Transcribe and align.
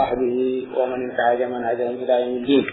وصحبه 0.00 0.66
ومن 0.76 1.10
انتهج 1.10 1.42
منهجهم 1.42 1.94
الى 2.02 2.14
يوم 2.22 2.36
الدين 2.42 2.66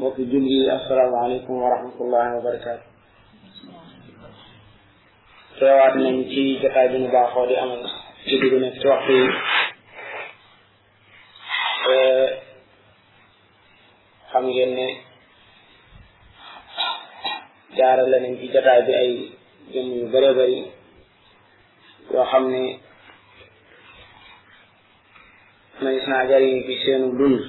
وفي 0.00 0.24
جمله 0.24 0.74
السلام 0.82 1.14
عليكم 1.14 1.52
ورحمة 1.52 1.96
الله 2.00 2.26
وبركاته 2.38 2.86
teewaat 5.58 5.94
nañ 6.04 6.16
ci 6.32 6.42
jotaay 6.62 6.88
bi 6.92 6.98
ñu 7.02 7.08
baaxoo 7.14 7.46
di 7.50 7.56
amal 7.64 7.80
ci 8.26 8.34
dugg 8.42 8.54
nag 8.62 8.74
ci 8.80 8.84
waxtu 8.92 9.12
yi 9.18 9.24
xam 14.30 14.44
ngeen 14.50 14.72
ne 14.78 14.88
jaarale 17.78 18.18
nañ 18.24 18.32
ci 18.40 18.46
jotaay 18.54 18.80
bi 18.86 18.92
ay 19.02 19.10
jëm 19.72 19.86
yu 19.96 20.04
bëree 20.12 20.32
bëri 20.38 20.58
yoo 22.12 22.24
xam 22.30 22.44
ne 22.54 22.64
may 25.82 25.96
naa 26.08 26.26
jariñ 26.28 26.64
ci 26.66 26.74
seenu 26.84 27.12
dund 27.18 27.42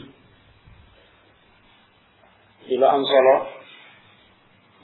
di 2.68 2.76
lu 2.76 2.84
am 2.86 3.04
solo 3.06 3.36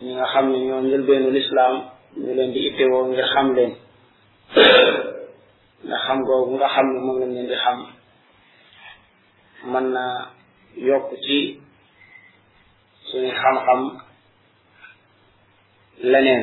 ñi 0.04 0.14
nga 0.16 0.26
xam 0.34 0.48
ne 0.52 0.58
ñoo 0.68 0.82
njëlbeenu 0.82 1.30
lislaam 1.36 1.76
ñu 2.24 2.32
leen 2.38 2.52
di 2.54 2.60
ittewoo 2.70 3.06
ngir 3.08 3.28
xam 3.34 3.48
leen 3.56 3.74
nga 5.88 5.98
xam 6.06 6.18
googu 6.28 6.56
nga 6.56 6.70
xam 6.74 6.86
ne 6.94 7.00
moom 7.06 7.18
lañ 7.22 7.32
leen 7.34 7.48
di 7.52 7.56
xam 7.64 7.78
mën 9.72 9.86
na 9.96 10.04
yokk 10.88 11.08
ci 11.26 11.40
suñu 13.10 13.32
xam-xam 13.42 13.80
leneen 16.12 16.42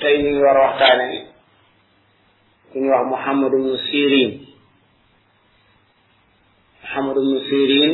tey 0.00 0.14
ñu 0.22 0.28
ngi 0.30 0.42
war 0.44 0.56
a 0.56 0.62
waxtaane 0.68 1.27
ku 2.70 2.76
ñuy 2.78 2.92
wax 2.92 3.06
Muhammad 3.08 3.48
ibnu 3.56 3.76
Sirin 3.88 4.28
Muhammad 6.84 7.16
ibnu 7.22 7.38
Sirin 7.48 7.92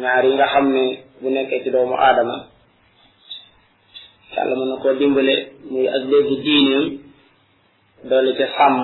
ñaar 0.00 0.22
yi 0.26 0.32
nga 0.36 0.46
xam 0.52 0.66
ne 0.74 0.82
bu 1.20 1.28
nekkee 1.34 1.60
ci 1.64 1.68
doomu 1.74 1.92
aadama 2.00 2.36
yàlla 4.34 4.54
mën 4.58 4.68
na 4.72 4.76
koo 4.82 4.94
dimbale 5.00 5.34
muy 5.70 5.84
ak 5.96 6.02
léegi 6.10 6.36
diineem 6.44 6.86
doole 8.08 8.32
ca 8.38 8.46
sàmm 8.56 8.78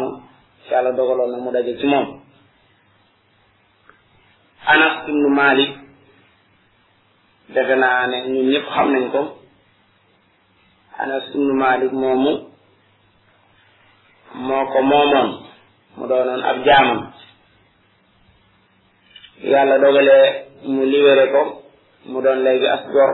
yàlla 0.69 0.91
dogaloon 0.97 1.31
na 1.33 1.39
mu 1.45 1.48
daje 1.55 1.73
ci 1.81 1.87
moom 1.93 2.09
Anas 4.73 4.97
ibnu 5.11 5.29
Malik 5.39 5.73
defe 7.55 7.75
naa 7.83 8.03
ne 8.11 8.17
ñun 8.37 8.48
ñëpp 8.53 8.67
xam 8.75 8.87
nañ 8.95 9.05
ko 9.15 9.23
Anas 11.03 11.25
ibnu 11.35 11.53
Malik 11.65 11.93
moomu 12.01 12.53
moo 14.37 14.67
ko 14.70 14.79
moomoon 14.89 15.29
mu 15.97 16.05
doonoon 16.09 16.42
ab 16.45 16.59
jaamam 16.65 17.01
yàlla 19.53 19.79
dogalee 19.84 20.29
mu 20.73 20.83
libéré 20.84 21.25
ko 21.33 21.42
mu 22.11 22.20
doon 22.20 22.42
léegi 22.45 22.67
as 22.67 22.83
gor 22.92 23.12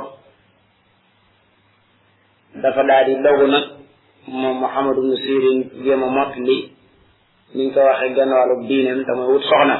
dafa 2.62 2.82
daal 2.88 3.04
di 3.06 3.14
dogu 3.22 3.46
nag 3.46 3.64
moom 4.26 4.56
Muhammad 4.60 4.96
ibnu 4.98 5.16
Sirin 5.16 5.58
jéem 5.84 6.02
a 6.02 6.08
mott 6.16 6.32
li 6.46 6.56
niñ 7.54 7.70
ko 7.74 7.80
waxee 7.86 8.14
genn 8.16 8.34
wàllu 8.38 8.66
diineem 8.68 9.04
te 9.06 9.12
mooy 9.14 9.30
wut 9.32 9.44
soxna 9.50 9.76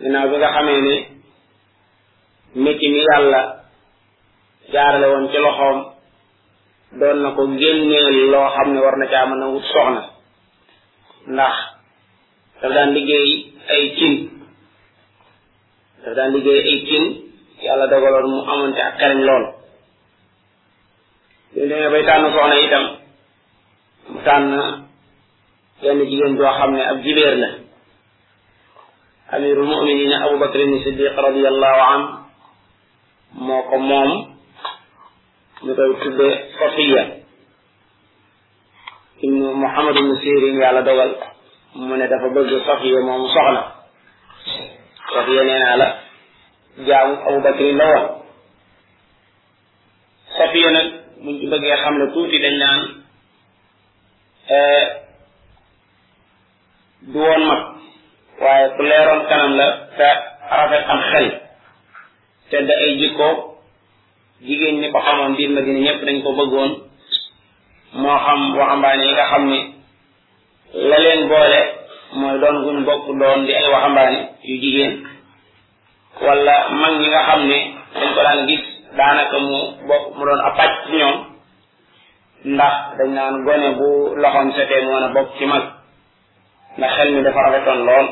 ginnaaw 0.00 0.28
bi 0.30 0.36
nga 0.38 0.54
xamee 0.54 0.80
ne 0.86 0.94
métti 2.62 2.86
mi 2.92 3.00
yàlla 3.08 3.40
jaarale 4.72 5.06
woon 5.10 5.28
ci 5.32 5.36
loxoom 5.44 5.80
doon 6.96 7.18
na 7.22 7.36
ko 7.36 7.42
génneel 7.60 8.32
loo 8.32 8.48
xam 8.56 8.68
ne 8.72 8.78
war 8.84 8.96
na 8.98 9.06
caa 9.12 9.28
mën 9.30 9.42
a 9.44 9.46
wut 9.52 9.64
soxna 9.72 10.02
ndax 11.32 11.54
daf 12.60 12.70
daan 12.76 12.90
liggéey 12.96 13.30
ay 13.72 13.82
cin 13.96 14.12
daf 16.02 16.12
daan 16.16 16.30
liggéey 16.34 16.60
ay 16.70 16.78
cin 16.88 17.04
yàlla 17.64 17.86
dogaloon 17.92 18.26
mu 18.32 18.40
amoon 18.52 18.72
ci 18.76 18.80
ak 18.88 18.96
xereñ 19.00 19.20
lool 19.28 19.44
ñu 21.56 21.62
demee 21.68 22.02
soxna 22.34 22.56
itam 22.64 22.84
mu 24.12 24.18
tànn 24.26 24.46
benn 25.82 26.00
jigéen 26.08 26.36
joo 26.38 26.52
xam 26.58 26.70
ne 26.76 26.82
ab 26.90 26.98
jibéer 27.04 27.36
la 27.42 27.50
amirul 29.34 29.68
muminina 29.72 30.16
abubakrin 30.24 30.72
siddiq 30.84 31.12
radiallahu 31.16 32.00
moo 33.44 33.62
ko 33.70 33.78
moom 33.90 34.12
متوكل 35.62 36.38
صفية 36.60 37.22
إن 39.24 39.52
محمد 39.52 39.94
بن 39.94 40.20
سيرين 40.20 40.62
على 40.62 40.82
دول 40.82 41.14
من 41.76 42.06
دفع 42.08 42.26
بلد 42.26 42.62
صفية 42.62 42.98
ما 43.06 43.18
مصعنا 43.18 43.72
صفية 45.14 45.40
نين 45.42 45.62
على 45.62 45.98
جاو 46.78 47.14
أبو 47.28 47.40
بكر 47.40 47.72
نوال 47.72 48.16
صفية 50.38 50.68
نك 50.68 50.92
من 51.20 51.40
جبك 51.40 51.62
يا 51.62 51.76
خامل 51.84 52.14
توتي 52.14 52.38
لنان 52.38 53.02
آه، 54.50 54.90
دوان 57.02 57.46
مك 57.46 57.66
وكل 58.42 58.86
يرون 58.92 59.18
كلام 59.26 59.50
لك 59.56 59.88
فأرافق 59.96 60.90
أم 60.90 61.00
خل 61.00 61.40
تدأي 62.50 62.94
جيكو 62.96 63.55
jigéen 64.44 64.76
ñi 64.80 64.88
ko 64.92 64.98
xamoon 65.06 65.32
biir 65.36 65.50
Madina 65.54 65.80
ñëpp 65.84 66.00
dañ 66.06 66.16
ko 66.24 66.30
bëggoon 66.38 66.70
moo 68.00 68.18
xam 68.24 68.40
waxambaane 68.58 69.04
yi 69.06 69.12
nga 69.14 69.26
xam 69.32 69.42
ne 69.52 69.58
la 70.88 70.96
leen 71.04 71.20
boole 71.30 71.60
mooy 72.18 72.36
doon 72.42 72.56
guñ 72.64 72.78
bokk 72.86 73.04
doon 73.20 73.38
di 73.46 73.52
ay 73.58 73.66
waxambaane 73.74 74.18
yu 74.48 74.54
jigéen 74.62 74.92
wala 76.24 76.54
mag 76.80 76.94
ñi 77.00 77.06
nga 77.12 77.20
xam 77.28 77.40
ne 77.50 77.58
dañ 77.98 78.08
ko 78.14 78.20
daan 78.26 78.40
gis 78.48 78.62
daanaka 78.98 79.36
mu 79.46 79.58
bokk 79.88 80.04
mu 80.16 80.22
doon 80.28 80.40
ab 80.46 80.54
pàcc 80.58 80.78
ñoom 80.98 81.16
ndax 82.54 82.74
dañ 82.98 83.10
naan 83.16 83.44
gone 83.46 83.68
bu 83.78 83.88
loxoom 84.22 84.48
setee 84.56 84.82
moo 84.86 85.00
na 85.00 85.08
bokk 85.16 85.28
ci 85.36 85.44
mag 85.52 85.64
ndax 86.78 86.90
xel 86.96 87.08
mi 87.14 87.22
dafa 87.24 87.40
rafetoon 87.46 87.80
lool 87.88 88.06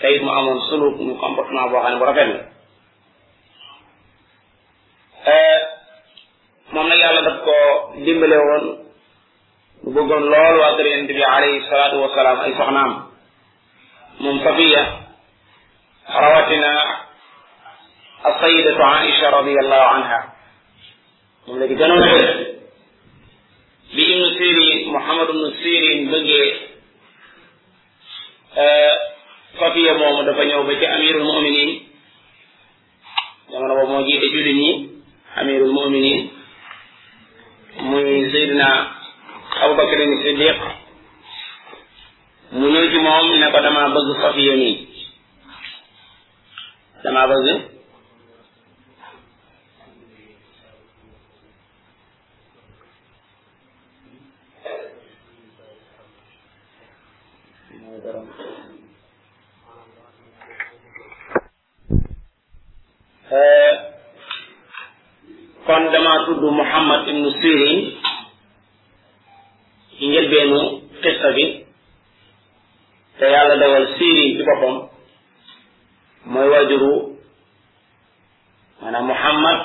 te 0.00 0.06
mu 0.24 0.30
amoon 0.38 0.58
suluk 0.68 0.94
mu 1.06 1.12
comportement 1.22 1.70
boo 1.70 1.82
xam 1.82 1.92
ne 1.92 1.98
bu 2.00 2.06
rafet 2.08 2.28
la 2.34 2.40
moom 6.72 6.88
nag 6.88 6.98
yàlla 7.00 7.22
daf 7.28 7.38
ko 7.44 7.54
dimbale 8.04 8.36
woon 8.46 8.64
mu 9.84 9.90
bëggoon 9.94 10.24
lool 10.32 10.56
waa 10.60 10.74
kër 10.76 10.86
yonent 10.90 11.08
bi 11.16 11.22
alayhi 11.24 11.66
salaatu 11.68 11.96
wa 12.02 12.08
salaam 12.14 12.38
ay 12.40 12.52
soxnaam 12.58 12.92
moom 14.22 14.36
safiya 14.46 14.82
rawatina 16.20 16.72
asayidatu 18.30 18.82
aisha 18.90 19.30
radiallahu 19.38 19.92
anha 19.96 20.20
moom 21.46 21.58
la 21.60 21.66
di 21.70 21.74
gënoon 21.80 22.04
bëgg 22.12 22.28
bi 23.94 24.02
ibnu 24.12 24.28
sirin 24.38 24.90
muhammad 24.94 25.28
ibnu 25.28 25.48
sirin 25.62 26.00
bëggee 26.12 26.48
safiya 29.60 29.92
moomu 30.00 30.20
dafa 30.26 30.42
ñëw 30.48 30.62
ba 30.68 30.74
ci 30.80 30.86
amirul 30.86 31.24
muminin 31.28 31.70
jamono 33.50 33.74
boobu 33.74 33.92
moo 33.92 34.06
jiite 34.08 34.26
jullit 34.34 34.56
ñi 34.62 34.93
أمير 35.40 35.64
المؤمنين 35.64 36.30
مي 37.80 38.30
سيدنا 38.32 38.92
أبو 39.62 39.74
بكر 39.74 40.04
الصديق 40.04 40.56
من 42.52 42.74
يجمعهم 42.76 43.32
إن 43.32 43.44
قدما 43.44 43.88
بغض 43.88 44.16
صفي 44.30 44.46
يمين 44.46 44.86
لما 47.04 47.26
بغض 47.26 47.73
ibnu 67.14 67.30
sirin 67.40 67.76
ci 69.98 70.04
njëlbeenu 70.08 70.60
xista 71.02 71.28
bi 71.36 71.44
te 73.18 73.24
yàlla 73.34 73.54
dawal 73.62 73.84
sirin 73.98 74.30
ci 74.36 74.42
boppam 74.48 74.74
mooy 76.32 76.48
waajuru 76.52 76.92
maanaam 78.82 79.06
muhammad 79.12 79.58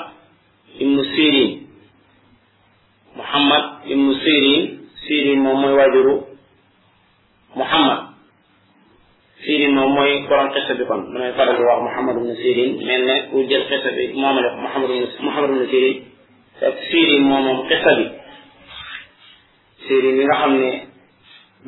ibnu 0.82 1.02
sirin 1.14 1.48
muhammad 3.18 3.64
ibnu 3.92 4.12
sirin 4.22 4.60
sirin 5.06 5.38
moom 5.44 5.58
mooy 5.62 5.74
waajuru 5.78 6.14
muhammad 7.60 8.00
sirin 9.44 9.72
moom 9.76 9.90
mooy 9.96 10.12
borom 10.28 10.48
xisa 10.54 10.72
bi 10.78 10.84
kon 10.88 11.00
damay 11.14 11.32
faral 11.36 11.56
di 11.58 11.64
wax 11.68 11.78
muhammad 11.88 12.14
ibnu 12.16 12.34
sirin 12.42 12.70
mel 12.86 13.02
ne 13.08 13.16
ku 13.30 13.36
jël 13.50 13.64
xisa 13.70 13.90
bi 13.96 14.04
moomale 14.20 14.48
ko 14.50 14.56
muhammad 14.66 14.88
ibnu 14.90 15.06
muhammad 15.26 15.48
ibnu 15.50 15.66
sirin 15.74 15.98
Sirin 16.90 17.22
moom 17.22 17.42
moom 17.46 17.60
xisa 17.70 17.90
bi 17.98 18.04
Sirin 19.86 20.14
mi 20.18 20.24
nga 20.26 20.36
xam 20.40 20.52
ne 20.60 20.68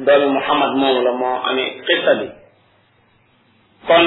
doomu 0.05 0.29
Muhammad 0.39 0.71
moomu 0.81 1.01
la 1.07 1.13
moo 1.13 1.39
amee 1.49 1.69
bi 2.19 2.25
kon 3.87 4.07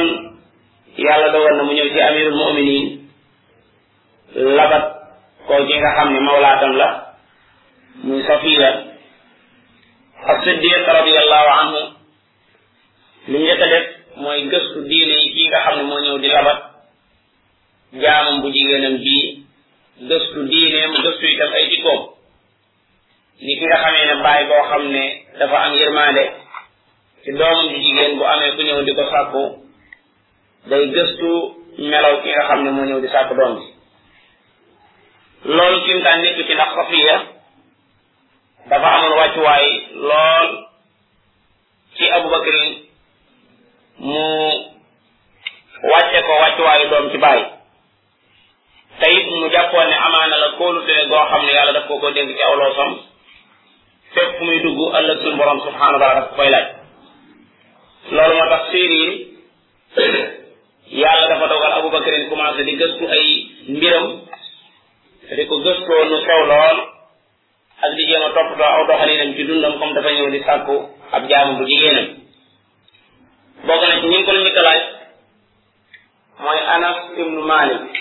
yàlla 1.06 1.28
dogal 1.34 1.56
na 1.58 1.64
mu 1.64 1.74
ñëw 1.76 1.88
ci 1.94 2.00
amirul 2.08 2.38
muminin 2.40 2.86
labat 4.58 4.86
koo 5.48 5.62
ci 5.68 5.74
nga 5.80 5.92
xam 5.98 6.10
ne 6.14 6.20
mawlaatam 6.20 6.74
la 6.82 6.90
muy 8.06 8.22
Safiya 8.28 8.70
as-Siddiq 10.32 10.84
radiyallahu 11.00 11.48
anhu 11.62 11.82
li 13.30 13.38
njëkk 13.44 13.62
a 13.66 13.68
def 13.74 13.86
mooy 14.24 14.40
gëstu 14.52 14.80
diine 14.90 15.14
yi 15.22 15.28
kii 15.34 15.48
nga 15.48 15.60
xam 15.64 15.76
ne 15.78 15.84
moo 15.90 16.18
di 16.24 16.28
labat 16.28 16.60
jaamam 18.04 18.38
bu 18.42 18.48
jigéenam 18.56 18.96
bii 19.06 19.45
gëstu 19.98 20.40
diineem 20.52 20.94
gëstu 21.04 21.26
itam 21.28 21.54
ay 21.56 21.70
jikkoom 21.72 22.02
ni 23.42 23.54
ki 23.60 23.66
nga 23.66 23.78
xamee 23.84 24.06
ne 24.06 24.16
bàyyi 24.24 24.48
boo 24.48 24.64
xam 24.70 24.84
ne 24.92 25.04
dafa 25.40 25.58
am 25.64 25.74
yërmaande 25.80 26.24
ci 27.24 27.32
doomam 27.38 27.70
ju 27.72 27.78
jigéen 27.86 28.18
bu 28.18 28.24
amee 28.26 28.52
ku 28.56 28.62
ñëw 28.64 28.82
di 28.84 28.92
ko 28.98 29.04
sàkku 29.12 29.44
day 30.70 30.86
gëstu 30.96 31.30
melaw 31.90 32.16
ki 32.22 32.30
nga 32.30 32.44
xam 32.48 32.64
ne 32.64 32.70
moo 32.72 32.86
ñëw 32.90 33.00
di 33.02 33.08
sàkku 33.08 33.34
doom 33.36 33.54
bi 33.60 33.64
loolu 35.56 35.80
ci 35.86 35.94
mtaan 35.94 36.22
nekk 36.22 36.40
ci 36.48 36.54
ndax 36.54 36.72
safiya 36.76 37.16
dafa 38.70 38.88
amoon 38.96 39.18
wàccuwaay 39.18 39.68
lool 40.10 40.48
ci 41.96 42.04
abubakar 42.16 42.58
mu 43.98 44.26
wàcce 45.92 46.20
ko 46.26 46.32
wàccuwaayu 46.42 46.90
doom 46.90 47.12
ci 47.12 47.18
bàyyi 47.18 47.55
jàppoon 49.76 49.90
ne 49.90 49.98
amaana 50.06 50.38
la 50.38 50.50
kóolute 50.58 51.06
goo 51.10 51.26
xam 51.32 51.46
ne 51.46 51.54
yàlla 51.54 51.74
daf 51.74 51.88
ko 51.88 52.00
ko 52.00 52.12
dénk 52.12 52.30
ci 52.36 52.42
aw 52.44 52.56
loosam 52.56 52.98
fépp 54.14 54.42
muy 54.42 54.60
dugg 54.64 54.80
ëllëg 54.98 55.18
suñu 55.22 55.38
borom 55.38 55.60
subhanahu 55.62 55.94
wa 55.94 56.00
taala 56.00 56.22
daf 56.22 56.36
koy 56.36 56.48
laaj 56.50 56.66
loolu 58.12 58.36
moo 58.38 58.50
tax 58.50 58.70
séeréer 58.72 59.20
yàlla 60.92 61.28
dafa 61.28 61.48
dogal 61.54 61.74
abubakarin 61.78 62.30
commencé 62.30 62.64
di 62.64 62.78
gëstu 62.80 63.06
ay 63.12 63.28
mbiram 63.70 64.08
di 65.36 65.46
ko 65.48 65.56
gëstoo 65.58 66.06
nu 66.06 66.18
sew 66.26 66.42
lool 66.52 66.78
ak 67.86 67.92
di 67.98 68.08
jéem 68.08 68.24
a 68.24 68.30
toppatoo 68.36 68.74
aw 68.76 68.88
doxalinam 68.88 69.34
ci 69.36 69.44
dundam 69.44 69.80
comme 69.80 69.94
dafa 69.94 70.10
ñëw 70.12 70.32
di 70.32 70.40
sàkku 70.46 70.76
ab 71.12 71.30
jaamu 71.30 71.58
bu 71.58 71.64
jigéenam 71.70 72.08
bokk 73.68 73.82
na 73.88 74.00
ci 74.02 74.08
ñi 74.08 74.24
ko 74.26 74.32
njëkk 74.32 74.62
laaj 74.68 74.82
mooy 76.44 76.60
anas 76.76 76.98
ibnu 77.18 77.42
malik 77.42 77.95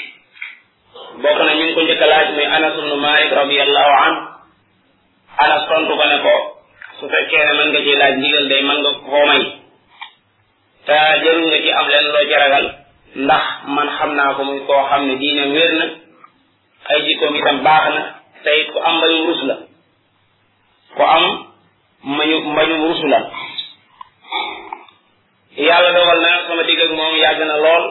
bokk 1.22 1.38
na 1.46 1.55
ñu 1.55 1.64
ngi 1.64 1.75
ko 1.75 1.82
njëkk 1.82 2.02
a 2.02 2.06
laaj 2.06 2.28
muy 2.34 2.44
Anas 2.46 2.75
ibnu 2.78 2.96
Malik 2.96 3.31
radiyallahu 3.38 3.93
an 4.05 4.12
Anas 5.44 5.62
tontu 5.69 5.94
ko 5.99 6.05
ne 6.11 6.19
ko 6.25 6.34
su 7.00 7.08
fekkee 7.12 7.44
ne 7.46 7.52
mën 7.58 7.69
nga 7.72 7.81
ciy 7.87 7.94
laaj 8.00 8.14
day 8.50 8.62
mën 8.62 8.78
nga 8.82 8.90
koo 9.08 9.26
may 9.28 9.40
te 10.87 10.94
jarul 11.25 11.46
nga 11.50 11.58
ci 11.64 11.70
am 11.78 11.87
leen 11.93 12.05
loo 12.12 12.25
jaragal 12.31 12.66
ndax 13.26 13.44
man 13.75 13.88
xam 13.96 14.11
naa 14.19 14.34
ko 14.37 14.43
muy 14.44 14.61
koo 14.66 14.82
xam 14.90 15.02
ne 15.08 15.14
diinam 15.22 15.52
wér 15.56 15.72
na 15.78 15.87
ay 16.90 16.99
jikkoom 17.06 17.34
itam 17.37 17.58
baax 17.66 17.84
na 17.94 18.00
te 18.44 18.50
ku 18.72 18.78
am 18.88 18.94
mbañum 18.99 19.26
rus 19.28 19.40
ku 20.96 21.02
am 21.16 21.25
mañu 22.02 22.38
mbañum 22.52 22.81
rus 22.88 23.00
la 23.11 23.20
yàlla 25.66 25.90
dogal 25.93 26.19
na 26.20 26.28
sama 26.49 26.62
digg 26.64 26.81
ak 26.82 26.90
moom 26.90 27.14
yàgg 27.16 27.40
na 27.46 27.56
lool 27.64 27.84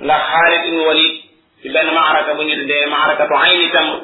ndax 0.00 0.22
Xaalid 0.30 0.64
ibnu 0.66 0.84
Walid 0.86 1.19
ci 1.62 1.68
benn 1.68 1.92
maaraka 1.92 2.32
bu 2.34 2.42
ñu 2.48 2.56
tuddee 2.56 2.88
maarakatu 2.88 3.34
ayni 3.36 3.66
tamr 3.72 4.00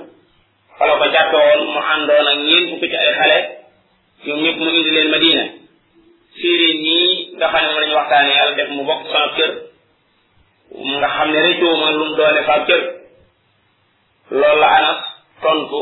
fala 0.79 0.93
ko 1.01 1.07
jàppewoon 1.15 1.63
mu 1.73 1.81
àndoon 1.93 2.27
ak 2.33 2.39
ñeent 2.47 2.69
fukki 2.71 2.87
ci 2.93 2.97
ay 3.01 3.13
xale 3.19 3.39
ñoom 4.27 4.39
ñëpp 4.45 4.59
mu 4.63 4.69
indi 4.79 4.91
leen 4.97 5.09
madina 5.13 5.45
siirin 6.37 6.77
ñii 6.87 7.11
nga 7.37 7.47
ne 7.49 7.61
moom 7.67 7.79
la 7.81 7.87
ñu 7.89 7.95
waxtaane 7.99 8.33
yàlla 8.37 8.65
mu 8.75 8.83
bokk 8.89 9.03
sama 9.13 9.29
kër 9.37 9.51
nga 10.99 11.09
xam 11.17 11.29
ne 11.33 11.39
réccoo 11.49 11.75
ma 11.81 11.89
lu 11.93 11.99
mu 12.09 12.15
doone 12.19 12.41
fa 12.49 12.57
kër 12.69 12.83
loolu 14.39 14.61
la 14.61 14.69
anas 14.79 15.01
tontu 15.43 15.81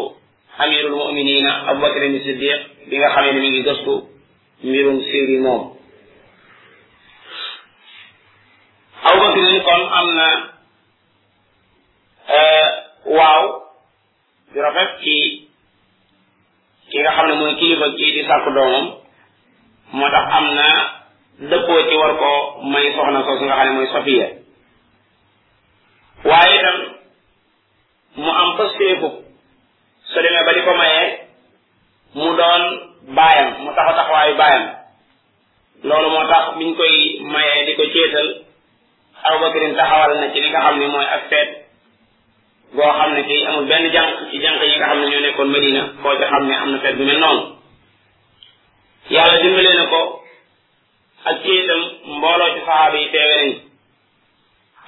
amirul 0.63 2.21
siddiq 2.25 2.61
bi 2.89 2.95
nga 2.99 3.09
xamee 3.15 3.33
ne 3.35 3.41
mi 3.41 3.49
ngi 3.51 3.63
gëstu 3.67 3.95
mbirum 4.67 4.99
siirin 5.09 5.43
moom 5.47 5.63
abubakar 9.09 9.47
ni 9.53 9.61
kon 9.69 9.83
am 9.99 10.09
Eh, 12.29 12.69
waaw 13.05 13.45
di 14.53 14.59
rafet 14.61 14.91
ci 15.05 15.19
ki 16.89 16.99
nga 17.01 17.13
xam 17.17 17.27
ne 17.29 17.35
mooy 17.35 17.55
kilifa 17.59 17.89
kii 17.99 18.13
di 18.17 18.23
sàkku 18.29 18.51
doomam 18.55 18.87
moo 19.93 20.09
tax 20.11 20.27
am 20.39 20.47
na 20.57 20.69
dëppoo 21.51 21.81
ci 21.89 21.95
war 22.01 22.13
ko 22.23 22.33
may 22.73 22.87
soxna 22.97 23.21
soosu 23.27 23.45
nga 23.45 23.57
xam 23.59 23.67
ne 23.69 23.75
mooy 23.75 23.91
Safiya 23.93 24.27
waaye 26.29 26.55
itam 26.61 26.79
mu 28.17 28.31
am 28.43 28.51
pëstéeku 28.57 29.09
su 30.11 30.17
demee 30.25 30.45
ba 30.47 30.53
di 30.57 30.65
ko 30.65 30.73
mayee 30.81 31.07
mu 32.15 32.29
doon 32.41 32.63
baayam 33.17 33.49
mu 33.65 33.71
taxa 33.77 33.93
taxawaayu 33.99 34.35
baayam 34.41 34.65
loolu 35.89 36.09
moo 36.15 36.29
tax 36.33 36.43
biñ 36.59 36.71
koy 36.77 36.93
mayee 37.33 37.67
di 37.67 37.77
ko 37.77 37.85
céetal 37.93 38.29
Abubakarin 39.25 39.77
taxawal 39.77 40.21
na 40.21 40.33
ci 40.33 40.41
li 40.41 40.49
nga 40.51 40.61
xam 40.65 40.77
ne 40.79 40.87
mooy 40.89 41.05
ak 41.17 41.25
boo 42.77 42.83
xam 42.99 43.13
ne 43.15 43.23
tey 43.29 43.43
amul 43.49 43.67
benn 43.71 43.89
jànq 43.95 44.15
ci 44.31 44.37
jànq 44.43 44.63
yi 44.63 44.77
nga 44.77 44.87
xam 44.89 45.01
ne 45.01 45.07
ñoo 45.11 45.21
nekkoon 45.25 45.51
Madina 45.55 45.83
koo 46.03 46.15
ci 46.19 46.25
ne 46.47 46.55
am 46.63 46.71
na 46.71 46.79
fet 46.83 46.95
bu 46.99 47.05
mel 47.07 47.19
noonu 47.23 47.43
yàlla 49.15 49.37
dimbalee 49.43 49.75
na 49.81 49.85
ko 49.93 50.01
ak 51.31 51.35
ci 51.43 51.51
itam 51.61 51.81
mbooloo 52.19 52.51
ci 52.55 52.61
saxaaba 52.67 52.97
nañ 52.97 53.55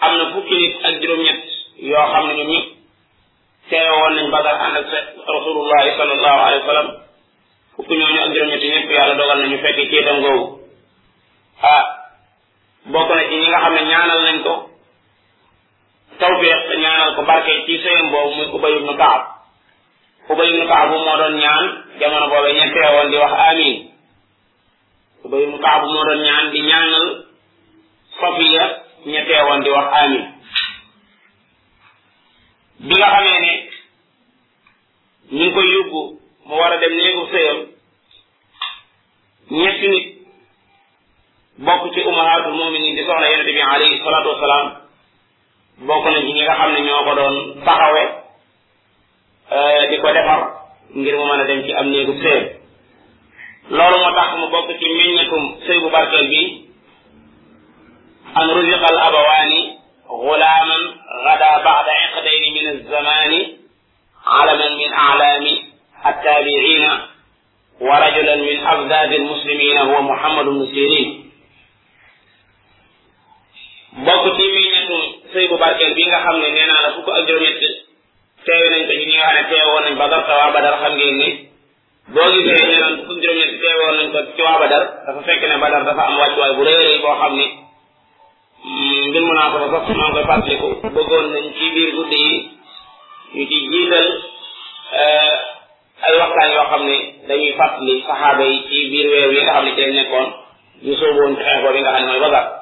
am 0.07 0.13
na 0.19 0.25
fukki 0.33 0.55
nit 0.61 0.73
ak 0.89 0.95
juróom-ñett 1.01 1.41
yoo 1.91 2.07
xam 2.13 2.27
ne 2.27 2.33
ñoom 2.35 2.51
ñëpp 2.53 2.69
teewe 3.71 3.93
woon 4.01 4.15
nañ 4.17 4.27
Badar 4.35 4.57
ànd 4.65 4.77
ak 4.81 4.87
rasulullahi 5.37 5.91
sallallahu 5.99 6.41
alayhi 6.47 6.61
wa 6.63 6.67
sallam 6.71 6.89
fukki 7.75 7.95
ñooñu 8.01 8.21
ak 8.25 8.33
juróom-ñett 8.33 8.63
ñëpp 8.73 8.91
yàlla 8.97 9.15
dogal 9.15 9.39
nañu 9.41 9.59
fekk 9.65 9.79
ci 9.91 9.97
itam 9.99 10.19
googu 10.25 10.47
ah 11.75 11.83
bokk 12.93 13.09
na 13.17 13.23
ci 13.29 13.35
ñi 13.37 13.47
nga 13.49 13.61
xam 13.63 13.75
ne 13.75 13.83
ñaanal 13.91 14.23
nañ 14.27 14.39
ko 14.47 14.55
tawféex 16.19 16.59
te 16.69 16.77
ñaanal 16.81 17.15
ko 17.17 17.23
barke 17.29 17.55
ci 17.67 17.77
sëyam 17.85 18.09
boobu 18.13 18.35
muy 18.37 18.49
ubay 18.57 18.73
ibnu 18.81 18.95
kaab 18.99 19.21
ubay 20.33 20.49
ibnu 20.53 20.65
kaab 20.69 20.89
moo 20.93 21.05
doon 21.21 21.37
ñaan 21.43 21.65
jamono 22.01 22.29
boobe 22.33 22.51
ña 22.59 22.67
teewoon 22.73 23.11
di 23.11 23.17
wax 23.23 23.33
amin 23.51 23.77
ubay 25.25 25.43
ibnu 25.47 25.59
kaab 25.65 25.83
moo 25.85 26.05
doon 26.09 26.23
ñaan 26.27 26.47
di 26.53 26.61
ñaanal 26.69 27.07
safiya 28.21 28.65
ña 29.13 29.21
teewoon 29.29 29.63
di 29.65 29.71
wax 29.71 29.89
amin 30.05 30.25
bi 32.87 32.95
nga 32.99 33.09
xamee 33.15 33.39
ne 33.41 33.55
ñu 35.41 35.53
koy 35.55 35.69
yóbbu 35.73 36.01
mu 36.47 36.55
war 36.57 36.73
a 36.73 36.77
dem 36.81 36.93
néegu 36.97 37.23
sëyam 37.33 37.59
ñetti 39.51 39.89
nit 39.89 40.07
bokk 41.67 41.93
ci 41.93 42.01
umahatul 42.09 42.55
muminin 42.57 42.97
di 42.97 43.03
soxna 43.05 43.29
yonente 43.31 43.63
alayhi 43.63 44.01
salatu 44.05 44.29
wasalaam 44.29 44.86
bokk 45.85 46.05
na 46.07 46.21
ci 46.23 46.33
ñi 46.33 46.43
nga 46.43 46.55
xam 46.59 46.73
ne 46.73 46.81
ñoo 46.81 47.05
ko 47.05 47.13
doon 47.15 47.35
taxawe 47.65 48.03
di 49.91 49.97
ko 50.01 50.09
defar 50.17 50.41
ngir 50.97 51.15
mu 51.19 51.25
mën 51.27 51.41
a 51.41 51.45
dem 51.45 51.63
ci 51.65 51.73
am 51.75 51.91
néegu 51.91 52.15
sëy 52.23 52.41
loolu 53.77 53.97
moo 54.01 54.13
tax 54.17 54.29
mu 54.41 54.47
bokk 54.51 54.69
ci 54.81 54.87
meññatum 54.97 55.45
sëy 55.67 55.79
bu 55.81 55.91
barkeel 55.91 56.29
bi 56.29 56.43
an 58.35 58.49
ruziqa 58.55 58.87
al 58.91 58.99
abawaani 59.09 59.61
غلاما 60.07 60.77
غدا 61.27 61.51
بعد 61.65 61.87
عقدين 61.89 62.45
من 62.55 62.67
الزمان 62.71 63.33
علما 64.27 64.69
من 64.69 64.93
أعلام 64.93 65.45
التابعين 66.07 66.85
ورجلا 67.81 68.37
من 68.37 68.67
أبداد 68.67 69.13
المسلمين 69.13 69.79
هو 69.79 70.03
محمد 70.03 70.45
بن 70.45 70.67
سيرين 70.67 71.31
بوكتي 73.97 74.47
من 74.53 74.76
sëy 75.37 75.51
bu 75.53 75.59
barkeel 75.61 75.93
bi 75.93 76.03
nga 76.09 76.23
xam 76.25 76.39
ne 76.41 76.49
nee 76.49 76.67
la 76.73 76.89
fukk 76.97 77.09
ak 77.13 77.27
juróom-ñett 77.29 77.61
teewe 78.47 78.67
nañ 78.73 78.87
ko 78.89 78.91
ci 78.91 78.97
ñi 79.11 79.17
nga 79.19 79.27
xam 79.29 79.37
ne 79.45 79.51
teewoon 79.53 79.85
nañ 79.85 79.95
Badar 80.01 80.23
te 80.27 80.33
waa 80.41 80.53
Badar 80.57 80.77
xam 80.83 80.93
ngeen 80.97 81.17
ni 81.21 81.29
boo 82.15 82.31
gisee 82.33 82.57
nee 82.69 82.81
naan 82.81 82.95
fukk 82.97 83.11
ak 83.11 83.21
juróom-ñett 83.23 83.53
teewoon 83.63 83.95
nañ 84.01 84.07
ko 84.15 84.19
ci 84.37 84.41
waa 84.47 84.61
Badar 84.63 84.83
dafa 85.07 85.21
fekk 85.29 85.43
ne 85.51 85.57
Badar 85.65 85.83
dafa 85.89 86.03
am 86.09 86.17
wàccuwaay 86.21 86.53
bu 86.57 86.63
rëy 86.69 86.79
rëy 86.87 86.99
boo 87.05 87.19
xam 87.21 87.33
ni 87.41 87.47
mm, 88.65 89.03
mbir 89.09 89.23
mu 89.27 89.33
naa 89.37 89.51
ko 89.53 89.57
koy 89.73 90.23
fàttaliku 90.31 90.69
bëggoon 90.97 91.27
nañ 91.37 91.45
ci 91.57 91.67
biir 91.75 91.91
guddi 91.97 92.21
yi 92.25 92.37
ñu 93.37 93.43
ci 93.51 93.57
jiital 93.71 94.07
eh, 95.05 95.35
ay 96.09 96.15
waxtaan 96.21 96.53
yoo 96.57 96.69
xam 96.73 96.83
ne 96.89 96.99
dañuy 97.29 97.53
fàttali 97.61 97.95
saxaaba 98.09 98.45
yi 98.53 98.59
ci 98.69 98.79
biir 98.93 99.07
weer 99.13 99.31
yi 99.37 99.41
nga 99.43 99.53
xam 99.53 99.65
ne 99.65 99.73
ci 99.77 99.85
nekkoon 99.93 100.29
ñu 100.85 100.93
sooboon 101.01 101.33
xeex 101.41 101.59
boobu 101.63 101.81
nga 101.81 102.56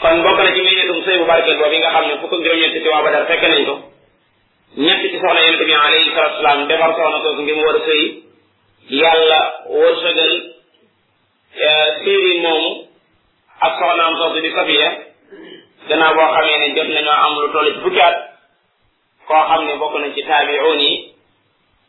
kon 0.00 0.22
bokk 0.24 0.38
na 0.40 0.48
ci 0.56 0.60
maynatum 0.64 1.04
sëy 1.04 1.18
bu 1.20 1.24
barkeel 1.28 1.58
boobu 1.60 1.76
nga 1.80 1.90
xam 1.94 2.04
ne 2.08 2.14
fukk 2.20 2.32
ak 2.36 2.42
juróom-ñetti 2.44 2.82
ci 2.82 2.88
waa 2.92 3.02
Badar 3.04 3.24
fekk 3.28 3.42
nañ 3.52 3.62
ko 3.68 3.74
ñett 4.84 5.00
ci 5.02 5.08
soxna 5.20 5.40
yonente 5.44 5.64
bi 5.68 5.74
alayhi 5.74 6.14
salatu 6.14 6.80
wasalaam 6.80 7.22
soosu 7.22 7.42
ngir 7.42 7.56
mu 7.56 7.62
war 7.66 7.76
a 7.80 7.86
sëy 7.88 8.02
yàlla 9.00 9.40
wërsëgal 9.80 10.32
eh, 11.66 11.84
séeréer 12.02 12.40
moomu 12.44 12.70
ak 13.66 13.72
soxnaam 13.80 14.14
soosu 14.20 14.38
di 14.40 14.50
Safiya 14.56 14.88
gannaaw 15.88 16.14
boo 16.18 16.32
xamee 16.34 16.58
ne 16.58 16.74
jot 16.76 16.88
nañoo 16.88 17.18
am 17.28 17.32
lu 17.42 17.52
toll 17.52 17.70
ci 17.74 17.78
fukki 17.84 18.00
at 18.08 18.16
koo 19.28 19.44
xam 19.50 19.62
ne 19.68 19.74
bokk 19.80 19.94
na 20.00 20.08
ci 20.14 20.22
taabi'un 20.24 20.80
yi 20.86 20.92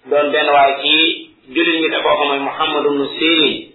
doon 0.09 0.27
benn 0.35 0.49
waaye 0.55 0.73
ci 0.81 0.93
jullit 1.53 1.79
ñi 1.81 1.87
te 1.89 1.99
kooku 2.03 2.23
mooy 2.27 2.39
Muhammadu 2.43 2.89
ibnu 2.91 3.05
Sirin 3.17 3.70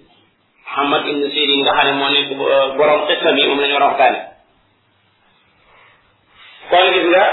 Muhammad 0.67 1.03
ibn 1.09 1.23
Sirin 1.31 1.63
nga 1.63 1.73
xam 1.79 1.87
ne 1.87 1.95
moo 2.03 2.11
nekk 2.11 2.31
euh, 2.35 2.75
borom 2.77 3.01
xissa 3.09 3.31
bi 3.33 3.43
moom 3.49 3.61
la 3.63 3.67
ñu 3.71 3.75
war 3.77 3.85
a 3.87 3.89
waxtaane 3.89 4.21
kon 6.71 6.87
gis 6.95 7.07
nga 7.13 7.25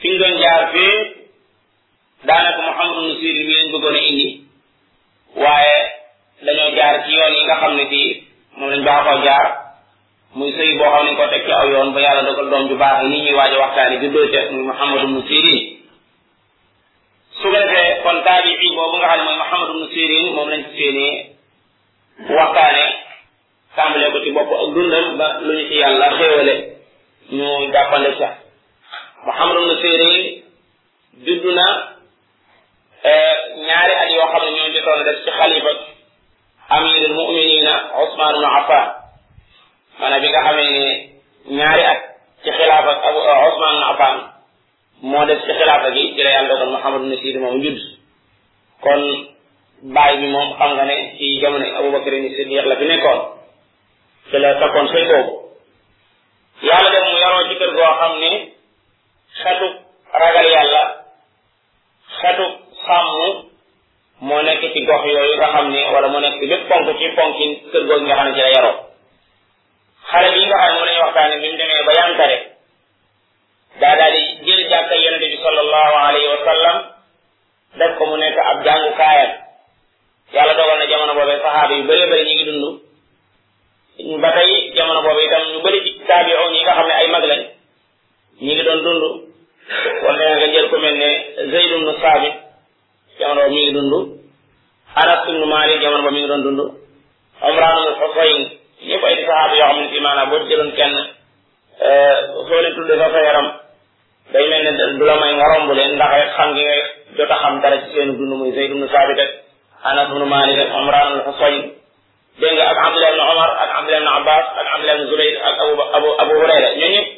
fi 0.00 0.08
ñu 0.08 0.18
doon 0.20 0.34
jaar 0.42 0.64
fii 0.72 0.96
daanaka 2.28 2.62
Muhammad 2.70 2.96
ibn 3.02 3.16
Sirin 3.20 3.46
bi 3.48 3.54
lañ 3.56 3.68
a 3.96 4.00
indi 4.02 4.22
waaye 5.42 5.78
dañoo 6.44 6.74
jaar 6.78 6.94
ci 7.04 7.10
yoon 7.18 7.34
yi 7.36 7.42
nga 7.46 7.56
xam 7.60 7.72
ne 7.76 7.84
fii 7.92 8.08
moom 8.56 8.70
lañ 8.72 8.82
baaxoo 8.86 9.22
jaar 9.26 9.46
muy 10.36 10.52
sëy 10.56 10.70
boo 10.78 10.92
xam 10.94 11.04
ne 11.06 11.12
ko 11.18 11.24
teg 11.32 11.42
ci 11.46 11.52
aw 11.58 11.64
yoon 11.72 11.88
ba 11.94 12.00
yàlla 12.04 12.22
dogal 12.28 12.50
doom 12.50 12.68
ju 12.68 12.74
baax 12.82 12.96
ni 13.10 13.18
ñuy 13.24 13.34
waaj 13.38 13.52
a 13.54 13.58
waxtaane 13.64 13.96
bi 14.02 14.08
doote 14.14 14.40
muy 14.52 14.64
Muhammad 14.70 15.02
ibn 15.02 15.18
Sirin 15.28 15.60
su 17.40 17.46
ko 17.52 17.56
defee 17.64 17.96
kon 18.02 18.18
taabi 18.26 18.50
boobu 18.76 18.96
nga 18.98 19.08
xam 19.10 19.18
ne 19.18 19.24
mooy 19.26 19.38
Muhammad 19.42 19.68
ibn 19.70 19.84
Sirin 19.94 20.24
moom 20.36 20.48
lañ 20.52 20.62
ci 20.66 20.72
séenee 20.78 21.31
waxtaane 22.28 22.84
tàmbalee 23.76 24.10
ko 24.12 24.18
ci 24.24 24.30
bopp 24.30 24.50
ak 24.54 24.66
dundam 24.74 25.06
ba 25.18 25.26
lu 25.46 25.52
ñu 25.56 25.64
ci 25.68 25.74
yàlla 25.82 26.06
xéewale 26.18 26.54
ñu 27.36 27.48
jàppande 27.72 28.10
ca 28.18 28.28
Muhammad 29.26 29.56
ibn 29.58 29.80
Sirin 29.80 30.40
juddu 31.26 31.50
na 31.52 31.66
eh, 33.04 33.36
ñaari 33.66 33.94
at 34.02 34.10
yoo 34.10 34.26
xam 34.32 34.42
ne 34.44 34.50
ñoo 34.56 34.68
jotoon 34.74 35.04
def 35.04 35.16
ci 35.24 35.30
xalifa 35.30 35.70
amirul 36.76 37.14
muminina 37.14 37.74
Usmaan 38.02 38.34
ibn 38.34 38.44
Affan 38.44 38.84
maanaam 39.98 40.22
bi 40.22 40.28
nga 40.28 40.42
xamee 40.46 40.68
ne 40.74 41.54
ñaari 41.58 41.82
at 41.86 42.00
ci 42.44 42.50
xilaafa 42.58 42.90
ak 42.92 43.14
eh, 43.14 43.48
Usmaan 43.50 43.74
ibn 43.76 43.84
Affan 43.92 44.16
moo 45.02 45.24
def 45.26 45.40
ci 45.44 45.52
xilaafa 45.58 45.90
gi 45.96 46.14
ci 46.16 46.22
la 46.22 46.30
yàlla 46.30 46.48
dogal 46.54 46.70
Muhammad 46.76 47.02
ibn 47.02 47.16
Sirin 47.22 47.42
moom 47.42 47.62
judd 47.62 47.80
kon 48.82 49.02
baay 49.82 50.14
bi 50.22 50.26
moom 50.34 50.50
xam 50.58 50.72
nga 50.76 50.84
ne 50.84 50.96
ci 51.18 51.40
jamono 51.42 51.66
Abubakar 51.78 52.12
ni 52.14 52.30
Siddiq 52.36 52.66
la 52.66 52.76
fi 52.76 52.84
nekkoon 52.86 53.20
ci 54.30 54.36
la 54.38 54.54
takkoon 54.60 54.88
sëy 54.92 55.04
boobu 55.10 55.32
yàlla 56.68 56.90
def 56.90 57.04
mu 57.12 57.18
yaroo 57.24 57.48
ci 57.48 57.54
kër 57.58 57.74
goo 57.76 57.90
xam 58.00 58.12
ne 58.22 58.30
xetu 59.40 59.66
ragal 60.20 60.46
yàlla 60.54 60.82
xetu 62.20 62.46
sàmm 62.84 63.18
moo 64.26 64.42
nekk 64.46 64.62
ci 64.72 64.86
gox 64.88 65.02
yooyu 65.14 65.36
nga 65.38 65.48
xam 65.52 65.66
ne 65.74 65.82
wala 65.92 66.08
moo 66.08 66.20
nekk 66.20 66.38
ci 66.38 66.46
lépp 66.46 66.68
ponk 66.68 66.88
ci 66.98 67.06
ponk 67.16 67.36
ci 67.38 67.46
kër 67.72 67.82
googu 67.90 68.06
nga 68.06 68.14
xam 68.18 68.26
ne 68.28 68.34
ci 68.38 68.42
yaroo 68.54 68.74
xale 70.08 70.28
bi 70.34 70.46
nga 70.46 70.56
xam 70.60 70.68
ne 70.70 70.76
mu 70.78 70.84
lañuy 70.86 71.00
waxtaane 71.04 71.34
bi 71.42 71.50
mu 71.50 71.56
demee 71.60 71.84
ba 71.86 71.92
yantare 71.98 72.51
saxaaba 81.52 81.74
yu 81.76 81.84
bëree 81.88 82.06
bëri 82.06 82.34
ñu 82.60 82.68
ngi 84.04 84.16
ba 84.22 84.28
tey 84.36 84.50
jamono 84.74 85.00
ñu 85.52 85.58
bëri 85.64 85.78
ci 85.86 85.92
nga 86.60 86.72
xam 86.76 86.86
ne 86.88 86.92
ay 87.00 87.08
mag 87.14 87.24
lañ 87.30 87.42
ñu 88.44 88.52
ngi 88.52 88.62
doon 88.66 88.80
dund 88.84 89.04
wala 90.04 90.24
nga 90.36 90.46
jël 90.52 90.68
ku 90.70 90.76
mel 90.84 90.96
ne 91.02 91.10
Zayd 91.52 91.70
ibn 91.76 91.88
Saabit 92.00 92.34
jamono 93.18 93.40
boobu 93.42 93.54
mi 93.54 93.62
ngi 93.64 93.72
dund 93.72 93.94
Anas 95.02 95.28
ibn 95.28 95.42
Maalik 95.52 95.80
jamono 95.82 96.02
boobu 96.02 96.14
mi 96.16 96.20
ngi 96.22 96.26
doon 96.28 96.42
dund 96.44 96.60
Imraan 97.48 97.76
ibn 97.82 97.94
Husayn 98.00 98.50
ñëpp 98.88 99.04
ay 99.08 99.14
di 99.16 99.56
yoo 99.60 99.66
xam 99.68 99.76
ne 99.80 99.88
si 99.92 100.00
maanaam 100.00 100.30
boo 100.30 100.46
kenn 100.48 100.96
eh, 101.84 102.16
soo 102.48 102.60
leen 102.60 102.74
tudd 102.74 102.92
dafa 102.98 103.22
yaram 103.26 103.48
day 104.32 104.48
mel 104.48 104.62
ne 104.64 104.98
du 104.98 105.04
la 105.04 105.16
may 105.20 105.34
nga 105.34 105.46
romb 105.54 105.70
leen 105.72 105.94
ndax 105.96 106.32
xam 106.36 106.54
gi 106.56 106.62
ngay 106.62 106.82
jot 107.16 107.30
a 107.30 107.36
xam 107.42 107.60
dara 107.62 107.80
ci 107.82 107.88
seen 107.94 108.16
dund 108.16 108.38
muy 108.40 108.52
Zayd 108.54 108.70
ibn 108.70 108.88
Saabit 108.88 109.41
anas 109.82 110.06
bnu 110.14 110.26
malik 110.30 110.56
ak 110.62 110.70
umran 110.78 111.04
al 111.12 111.18
husayn 111.26 111.74
dégg 112.38 112.54
nga 112.56 112.64
ak 112.70 112.78
abdullah 112.86 113.10
ibn 113.12 113.22
omar 113.34 113.50
ak 113.66 113.70
abdullah 113.78 113.98
ibn 114.00 114.10
abbas 114.22 114.44
ak 114.62 114.66
abdullah 114.74 114.96
ibn 114.98 115.06
zubayr 115.10 115.34
ak 115.42 115.54
abu 115.58 115.68
abu 115.98 116.08
abu 116.22 116.32
hurayra 116.40 116.70
ñoo 116.80 116.90
ñëpp 116.94 117.08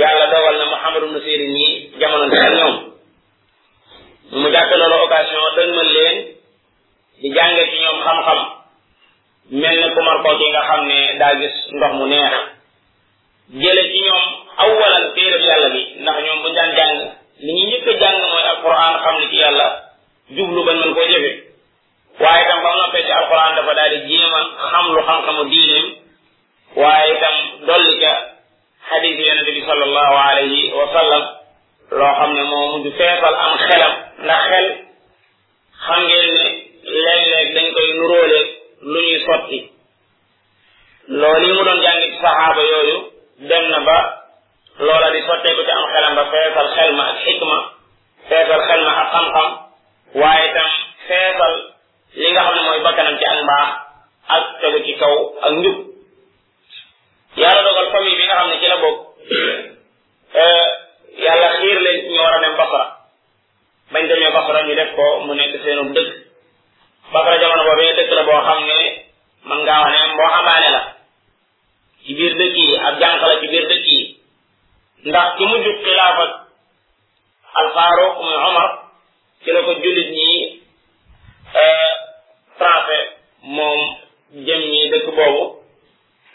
yàlla 0.00 0.24
dogal 0.32 0.56
na 0.60 0.66
muhammad 0.76 1.02
ibnu 1.08 1.18
sirin 1.24 1.50
ñi 1.56 1.66
jamono 2.00 2.24
ak 2.28 2.52
ñoom 2.58 2.74
mu 4.44 4.46
jàppe 4.54 4.74
loolu 4.76 4.96
occasion 5.08 5.42
dañ 5.56 5.70
ma 5.76 5.82
leen 5.96 6.16
di 7.22 7.28
jànge 7.36 7.62
ci 7.70 7.76
ñoom 7.84 7.98
xam-xam 8.06 8.40
mel 9.62 9.76
ne 9.80 9.88
ku 9.94 10.00
mar 10.04 10.16
ko 10.24 10.36
ki 10.36 10.46
nga 10.52 10.62
xam 10.68 10.80
ne 10.90 11.00
daa 11.18 11.34
gis 11.40 11.56
ndox 11.78 11.92
mu 11.98 12.06
neex 12.12 12.36
jële 13.62 13.82
ci 13.92 13.98
ñoom 14.04 14.24
awalan 14.64 15.04
téerab 15.16 15.42
yàlla 15.48 15.68
bi 15.72 15.82
ndax 16.04 16.16
ñoom 16.26 16.38
buñ 16.44 16.52
daan 16.60 16.70
jàng 16.76 16.94
li 17.46 17.52
ñu 17.56 17.64
njëkk 17.70 17.88
a 17.88 17.92
jàng 18.02 18.16
mooy 18.28 18.46
alquran 18.52 19.00
xam 19.04 19.14
ne 19.20 19.26
ci 19.30 19.36
yàlla 19.36 19.66
jublu 20.36 20.60
bañ 20.64 20.76
mën 20.82 20.94
koo 20.94 21.08
jëfee 21.12 21.45
waaye 22.20 22.42
itam 22.44 22.60
ba 22.62 22.70
mu 22.72 22.76
noppee 22.82 23.04
ci 23.06 23.12
alquran 23.12 23.54
dafa 23.56 23.72
daal 23.76 23.90
di 23.92 23.98
jéema 24.08 24.40
xam 24.72 24.84
lu 24.94 25.00
xam-xamu 25.06 25.42
diineem 25.50 25.86
waaye 26.80 27.12
itam 27.14 27.36
dolli 27.66 27.96
ca 28.02 28.12
xadis 28.88 29.18
yonente 29.20 29.52
bi 29.56 29.62
sallallahu 29.68 30.16
alayhi 30.28 30.72
wa 30.78 30.86
sallam 30.96 31.24
loo 31.98 32.12
xam 32.18 32.30
ne 32.36 32.42
moo 32.50 32.68
mujj 32.72 32.96
feesal 32.98 33.34
am 33.44 33.52
xelam 33.68 33.92
ndax 34.24 34.40
xel 34.52 34.66
xam 35.86 36.00
ngeen 36.08 36.28
ne 36.36 36.48
léeg-léeg 37.04 37.48
dañ 37.56 37.66
koy 37.76 37.88
nuróole 37.98 38.40
lu 38.92 38.98
ñuy 39.08 39.20
sotti 39.26 39.58
loolu 41.20 41.48
mu 41.54 41.62
doon 41.68 41.80
jàng 41.84 42.00
ci 42.02 42.08
saxaaba 42.22 42.62
yooyu 42.72 42.96
dem 43.48 43.64
na 43.72 43.80
ba 43.88 43.98
loola 44.86 45.08
di 45.10 45.20
sotteeku 45.28 45.62
ci 45.68 45.72
am 45.78 45.84
xelam 45.92 46.14
ba 46.14 46.24
feesal 46.32 46.68
xel 46.76 46.90
ma 46.96 47.04
ak 47.12 47.16
xikma 47.24 47.58
feesal 48.28 48.60
xel 48.68 48.80
ma 48.88 48.92
ak 49.04 49.08
xam-xam 49.12 49.48
waaye 50.20 50.44
itam 50.50 50.70
feesal 51.08 51.54
li 52.16 52.26
nga 52.32 52.42
xam 52.44 52.54
ne 52.56 52.62
mooy 52.66 52.80
bakkanam 52.84 53.18
ci 53.18 53.24
ak 53.24 53.38
mbaax 53.44 53.68
ak 54.36 54.44
tegu 54.60 54.78
ci 54.88 54.92
kaw 55.00 55.14
ak 55.46 55.52
njub 55.60 55.76
yàlla 57.40 57.60
dogal 57.66 57.88
famille 57.92 58.16
bi 58.18 58.24
nga 58.26 58.36
xam 58.40 58.48
ne 58.50 58.56
ci 58.60 58.66
la 58.72 58.78
bokk 58.84 58.98
euh, 60.40 60.68
yàlla 61.24 61.48
xiir 61.60 61.78
leen 61.84 61.98
ñu 62.10 62.20
war 62.20 62.32
a 62.36 62.40
dem 62.42 62.56
Basra 62.56 62.84
bañ 63.92 64.02
demee 64.08 64.32
Basra 64.36 64.62
ñu 64.66 64.74
def 64.74 64.90
ko 64.96 65.04
mu 65.26 65.34
nekk 65.34 65.54
seenum 65.62 65.92
dëkk 65.92 66.12
Basra 67.12 67.36
jamono 67.40 67.62
boobee 67.68 67.96
dëkk 67.98 68.12
la 68.16 68.22
boo 68.24 68.40
xam 68.48 68.60
ne 68.64 68.76
man 69.48 69.60
ngaa 69.64 69.80
wax 69.84 69.92
ne 69.92 70.06
mboo 70.14 70.30
xambaane 70.34 70.68
la 70.76 70.82
ci 72.04 72.14
biir 72.16 72.34
dëkk 72.40 72.56
yi 72.62 72.76
ak 72.86 72.94
jànq 73.00 73.20
la 73.28 73.40
ci 73.84 73.96
ndax 75.04 75.28
ci 75.36 75.44
mujj 75.46 75.66
xilaafa 75.84 76.24
muy 78.20 78.34
Omar 78.48 78.70
ci 79.42 79.50
ko 79.52 79.72
jullit 79.82 80.10
ñi 80.16 80.60
euh, 81.62 81.95
frappé 82.58 82.96
moom 83.54 83.80
jëm 84.46 84.62
ñi 84.74 84.82
dëkk 84.92 85.06
boobu 85.16 85.44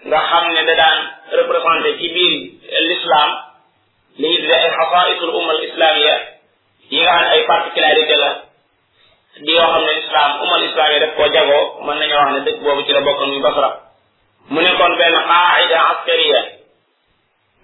nga 0.07 0.19
xam 0.29 0.45
ne 0.53 0.61
da 0.67 0.75
daan 0.81 0.99
représenté 1.37 1.89
ci 1.99 2.07
biir 2.15 2.35
l'islam 2.87 3.29
li 4.19 4.27
ñu 4.29 4.37
tuddee 4.41 4.63
ay 4.65 4.71
xasaisul 4.77 5.33
umma 5.37 5.51
al 5.53 5.63
islamia 5.69 6.15
yi 6.91 6.99
nga 7.01 7.11
xam 7.13 7.23
ne 7.23 7.31
ay 7.35 7.43
particularité 7.53 8.15
la 8.23 8.31
di 9.45 9.51
yoo 9.57 9.69
xam 9.73 9.83
ne 9.85 9.93
islam 10.03 10.31
umma 10.43 10.55
al 10.57 10.63
islamia 10.69 10.99
daf 11.03 11.13
koo 11.15 11.27
jagoo 11.35 11.65
mën 11.85 11.95
nañoo 11.99 12.21
wax 12.23 12.31
ne 12.33 12.39
dëkk 12.45 12.59
boobu 12.63 12.81
ci 12.85 12.91
la 12.93 13.01
bokkoon 13.05 13.29
muy 13.31 13.41
Basra 13.45 13.69
mu 14.51 14.59
nekkoon 14.61 14.97
benn 14.99 15.15
qaida 15.29 15.77
askariya 15.91 16.41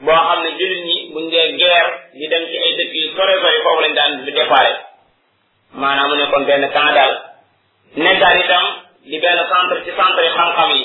boo 0.05 0.19
xam 0.27 0.39
ne 0.43 0.49
jullit 0.59 0.83
ñi 0.89 0.97
buñ 1.13 1.25
dee 1.31 1.51
guerre 1.59 1.93
di 2.17 2.25
dem 2.31 2.43
ci 2.49 2.57
ay 2.65 2.73
dëkk 2.79 2.93
yu 3.01 3.07
sore 3.15 3.33
sore 3.41 3.57
foofu 3.63 3.81
lañ 3.85 3.93
daan 3.99 4.11
bi 4.25 4.31
déparé 4.37 4.73
maanaam 5.79 6.07
mu 6.09 6.15
nekkoon 6.15 6.43
benn 6.49 6.69
camp 6.75 6.93
daal 6.97 7.13
nekkaan 7.95 8.35
itam 8.43 8.63
di 9.07 9.15
benn 9.21 9.39
centre 9.47 9.77
ci 9.85 9.91
centre 9.95 10.23
yi 10.25 10.31
xam-xam 10.35 10.69
yi 10.75 10.83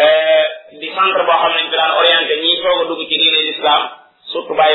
euh, 0.00 0.42
di 0.80 0.88
centre 0.94 1.22
boo 1.22 1.38
xam 1.38 1.52
ne 1.54 1.62
bi 1.62 1.70
daan 1.76 1.94
orienté 1.98 2.34
ñii 2.42 2.56
soog 2.62 2.80
a 2.80 2.84
dugg 2.88 3.02
ci 3.08 3.16
diine 3.18 3.38
l'islam 3.42 3.82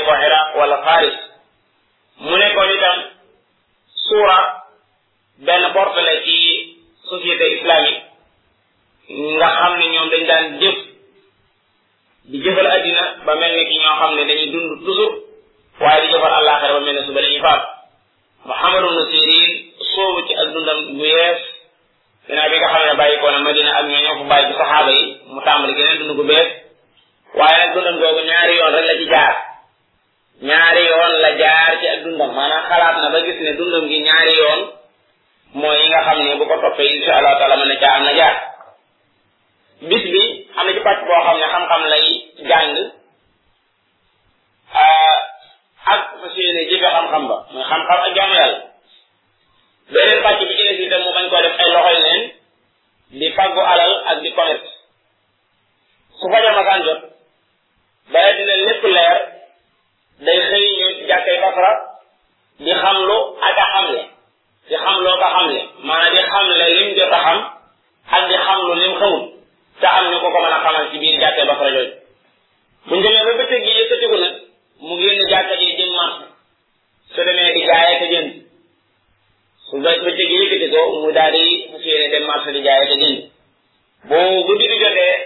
ko 0.07 0.13
Iraq 0.27 0.55
wala 0.55 0.77
Faris 0.83 1.17
mu 2.19 2.37
nekkoon 2.37 2.71
itam 2.77 2.97
suura 4.07 4.39
benn 5.39 5.71
porte 5.73 5.99
la 6.01 6.15
ci 6.25 6.37
société 7.09 7.45
islamique 7.57 8.01
nga 9.09 9.47
xam 9.57 9.77
ne 9.79 9.85
ñoom 9.93 10.09
dañ 10.09 10.23
daan 10.27 10.59
jëf 10.59 10.77
di 12.25 12.37
jëfal 12.43 12.67
addina 12.67 13.03
ba 13.25 13.35
mel 13.35 13.51
ne 13.55 13.63
ki 13.69 13.75
ñoo 13.79 13.97
xam 13.99 14.15
ne 14.15 14.23
dañuy 14.27 14.49
dund 14.53 14.83
toujours 14.85 15.15
waaye 15.79 16.05
di 16.07 16.13
jëfal 16.13 16.33
àllaaxira 16.39 16.73
ba 16.73 16.79
mel 16.79 16.95
ne 16.95 17.05
suba 17.05 17.21
dañuy 17.21 17.41
faatu 17.41 17.67
Muhammadu 18.45 18.87
ibnu 18.87 19.01
Sirin 19.11 19.58
sóobu 19.99 20.19
ci 20.23 20.33
ak 20.39 20.49
dundam 20.55 20.79
bu 20.95 21.03
yees 21.03 21.39
a 22.31 22.43
bi 22.49 22.57
nga 22.59 22.69
xam 22.73 22.83
ne 22.87 22.95
bàyyi 22.97 23.19
ko 23.21 23.27
na 23.31 23.39
Madina 23.43 23.71
ak 23.77 23.85
ñoo 23.89 24.03
ñoo 24.05 24.17
ko 24.19 24.23
bàyyi 24.31 24.47
ci 24.49 24.53
saxaaba 24.59 24.91
yi 24.95 25.05
mu 25.33 25.41
tàmbali 25.43 25.75
geneen 25.77 25.99
dund 25.99 26.15
gu 26.17 26.23
bees 26.29 26.47
waaye 27.37 27.63
dundam 27.73 27.95
googu 28.01 28.21
ñaari 28.29 28.55
yoon 28.59 28.71
rek 28.75 28.85
la 28.89 28.95
ci 28.99 29.05
jaar 29.13 29.35
ñaari 30.49 30.81
yoon 30.89 31.11
la 31.23 31.29
jaar 31.41 31.69
ci 31.79 31.87
ak 31.93 31.99
dundam 32.03 32.31
maanaam 32.35 32.63
xalaat 32.69 32.95
na 33.01 33.09
ba 33.13 33.19
gis 33.25 33.39
ne 33.41 33.51
dundam 33.59 33.83
gi 33.89 33.99
ñaari 34.07 34.33
yoon 34.39 34.61
mooy 35.53 35.77
yi 35.81 35.87
nga 35.89 35.99
xam 36.05 36.17
ne 36.23 36.35
bu 36.35 36.45
ko 36.47 36.55
toppee 36.63 36.91
insha 36.95 37.13
allah 37.17 37.35
taala 37.39 37.55
mën 37.59 37.67
na 37.67 37.75
caa 37.83 37.95
am 37.97 38.03
na 38.03 38.13
jaar 38.19 38.35
bis 39.89 40.03
bi 40.13 40.23
am 40.57 40.65
na 40.67 40.73
ci 40.75 40.79
pàcc 40.87 40.99
boo 41.07 41.23
xam 41.25 41.37
ne 41.39 41.45
xam-xam 41.53 41.83
lay 41.91 42.05
jàng 42.49 42.69
ah, 44.83 45.15
ak 45.93 46.01
fas 46.21 46.35
yéene 46.37 46.61
jëfe 46.69 46.87
xam-xam 46.95 47.23
ba 47.27 47.37
muy 47.51 47.63
xam-xam 47.69 47.99
ak 48.07 48.13
jaamu 48.15 48.35
yàlla 48.41 48.68
beneen 49.91 50.23
pàcc 50.23 50.39
bi 50.49 50.55
ci 50.77 50.87
des 50.89 50.99
mu 51.05 51.11
bañ 51.15 51.27
koo 51.29 51.41
def 51.41 51.55
ay 51.57 51.69
loxoy 51.73 51.95
neen 52.03 52.23
di 53.19 53.27
fàggu 53.35 53.61
alal 53.71 53.93
ak 54.09 54.17
di 54.21 54.29
konet 54.35 54.61
su 56.19 56.25
fajar 56.31 56.53
masaan 56.57 56.83
jot 56.85 56.99
bala 58.13 58.29
dina 58.37 58.53
lépp 58.67 58.83
leer 58.95 59.17
day 60.25 60.39
xëy 60.49 60.65
ñu 60.79 60.87
jàkkay 61.07 61.37
basra 61.41 61.71
di 62.59 62.73
xamlu 62.81 63.17
ak 63.47 63.55
a 63.63 63.65
xamle 63.73 64.01
di 64.69 64.75
xamloo 64.85 65.17
ko 65.21 65.27
xamle 65.35 65.59
maanaam 65.85 66.09
di 66.95 67.01
a 67.05 67.19
xam 67.23 67.39
ak 68.17 68.23
di 68.29 68.35
xamlu 68.45 68.73
lim 68.81 68.93
xamul 68.99 69.23
te 69.79 69.87
am 69.97 70.05
ñu 70.11 70.17
ko 70.19 70.27
ko 70.33 70.39
mën 70.43 70.53
a 70.57 70.59
xamal 70.63 70.85
ci 70.91 70.97
biir 70.97 71.15
ba 71.45 71.53
bëccëg 73.37 73.61
gi 73.65 73.71
yëkkatiku 73.79 74.17
nag 74.23 74.35
mu 74.85 74.93
génn 75.01 75.29
jàkka 75.31 75.55
jënd 78.13 78.31
su 79.69 79.77
bëccëg 79.85 80.15
gi 80.17 80.25
yëkkati 80.33 80.65
ko 80.73 80.79
mu 81.05 81.11
daal 81.15 81.31
di 81.31 81.69
fas 81.71 81.83
yéene 81.87 82.07
dem 82.13 82.23
marché 82.29 82.49
te 82.55 82.61
jënd 82.65 83.29
boo 84.09 84.41
guddi 84.47 84.65
bi 84.71 84.77
jotee 84.81 85.17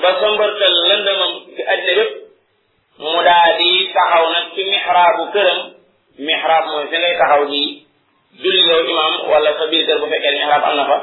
ba 0.00 0.08
sombartal 0.20 0.74
lëndamam 0.90 1.32
ci 1.56 1.62
àddina 1.72 1.92
bépp 1.98 2.12
mu 3.02 3.22
daal 3.28 3.56
taxaw 3.96 4.24
nag 4.34 4.44
ci 4.54 4.62
mihraabu 4.70 5.22
këram 5.32 5.60
mihraab 6.26 6.64
mooy 6.68 6.86
fi 6.90 6.96
ngay 7.00 7.14
taxaw 7.20 7.42
di 7.50 7.60
julli 8.42 8.62
yow 8.70 8.80
imaam 8.90 9.14
wala 9.30 9.50
sa 9.58 9.66
biir 9.70 9.98
bu 10.00 10.06
fekkee 10.12 10.32
mihraab 10.36 10.62
am 10.68 10.76
na 10.76 10.84
fa 10.90 10.98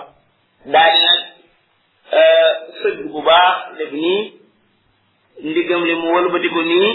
daal 0.73 0.91
di 0.93 1.01
nag 1.05 1.19
sëgg 2.81 2.99
bu 3.11 3.19
baax 3.29 3.53
def 3.77 3.91
nii 4.01 4.21
ndigam 5.49 5.81
li 5.87 5.95
mu 5.95 6.07
ko 6.53 6.61
nii 6.71 6.89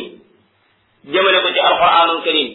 jëmale 1.12 1.38
ko 1.44 1.48
ci 1.54 1.60
alquranul 1.68 2.22
karim 2.26 2.50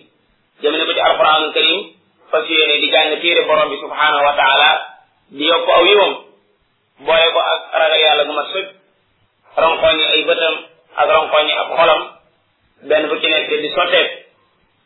jëmale 0.62 0.84
ko 0.88 0.94
ci 0.98 1.04
alquranul 1.10 1.54
karim 1.58 1.97
fas 2.32 2.46
yéene 2.50 2.78
di 2.82 2.90
jàng 2.92 3.16
téere 3.22 3.46
borom 3.48 3.70
bi 3.70 3.78
subhaanahu 3.82 4.26
wa 4.26 4.34
taala 4.36 4.72
di 5.32 5.44
yokk 5.48 5.70
aw 5.76 5.84
yiwam 5.86 6.14
ko 7.06 7.12
ak 7.54 7.62
ragal 7.80 8.00
yàlla 8.04 8.24
gu 8.28 8.34
ma 8.34 8.46
sëg 8.54 8.66
ronkoñi 9.64 10.06
ay 10.14 10.22
bëtam 10.28 10.56
ak 10.96 11.10
ronkoñi 11.10 11.52
ab 11.62 11.68
xolam 11.78 12.02
benn 12.90 13.08
bu 13.10 13.16
ci 13.22 13.28
nekk 13.30 13.50
di 13.64 13.70
sotteet 13.76 14.10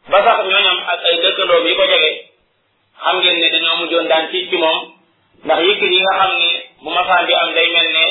ba 0.09 0.23
sax 0.25 0.37
ñooñam 0.45 0.77
ak 0.91 0.99
ay 1.07 1.15
dëkkandoom 1.23 1.65
yi 1.67 1.75
ko 1.75 1.83
jege 1.91 2.11
xam 3.03 3.17
ngeen 3.17 3.37
ne 3.39 3.47
dañoo 3.53 3.75
mujjoon 3.79 4.07
daan 4.07 4.29
tiit 4.31 4.49
ci 4.49 4.57
moom 4.57 4.79
ndax 5.45 5.59
yëkkati 5.67 5.93
yi 5.93 5.99
nga 6.05 6.13
xam 6.19 6.31
ne 6.41 6.49
bu 6.83 6.89
masaan 6.97 7.25
bi 7.25 7.33
am 7.33 7.49
day 7.55 7.67
mel 7.73 7.89
ne 7.97 8.05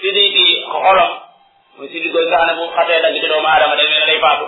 siddi 0.00 0.24
ci 0.34 0.44
xolam 0.72 1.12
mu 1.76 1.84
siddi 1.92 2.12
koy 2.12 2.26
nga 2.28 2.38
xam 2.38 2.46
ne 2.46 2.52
bu 2.60 2.64
xatee 2.76 3.00
dagg 3.02 3.14
ci 3.22 3.26
doomu 3.30 3.48
aadama 3.48 3.76
day 3.76 3.88
mel 3.88 4.00
ne 4.00 4.06
day 4.12 4.20
faatu 4.24 4.46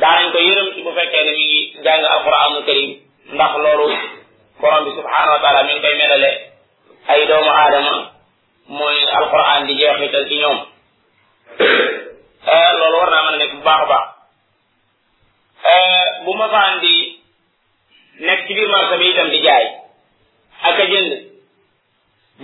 daanañ 0.00 0.32
ko 0.32 0.38
yërëm 0.48 0.68
ci 0.74 0.80
bu 0.84 0.90
fekkee 1.00 1.24
ne 1.24 1.32
mi 1.38 1.44
ngi 1.50 1.60
jàng 1.86 2.04
alquraanul 2.16 2.64
karim 2.68 2.90
ndax 3.32 3.52
loolu 3.64 3.96
borom 4.60 4.84
bi 4.84 4.92
subhanahu 4.96 5.32
wa 5.34 5.40
taala 5.40 5.62
mi 5.64 5.72
ngi 5.72 5.80
koy 5.82 5.94
melale 5.98 6.30
ay 7.08 7.20
doomu 7.28 7.50
aadama 7.52 7.94
mooy 8.68 8.98
alquran 9.18 9.66
di 9.66 9.74
jeexital 9.80 10.24
ci 10.28 10.34
ñoom 10.42 10.58
loolu 12.80 12.96
war 13.00 13.10
naa 13.12 13.22
mën 13.24 13.34
a 13.34 13.36
nekk 13.40 13.52
bu 13.56 13.62
baax 13.68 13.80
a 13.80 13.86
baax 13.86 14.08
bu 16.24 16.32
ma 16.38 16.46
faan 16.54 16.74
di 16.84 16.92
nekk 18.26 18.40
ci 18.46 18.52
biir 18.54 18.68
marché 18.74 18.94
bi 19.00 19.06
itam 19.12 19.28
di 19.34 19.40
jaay 19.46 19.64
ak 20.68 20.78
a 20.80 20.86
jënd 20.92 21.10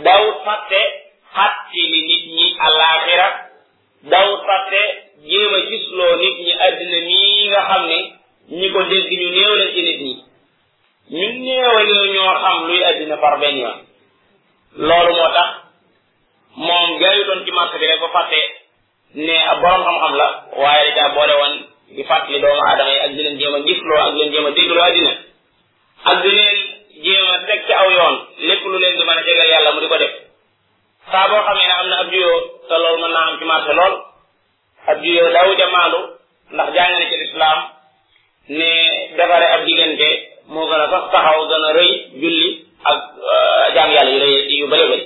daw 0.06 0.22
fàtte 0.44 0.80
xatti 1.34 1.82
ni 1.92 2.00
nit 2.10 2.24
ñi 2.36 2.46
alaxira 2.66 3.28
daw 4.14 4.28
fàtte 4.46 4.82
jéem 5.30 5.52
a 5.54 5.60
gisloo 5.68 6.16
nit 6.16 6.36
ñi 6.46 6.52
àddina 6.66 6.98
mii 7.08 7.48
nga 7.50 7.60
xam 7.68 7.82
ne 7.90 7.98
ñi 8.58 8.68
ko 8.72 8.80
dégg 8.90 9.06
ñu 9.20 9.28
néew 9.36 9.52
la 9.60 9.66
ci 9.74 9.82
nit 9.88 10.00
ñi 10.04 10.14
ñu 11.10 11.28
néewal 11.32 11.88
ñoo 12.12 12.34
xam 12.42 12.58
luy 12.68 12.82
addina 12.84 13.16
par 13.16 13.38
benn 13.40 13.58
loolu 14.88 15.12
moo 15.18 15.30
tax 15.36 15.48
moom 16.66 16.88
gaayu 17.00 17.22
ci 17.44 17.50
marché 17.52 17.78
bi 17.78 17.86
rek 17.86 18.00
ba 18.00 18.08
fàtte 18.16 18.40
ne 19.14 19.36
ab 19.52 19.60
borom 19.62 19.84
xam-xam 19.84 20.14
la 20.16 20.26
waaye 20.60 20.84
da 20.90 20.94
caa 20.96 21.14
boole 21.14 21.34
woon 21.40 21.54
di 21.96 22.04
fàttali 22.04 22.40
doomu 22.40 22.60
aadama 22.68 22.90
yi 22.92 22.98
ak 23.04 23.10
di 23.14 23.22
leen 23.22 23.38
jéem 23.38 23.54
a 23.54 23.60
gisloo 23.66 23.98
ak 24.04 24.12
di 24.14 24.18
leen 24.20 24.32
jéem 24.32 24.46
a 24.46 24.50
dégloo 24.50 24.82
addina 24.88 25.12
ak 26.10 26.22
di 26.22 26.36
teg 27.46 27.60
ci 27.66 27.72
aw 27.72 27.90
yoon 27.96 28.16
lépp 28.48 28.62
lu 28.64 28.78
leen 28.78 28.96
di 28.98 29.04
mën 29.04 29.18
a 29.18 29.24
jegal 29.28 29.48
yàlla 29.50 29.72
mu 29.72 29.80
di 29.80 29.86
ko 29.88 29.96
def 29.98 30.12
saa 31.10 31.28
boo 31.28 31.42
xamee 31.46 31.66
ne 31.68 31.72
am 31.80 31.88
na 31.88 31.96
ab 32.04 32.10
juyoo 32.12 32.38
te 32.68 32.74
loolu 32.82 33.00
mën 33.02 33.12
naa 33.16 33.26
am 33.30 33.38
ci 33.38 33.44
marché 33.44 33.72
lool 33.72 33.94
ab 34.90 34.98
juyoo 35.02 35.32
daawu 35.34 35.56
ca 35.56 35.70
maandu 35.74 36.00
ndax 36.52 36.68
jàng 36.74 36.92
na 36.92 37.06
ci 37.10 37.16
lislaam 37.22 37.60
ne 38.48 38.68
defare 39.16 39.46
ab 39.54 39.64
diggante 39.64 40.27
moo 40.48 40.66
gën 40.66 40.80
a 40.80 40.88
sax 40.90 41.12
gën 41.52 41.64
a 41.68 41.72
rëy 41.72 41.92
julli 42.20 42.48
ak 42.84 43.02
euh, 43.32 43.62
jaam 43.74 43.90
yàlla 43.92 44.10
yu 44.12 44.18
rëy 44.20 44.58
yu 44.58 44.66
bëri 44.68 44.84
bëri 44.88 44.98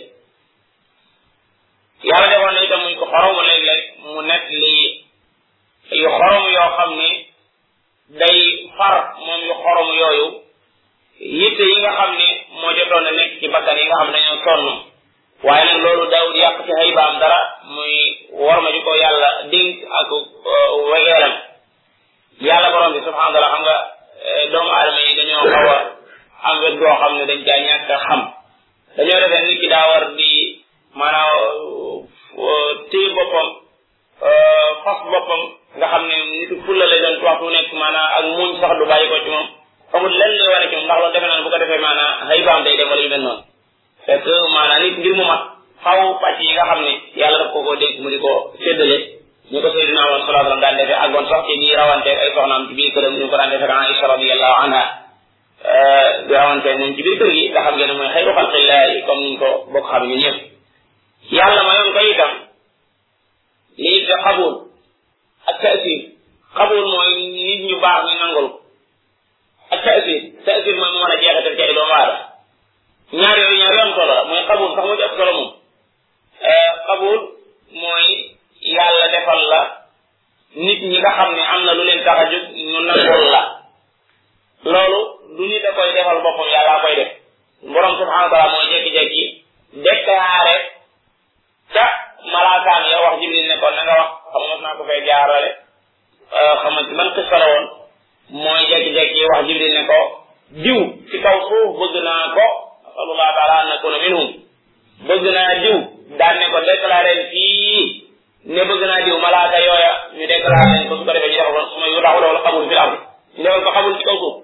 yàlla 2.09 2.29
defoon 2.31 2.55
na 2.55 2.63
itam 2.67 2.81
muñ 2.85 2.95
ko 3.01 3.07
xoromu 3.07 3.43
léeg 3.43 3.93
yu 6.01 6.09
xorom 6.19 6.45
yu 9.47 9.55
xorom 9.63 9.91
yooyu 9.99 10.27
yitte 11.19 11.63
yi 11.63 11.77
nga 11.81 11.93
xam 11.97 12.13
ni 12.19 12.29
moo 12.61 12.73
jotoon 12.77 13.07
a 13.07 13.11
nekk 13.11 13.39
ci 13.41 13.49
bakkan 13.49 13.79
yi 13.79 13.85
nga 13.87 13.97
xam 13.99 14.07
ne 14.07 14.13
dañoo 14.13 14.45
sonn 14.45 14.65
waaye 15.45 15.65
nag 15.65 15.83
loolu 15.85 16.11
daawul 16.11 16.37
yàq 16.39 16.57
ci 16.67 16.71
xaybaam 16.79 17.19
dara 17.19 17.41
muy 17.75 17.97
worma 18.33 18.71
ji 18.73 18.81
ko 18.85 18.95
yàlla 18.95 19.31
dénk 19.51 19.77
ak 20.01 20.09
euh, 20.13 20.71
wegeelam 20.91 21.35
yàlla 22.41 22.71
borom 22.71 22.93
bi 22.95 23.01
subhanahu 23.05 23.35
wa 23.35 23.41
taala 23.49 23.92
Eh, 24.23 24.43
doomu 24.55 24.71
aadama 24.73 25.01
yi 25.03 25.15
dañoo 25.19 25.51
xaw 25.53 25.67
a 25.75 25.77
am 26.49 26.57
wet 26.63 26.75
xam 27.01 27.13
ne 27.19 27.25
dañ 27.31 27.41
kaa 27.47 27.61
ñàkk 27.67 27.89
a 27.95 27.97
xam 28.07 28.21
dañoo 28.97 29.21
defee 29.23 29.43
nit 29.47 29.59
ki 29.61 29.67
di 29.73 30.29
maanaam 30.99 31.31
eh, 32.49 32.77
téye 32.91 33.09
boppam 33.17 33.49
eh, 34.29 34.69
fas 34.85 34.99
boppam 35.13 35.43
nga 35.79 35.87
xam 35.93 36.03
ne 36.09 36.17
nitu 36.33 36.55
fulla 36.65 36.85
lay 36.91 37.01
doon 37.05 37.17
waxtu 37.27 37.47
nekk 37.55 37.69
maanaam 37.83 38.11
ak 38.19 38.25
muñ 38.37 38.51
sax 38.61 38.73
du 38.79 38.85
bàyyi 38.91 39.11
ko 39.11 39.17
ci 39.25 39.31
moom 39.35 39.49
amul 39.95 40.15
lenn 40.21 40.33
lay 40.39 40.49
war 40.53 40.63
a 40.65 40.69
ci 40.71 40.77
moom 40.77 40.85
ndax 40.85 40.99
loolu 41.01 41.13
defe 41.15 41.27
naa 41.29 41.43
bu 41.45 41.49
ko 41.53 41.59
defee 41.63 41.83
maanaam 41.87 42.13
xëy 42.29 42.41
baam 42.47 42.61
day 42.65 42.75
dem 42.79 42.89
noon 42.89 43.01
yu 43.03 43.09
mel 44.55 44.81
nit 44.83 44.97
ngir 45.01 45.15
mu 45.19 45.25
mat 45.31 45.43
xaw 45.85 45.99
pàcc 46.23 46.39
yi 46.47 46.53
nga 46.55 46.65
xam 46.71 46.81
ne 46.87 46.93
yàlla 47.21 47.39
daf 47.43 47.51
ko 47.55 47.59
ko 47.67 47.73
dégg 47.83 47.97
mu 48.03 48.09
di 48.15 48.19
ko 48.25 48.33
séddale 48.63 48.99
ñu 49.51 49.59
ko 49.61 49.69
Seydina 49.75 50.03
Omar 50.07 50.21
sallallahu 50.27 50.39
alayhi 50.39 50.39
wa 50.39 50.43
sallam 50.43 50.61
daan 50.61 50.77
defee 50.77 51.03
àggoon 51.03 51.27
sax 51.27 51.45
ci 51.47 51.75
ay 51.75 52.31
soxnaam 52.37 52.63
ci 52.69 52.73
biir 52.79 52.93
këram 52.95 53.15
ñu 53.19 53.27
ko 53.33 53.37
daan 53.39 53.51
defee 53.51 53.67
ak 53.67 53.77
Aïcha 53.83 54.55
anha 54.57 54.83
eh, 55.63 56.27
di 56.27 56.33
rawanteeg 56.35 56.79
moom 56.79 56.93
ci 56.95 57.03
biir 57.03 57.19
kër 57.19 57.31
gi 57.35 57.45
nga 57.53 57.61
xam 57.67 57.75
ngeen 57.77 57.89
ne 57.91 57.95
mooy 57.99 58.11
xayru 58.15 58.31
lii 63.79 64.05
de 64.07 64.15
xabul 64.25 64.55
ak 65.51 65.57
taasir 65.63 66.01
xabul 66.57 66.85
mooy 66.93 67.11
nit 67.35 67.61
ñu 67.67 67.77
baax 67.83 68.03
ñu 68.09 68.15
nangul 68.23 68.49
ak 69.75 69.81
taasir 69.85 70.21
taasir 70.47 70.75
mooy 70.79 70.91
mu 70.95 71.03
a 71.03 71.11
jeexital 71.21 71.57
ci 71.57 71.63
ay 71.67 71.73
doomu 71.73 71.93
aadama 71.93 72.37
solo 73.97 74.17
mooy 74.31 74.43
xabul 74.49 74.69
sax 74.75 74.85
moo 74.87 74.97
ci 75.01 75.05
ëpp 76.43 77.03
eh, 77.03 77.81
mooy 77.81 78.09
yàlla 78.63 79.09
defal 79.13 79.47
la 79.51 79.61
nit 80.55 80.81
ñi 80.83 80.99
nga 80.99 81.11
xam 81.17 81.33
ne 81.35 81.43
am 81.53 81.65
na 81.65 81.73
lu 81.75 81.83
leen 81.85 82.05
tax 82.05 82.19
a 82.25 82.31
jóg 82.33 82.43
ñu 82.73 82.79
nangul 82.81 83.29
la 83.33 83.43
loolu 84.65 84.99
du 85.37 85.43
nit 85.49 85.65
a 85.67 85.73
koy 85.73 85.93
defal 85.93 86.21
boppam 86.23 86.49
yàlla 86.53 86.81
koy 86.83 86.95
def 86.97 87.09
borom 87.73 87.97
subhanahu 87.99 88.23
wa 88.25 88.31
taala 88.31 88.53
mooy 88.53 88.71
jékki-jékki 88.73 89.45
déclaré 89.83 90.57
ca 91.75 91.85
malaakaam 92.33 92.85
ya 92.91 93.01
wax 93.03 93.21
jibril 93.21 93.47
ne 93.49 93.57
ko 93.61 93.67
na 93.71 93.83
wax 93.99 94.11
xam 94.33 94.43
nga 94.49 94.57
naa 94.63 94.77
ko 94.77 94.85
fay 94.85 95.01
jaarale 95.07 95.51
euh, 96.41 96.55
xaman 96.63 96.85
ci 96.87 96.93
man 96.95 97.11
xista 97.15 97.39
la 97.39 97.47
woon 97.53 97.65
mooy 98.31 98.63
jékki-jékki 98.71 99.25
wax 99.31 99.47
jibril 99.47 99.75
ne 99.75 99.83
ko 99.91 100.01
diw 100.63 100.79
ci 101.11 101.21
kaw 101.23 101.39
suuf 101.49 101.71
bëgg 101.81 101.97
naa 102.05 102.29
ko 102.37 102.47
asalullah 102.89 103.29
taala 103.37 103.55
an 103.61 103.69
nakuna 103.69 103.99
minhum 103.99 104.29
bëgg 105.07 105.25
naa 105.35 105.55
diw 105.63 105.77
daan 106.19 106.39
ne 106.39 106.47
ko 106.51 106.59
déclaré 106.71 107.15
fii 107.31 108.02
ne 108.45 108.63
bëgg 108.69 108.83
naa 108.87 109.03
diw 109.07 109.19
malaaka 109.23 109.59
yooya 109.67 109.93
ñu 110.19 110.25
déclaré 110.27 110.67
nañ 110.67 110.89
ko 110.89 110.95
ko 110.99 111.05
defee 111.13 111.33
ñu 111.35 111.39
defal 111.45 111.65
ko 111.65 111.69
su 111.73 111.77
ma 111.81 111.87
ñu 111.93 112.01
taxu 112.05 112.21
loolu 112.23 112.41
xabul 112.45 112.65
fi 112.71 112.75
am 112.85 112.93
ñu 113.39 113.43
defal 113.45 113.63
ko 113.67 113.71
xabul 113.77 113.95
ci 113.99 114.03
kaw 114.09 114.17
suuf 114.23 114.37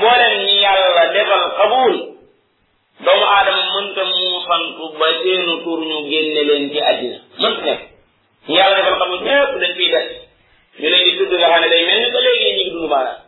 moo 0.00 0.14
leen 0.20 0.38
ñi 0.46 0.54
yàlla 0.64 1.02
defal 1.16 1.42
xabul 1.58 1.94
doomu 3.04 3.24
aadama 3.34 3.62
mënta 3.74 4.02
muusantu 4.10 4.84
ba 5.00 5.06
seenu 5.22 5.52
tur 5.64 5.80
ñu 5.88 5.96
génne 6.10 6.42
leen 6.48 6.64
ci 6.70 6.78
àddina 6.90 7.18
mënta 7.42 7.62
nekk 7.66 7.82
ñi 8.48 8.54
yàlla 8.58 8.76
defal 8.86 8.98
xabul 9.02 9.20
ñëpp 9.26 9.50
dañ 9.62 9.72
fiy 9.78 9.90
des 9.94 10.06
ñu 10.78 10.86
leen 10.94 11.04
di 11.08 11.14
tudd 11.18 11.32
nga 11.34 11.68
day 11.74 11.84
mel 11.88 12.00
ni 12.02 12.10
ba 12.14 12.20
léegi 12.26 12.46
ñu 12.54 12.60
ngi 12.62 12.70
dund 12.70 12.88
maanaam 12.90 13.18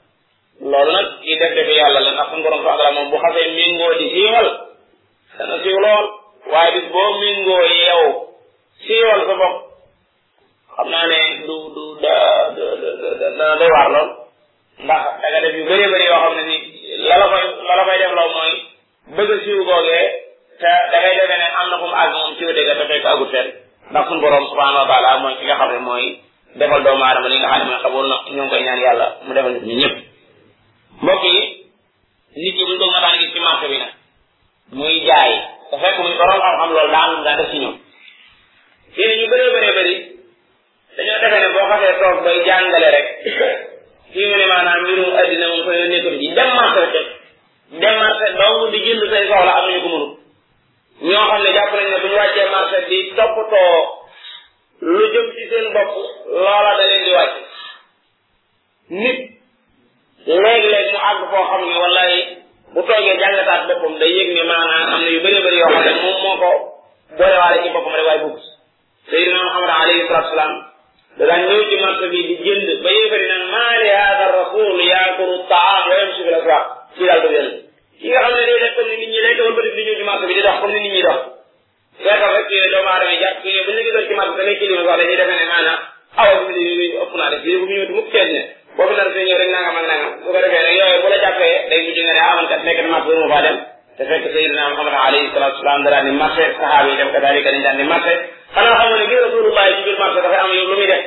loolu 0.71 0.91
nag 0.97 1.07
i 1.33 1.37
def 1.43 1.53
defi 1.59 1.73
yàlla 1.81 2.01
la 2.07 2.11
ndax 2.15 2.27
suñu 2.31 2.43
borom 2.45 2.61
subhanahu 2.63 2.79
wa 2.79 2.85
taala 2.85 2.95
moom 2.97 3.11
bu 3.11 3.17
xasee 3.25 3.53
méngoo 3.59 3.95
di 3.99 4.07
siiwal 4.13 4.51
dana 5.37 5.55
siiw 5.63 5.81
xam 10.77 10.91
naa 10.91 11.07
ne 11.07 11.21
du 11.47 11.57
du 11.75 11.85
da 12.03 12.17
dana 13.21 13.49
doy 13.61 13.71
waar 13.77 13.89
lool 13.95 14.09
ndax 14.85 15.03
danga 15.23 15.41
def 15.45 15.55
yu 15.59 15.65
bëree 15.69 15.89
bëri 15.93 16.05
yoo 16.05 16.21
xam 16.25 16.35
ne 16.37 16.43
ni 16.49 16.55
la 17.09 17.15
la 17.21 17.97
def 18.01 18.13
loo 18.19 18.31
mooy 18.37 18.53
bëgg 19.17 19.31
siiw 19.45 19.65
te 20.61 20.71
da 20.93 20.97
ngay 21.01 21.15
defee 21.19 21.39
ne 21.41 21.49
am 21.61 21.67
na 21.71 21.79
fu 21.79 21.85
mu 21.85 21.95
àgg 22.03 22.13
moom 22.13 22.35
siiw 22.39 22.49
dëgg 22.53 22.69
te 22.79 22.85
fekk 22.93 23.05
àggul 23.13 23.29
fenn 23.35 23.53
ndax 23.91 24.09
suñu 24.09 24.21
borom 24.21 24.47
subhanahu 24.49 25.21
mooy 25.23 25.35
ki 25.39 25.47
xam 25.47 25.71
ne 25.73 25.79
mooy 25.79 26.19
defal 26.57 26.83
doomu 26.85 27.05
aadama 27.05 27.29
li 27.29 27.39
nga 27.39 27.49
xam 27.49 27.61
ne 27.61 27.69
mooy 27.69 27.83
xaboon 27.83 28.09
na 28.09 28.17
ñoo 28.35 28.45
ngi 28.45 28.51
koy 28.55 28.63
ñaan 28.65 28.81
yàlla 28.85 29.07
mu 29.25 29.35
defal 29.35 29.53
ñu 29.67 29.75
ñëpp 29.81 29.97
mbokk 31.03 31.23
yi 31.25 31.37
nit 32.43 32.55
ki 32.57 32.65
buñ 32.65 32.79
ko 32.79 33.17
gis 33.21 33.33
ci 33.33 33.39
marché 33.41 33.67
bi 33.69 33.79
nag 33.79 33.93
muy 34.77 34.97
jaay 35.07 35.33
te 35.71 35.77
fekk 35.83 35.99
muy 36.03 36.15
borom 36.19 36.41
xam-xam 36.45 36.91
daan 36.95 37.25
daa 37.25 37.37
def 37.37 37.51
ci 37.51 37.59
ñoom 37.63 37.77
ne 39.07 39.15
ñu 39.19 39.27
bëree 39.31 40.06
dañoo 40.97 41.19
defee 41.23 41.41
ne 41.41 41.49
boo 41.55 41.67
xasee 41.71 41.95
toog 42.01 42.19
bay 42.25 42.39
jàngale 42.47 42.91
rek 42.97 43.07
fii 44.13 44.27
mu 44.31 44.37
ne 44.41 44.47
maanaam 44.53 44.81
mbirum 44.83 45.13
addina 45.23 45.47
moom 45.49 45.63
koy 45.67 45.77
nekkatu 45.89 46.21
dem 46.37 46.49
marché 46.57 46.81
rek 46.81 46.93
def 46.95 47.09
dem 47.81 47.97
marché 48.03 48.27
dong 48.39 48.71
di 48.73 48.79
jënd 48.87 49.03
say 49.13 49.25
soxla 49.31 49.53
am 49.57 49.65
nañu 49.67 49.81
ko 49.85 49.89
mënul 49.89 50.15
ñoo 51.11 51.27
xam 51.31 51.43
ne 51.45 51.51
jàpp 51.57 51.73
nañ 51.79 51.87
ne 51.93 51.99
bu 52.03 52.09
ñu 52.13 52.17
wàccee 52.21 52.51
marché 52.55 52.79
di 52.89 52.99
toppatoo 53.17 53.81
lu 54.95 55.05
jëm 55.15 55.27
ci 55.37 55.43
seen 55.51 55.67
bopp 55.77 55.93
loola 56.45 56.73
da 56.81 56.85
di 57.05 57.11
wàcc 57.17 57.37
nit 59.03 59.19
mu 60.27 60.49
àgg 60.53 60.67
foo 61.31 61.45
xam 61.51 61.63
ne 61.71 61.77
wallaay 61.83 62.15
bu 62.75 62.81
toogee 62.87 63.19
jàngataat 63.21 63.63
boppam 63.69 63.95
day 64.01 64.13
yëg 64.19 64.29
ne 64.37 64.43
maanaam 64.53 64.85
am 64.97 65.03
yu 65.15 65.21
bëri 65.25 65.45
bëri 65.45 65.59
yoo 65.63 65.73
xam 65.77 65.85
ne 65.87 65.93
moom 66.03 66.19
moo 66.23 66.37
ko 66.43 66.51
boolewaale 67.19 67.57
ci 67.63 67.69
boppam 67.75 67.95
rek 67.99 68.07
waaye 68.11 68.21
bugg 68.25 68.39
Seydina 69.11 69.43
Muhammad 69.45 69.71
alayhi 69.81 70.07
salaatu 70.09 70.31
salaam 70.35 70.66
danaa 71.19 71.41
ñëw 71.49 71.63
ci 71.71 71.75
marché 71.83 72.07
bi 72.13 72.21
di 72.29 72.35
jënd 72.47 72.69
ba 72.85 72.91
yëfari 72.97 73.27
nag 73.33 73.45
maali 73.53 73.87
haada 73.97 74.25
rasul 74.37 74.77
yaakuru 74.91 75.37
taam 75.51 75.83
yooyam 75.91 76.11
si 76.17 76.23
la 76.31 76.39
fra 76.45 76.59
ci 76.97 77.03
daal 77.09 77.21
du 77.25 77.29
yënd 77.37 77.53
ki 78.01 78.07
nga 78.11 78.21
xam 78.25 78.33
ne 78.37 78.45
day 78.49 78.59
def 78.63 78.75
comme 78.77 78.91
ni 78.93 78.97
nit 79.01 79.11
ñi 79.13 79.21
lay 79.25 79.35
doon 79.39 79.55
bëri 79.57 79.71
di 79.77 79.85
ñëw 79.87 79.97
ci 79.99 80.05
marché 80.09 80.25
bi 80.29 80.35
di 80.37 80.43
dox 80.47 80.57
comme 80.61 80.75
ni 80.75 80.81
nit 80.87 80.95
ñi 80.97 81.03
dox 81.09 81.21
fekkam 82.05 82.33
rek 82.37 82.49
ci 82.51 82.57
doomu 82.73 82.89
aadama 82.93 83.13
yi 83.13 83.21
jàpp 83.25 83.41
ñu 83.53 83.61
bu 83.67 83.71
ñu 83.77 83.83
gisoon 83.87 84.07
ci 84.09 84.15
marché 84.19 84.37
da 84.37 84.45
ngay 84.45 84.59
kilima 84.61 84.83
sax 84.89 84.97
dañuy 84.99 85.17
defee 85.17 85.41
ne 85.41 85.47
maanaam 85.53 85.79
awa 86.23 86.35
bu 86.41 86.45
ñu 86.53 86.63
ñëw 86.79 86.97
ëpp 87.05 87.13
naa 87.19 87.31
def 87.33 87.43
lii 87.45 87.59
bu 87.61 87.67
ñu 87.69 87.77
ñëw 87.79 87.95
mukk 87.97 88.09
kenn 88.15 88.29
ne 88.35 88.41
boo 88.77 88.87
fi 88.91 88.95
nar 88.99 89.09
fee 89.15 89.27
ñëw 89.29 89.39
rek 89.41 89.51
nangam 89.55 89.79
ak 89.81 89.87
nangam 89.91 90.13
bu 90.23 90.29
ko 90.35 90.39
defee 90.45 90.65
nag 90.67 90.75
yooyu 90.79 91.03
bu 91.03 91.09
la 91.13 91.19
jàppee 91.25 91.55
day 91.71 91.81
mujj 91.85 91.99
nga 92.05 92.13
ne 92.17 92.23
amankat 92.31 92.61
nekk 92.67 92.79
na 92.85 92.93
marché 92.95 93.11
ma 93.21 93.29
faa 93.33 93.45
dem 93.47 93.59
te 93.97 94.05
fekk 94.05 94.25
sayyidina 94.33 94.65
Muhammad 94.73 94.95
alayhi 95.09 95.33
salaatu 95.33 95.57
salaam 95.65 95.83
dara 95.85 95.99
ni 96.05 96.13
marché 96.21 96.45
daan 96.61 96.87
ni 97.81 97.85
marché 97.91 98.15
xanaa 98.55 98.77
xamoo 98.81 98.99
ne 99.01 99.05
gis 99.09 99.21
rasulullahi 99.27 99.71
ci 99.77 99.83
biir 99.87 99.99
marché 100.01 100.19
dafay 100.25 100.41
am 100.41 100.51
yow 100.57 100.67
lu 100.71 100.75
muy 100.81 100.87
def 100.91 101.03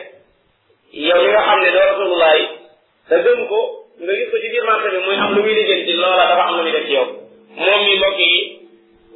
yow 0.93 1.19
li 1.21 1.27
nga 1.33 1.41
ko 1.43 1.47
nga 4.01 4.15
gis 4.17 4.27
ko 4.31 4.37
ci 4.41 4.47
biir 4.53 4.63
marché 4.69 4.87
bi 4.89 4.93
dafa 5.05 5.23
am 5.23 5.33
lu 5.37 5.41
muy 5.45 5.53
def 6.71 6.83
ci 6.87 6.93
moom 7.63 7.81
mi 7.85 7.93
mbokk 7.99 8.17
yi 8.25 8.33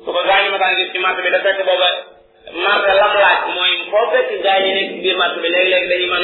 su 0.06 0.12
ma 0.18 0.22
daan 0.30 0.78
gis 0.78 0.90
ci 0.94 1.00
marché 1.06 1.22
bi 1.26 1.34
da 1.36 1.40
fekk 1.46 1.60
booba 1.66 1.90
lam 2.62 2.80
laaj 2.86 3.42
mooy 3.58 3.72
foo 3.90 4.06
fekk 4.14 4.30
gaañu 4.46 4.70
nekk 4.78 4.90
ci 4.94 5.00
biir 5.02 5.18
marché 5.22 5.38
bi 5.42 5.50
léeg-léeg 5.54 5.86
dañuy 5.94 6.10
mën 6.14 6.24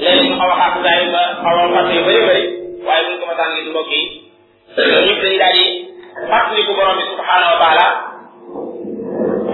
léegi 0.00 0.26
mu 0.32 0.36
xaw 0.40 0.50
a 0.52 0.56
xaatu 0.62 0.78
gaañu 0.88 1.06
ba 1.16 1.22
xaw 1.40 1.54
a 1.56 1.58
fàtte 1.74 1.94
yu 1.98 2.04
waaye 2.86 3.04
buñ 3.08 3.18
ko 3.20 3.24
mataan 3.30 3.54
gis 3.56 3.68
mbokk 3.72 3.90
yi 3.96 4.02
ñëpp 5.06 5.22
dañu 5.22 5.38
daal 5.42 5.56
di 5.64 5.64
fàttaliku 6.28 6.72
borom 6.76 6.96
bi 6.98 7.04
subhanahu 7.12 7.50
wa 7.52 7.58
taala 7.62 7.86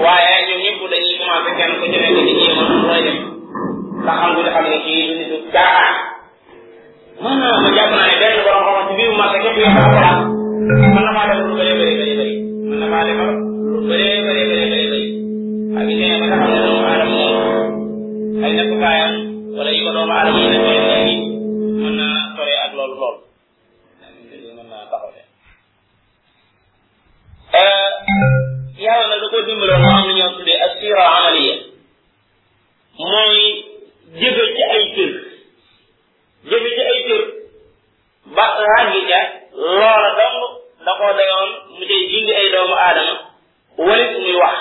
waaye 0.04 0.38
ñoom 0.48 0.60
ñëpp 0.64 0.80
dañuy 0.92 1.14
commencé 1.20 1.50
kenn 1.58 1.72
ku 1.80 1.84
ci 1.92 1.98
di 2.26 2.32
jéem 2.38 2.60
a 2.94 2.96
dem 3.06 3.18
ndax 4.02 4.18
am 4.24 4.30
nga 4.34 4.50
xam 4.54 4.64
ne 4.70 4.78
kii 4.84 5.04
du 5.08 5.14
nitu 5.18 5.36
caaxaan 5.54 5.94
non 7.22 7.36
non 7.38 7.60
ma 7.62 7.70
jàpp 7.76 7.90
naa 7.94 8.06
ne 8.10 8.14
benn 8.20 8.36
borom 8.46 8.64
xam 8.74 8.82
ci 8.88 8.94
biir 8.98 9.12
marché 9.20 9.38
képp 9.44 9.58
yoo 9.62 9.70
xam 9.76 9.88
daal 9.94 10.16
mën 10.80 11.02
na 11.06 11.12
maa 11.16 11.26
def 11.30 11.38
lu 11.48 11.52
bëri 11.58 11.72
bëri 11.80 11.94
bëri 12.00 12.14
bëri 12.20 12.34
mën 12.68 12.78
na 12.82 12.86
maa 12.92 13.02
defal 13.06 13.30
lu 13.74 13.78
bëri 13.90 14.14
bëri 14.26 14.44
bëri 14.50 15.02
ak 15.80 15.86
nga 15.98 16.26
xam 16.30 16.40
ne 16.52 16.58
doomu 16.66 16.84
aadama 16.90 17.16
moom 17.24 18.44
ay 18.44 18.52
wala 19.56 19.70
yi 19.76 19.80
ko 19.86 19.90
doomu 19.96 20.12
aadama 20.18 20.89
Eh, 27.60 27.90
yàlla 28.82 29.06
nag 29.10 29.20
da 29.22 29.28
koo 29.32 29.46
dimbaloon 29.46 29.80
mu 29.82 29.88
am 29.94 30.04
lu 30.08 30.12
ñoo 30.18 30.32
tuddee 30.34 30.60
ak 30.66 30.72
sira 30.80 31.02
amaliya 31.08 31.54
mooy 33.08 33.38
jëfe 34.18 34.44
ci 34.54 34.62
ay 34.74 34.82
cër 34.94 35.12
jëfe 36.48 36.68
ci 36.76 36.82
ay 36.90 37.00
cër 37.08 37.22
ba 38.36 38.46
ca 38.56 39.20
loola 39.76 40.00
dong 40.18 40.38
da 40.84 40.92
koo 40.98 41.12
dayoon 41.18 41.48
mu 41.76 41.82
cay 41.90 42.02
gindi 42.10 42.32
ay 42.40 42.46
doomu 42.52 42.74
aadama 42.84 43.14
walit 43.88 44.12
muy 44.22 44.36
wax 44.42 44.58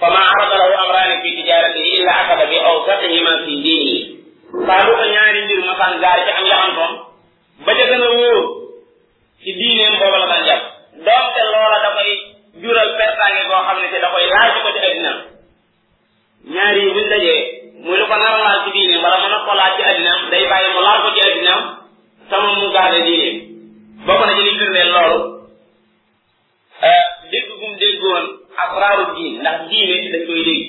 fa 0.00 0.06
ma 0.14 0.20
arada 0.32 0.56
amraani 0.82 1.16
fi 1.22 1.28
tijaratihi 1.36 1.88
illa 1.96 2.12
akada 2.20 2.44
bi 2.50 2.56
aw 2.68 2.76
satihima 2.86 3.32
fi 3.46 3.52
diinihi 3.64 4.00
saa 4.66 4.84
bu 4.86 4.92
ñaari 5.14 5.40
mbir 5.44 5.60
ma 5.68 5.72
saan 5.80 6.00
gaar 6.02 6.18
ci 6.26 6.30
am 6.38 6.46
yaxantoom 6.52 6.92
ba 7.64 7.70
ca 7.78 7.84
gën 7.90 8.04
a 8.06 8.08
wóor 8.20 8.38
ci 9.42 9.50
diineem 9.58 9.94
booba 10.00 10.18
la 10.22 10.28
daan 10.32 10.44
jàpp 10.48 10.71
doonte 11.06 11.40
loola 11.52 11.78
da 11.84 11.90
koy 11.96 12.10
jural 12.62 12.90
pertaange 13.00 13.42
boo 13.50 13.64
xam 13.66 13.78
ne 13.82 13.88
te 13.92 13.98
da 14.04 14.08
koy 14.14 14.24
laaj 14.32 14.50
ko 14.64 14.68
ci 14.74 14.80
addina 14.88 15.12
ñaar 16.54 16.74
yi 16.80 16.88
buñ 16.94 17.06
dajee 17.12 17.38
muy 17.84 17.96
lu 18.00 18.04
ko 18.10 18.14
nar 18.22 18.32
a 18.36 18.40
laal 18.44 18.58
ci 18.64 18.70
diine 18.76 18.96
wala 19.04 19.16
mën 19.22 19.34
a 19.36 19.38
ko 19.46 19.52
laaj 19.60 19.72
ci 19.76 19.82
addina 19.90 20.12
day 20.32 20.44
bàyyi 20.50 20.68
mu 20.74 20.80
laal 20.86 21.00
ko 21.04 21.08
ci 21.16 21.20
addina 21.28 21.54
sama 22.30 22.48
mu 22.58 22.66
gaade 22.76 22.98
diine 23.08 23.30
bokk 24.06 24.22
na 24.26 24.32
ci 24.36 24.42
li 24.46 24.52
firndeel 24.58 24.90
loolu 24.96 25.18
euh, 26.90 27.04
dégg 27.32 27.48
gum 27.58 27.72
déggoon 27.82 28.24
asraaru 28.62 29.04
diin 29.16 29.32
ndax 29.40 29.58
diine 29.70 29.94
dañ 30.12 30.22
koy 30.28 30.40
dégg 30.48 30.62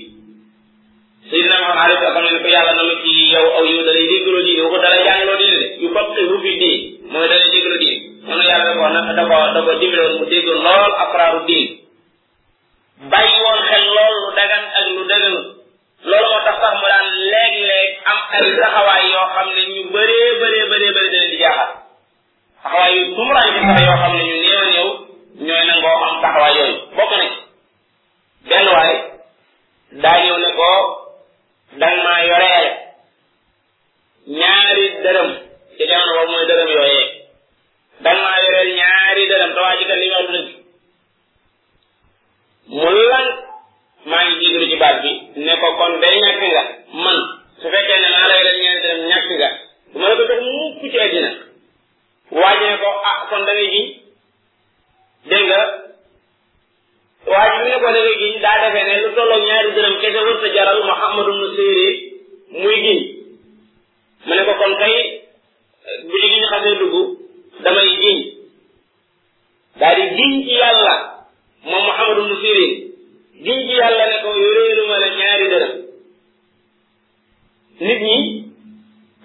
sayyidina 1.30 1.56
Muhammad 1.62 1.84
alayhi 1.86 2.00
salaam 2.04 2.26
ne 2.34 2.39
ko 2.43 2.48
yàlla 2.56 2.74
dama 2.80 2.93
ci 3.02 3.12
yow 3.34 3.48
aw 3.58 3.63
yow 3.72 3.82
da 3.88 3.91
lay 3.98 4.08
déggloo 4.12 4.43
diine 4.48 4.62
waxu 4.65 4.80
da 4.84 4.89
lay 4.93 5.04
jàngloo 5.08 5.38
diine 5.41 5.56
de 5.62 5.65
yu 5.82 5.88
fakkihu 5.98 6.36
fi 6.43 6.52
diin 6.63 6.83
ko 9.73 10.03
mu 10.19 10.25
déggoon 10.29 10.59
lool 10.67 10.93
asraaru 11.03 11.39
diin 11.47 11.71
bàyyi 13.12 13.38
woon 13.43 13.62
xel 13.69 13.86
lool 13.95 14.13
lu 14.21 14.33
dagan 14.38 14.63
ak 14.79 14.86
lu 14.93 15.03
dëgënu 15.12 15.41
loolu 16.09 16.27
moo 16.33 16.41
tax 16.45 16.55
sax 16.62 16.73
mu 16.81 16.88
daan 16.93 17.07
léeg-léeg 17.31 17.89
am 18.12 18.19
ay 18.36 18.41
taxawaay 18.59 19.03
yoo 19.13 19.27
xam 19.36 19.47
ne 19.55 19.63
ñu 19.73 19.81
bëree 19.93 20.31
bëree 20.41 20.65
bëree 20.71 20.93
bëri 20.93 20.93
da 20.95 21.13
leen 21.17 21.29
di 21.31 21.38
jaaxal 21.41 21.69
taxawaay 22.63 22.91
yu 22.97 23.15
tumuraan 23.15 23.49
ci 23.55 23.59
sax 23.67 23.79
yoo 23.86 23.97
xam 24.01 24.13
ne 24.17 24.23
ñu 24.29 24.36
néew 24.41 24.62
a 24.62 24.89
ñooy 25.47 25.65
nangoo 25.69 25.97
am 26.07 26.21
taxawaay 26.23 26.53
yooyu 26.57 26.75
bokk 26.95 27.12
na 27.19 27.25
benn 28.49 28.67
waaye 28.75 28.95
daa 30.03 30.19
ñëw 30.23 30.38
ne 30.43 30.49
ko 30.59 30.69
dang 31.81 31.97
maa 32.05 32.23
yoreel 32.29 32.67
ñaari 34.39 34.86
dërëm 35.03 35.29
ci 35.75 35.83
jamono 35.89 36.13
boobu 36.15 36.31
mooy 36.31 36.45
dërëm 36.49 36.69
yooyee 36.77 37.12
danga 38.04 38.22
maa 38.30 38.44
yoreel 38.46 38.72
ñaari 38.80 39.24
dërëm 39.32 39.52
te 39.56 39.60
waa 39.66 39.78
ji 39.78 39.84
kat 39.88 39.98
li 40.02 40.08
nga 40.08 40.18
wax 40.20 40.28
du 40.36 40.42
mu 42.78 42.89
lan 43.12 43.28
maa 44.10 44.24
ngi 44.26 44.38
jigalu 44.42 44.68
ci 44.72 44.76
baat 44.84 44.96
bi 45.04 45.10
ne 45.46 45.54
ko 45.62 45.68
kon 45.78 45.94
day 46.02 46.16
ñàkk 46.24 46.42
nga 46.52 46.63
man 47.04 47.18
su 47.60 47.66
fekkee 47.74 48.00
ne 48.02 48.08
maa 48.16 48.28
la 48.30 48.34
yoreel 48.39 48.60
ñaari 48.63 48.82
dërëm 48.84 49.00
ñàkk 49.12 49.30
nga 49.38 49.50
du 49.92 49.98
ma 52.42 52.50
ne 52.60 52.68
ko 52.82 52.89
ah 53.12 53.18
kon 53.30 53.44
daa 53.46 53.56
defee 53.58 53.89
ne 58.88 58.94
lu 59.02 59.08
tolloog 59.16 59.44
ñaari 59.48 59.70
dërëm 59.76 59.96
kese 60.02 60.20
wër 60.26 60.38
sa 60.42 60.48
jaral 60.56 60.82
Muhammadu 60.89 61.32
nu 61.39 61.46
séeré 61.56 61.89
muy 62.62 62.78
giñ 62.86 63.00
mu 64.26 64.32
ne 64.36 64.42
ko 64.48 64.54
kon 64.62 64.74
kay 64.82 64.96
bu 66.10 66.16
ci 66.22 66.28
giñ 66.34 66.46
xasee 66.52 66.76
dugg 66.80 66.98
damay 67.63 67.89
jiñ 68.02 68.19
daal 69.80 69.95
di 69.97 70.06
giñ 70.17 70.32
ci 70.45 70.54
yàlla 70.62 70.93
moom 71.69 71.84
Muhammadu 71.88 72.21
ibnu 72.21 72.36
Sirin 72.43 72.71
giñ 73.45 73.58
ci 73.69 73.76
ne 73.76 74.06
ko 74.23 74.30
yoreelu 74.43 74.84
ma 74.89 74.97
la 75.04 75.08
ñaari 75.19 75.45
dërëm 75.54 75.71
nit 77.88 78.02
ñi 78.08 78.17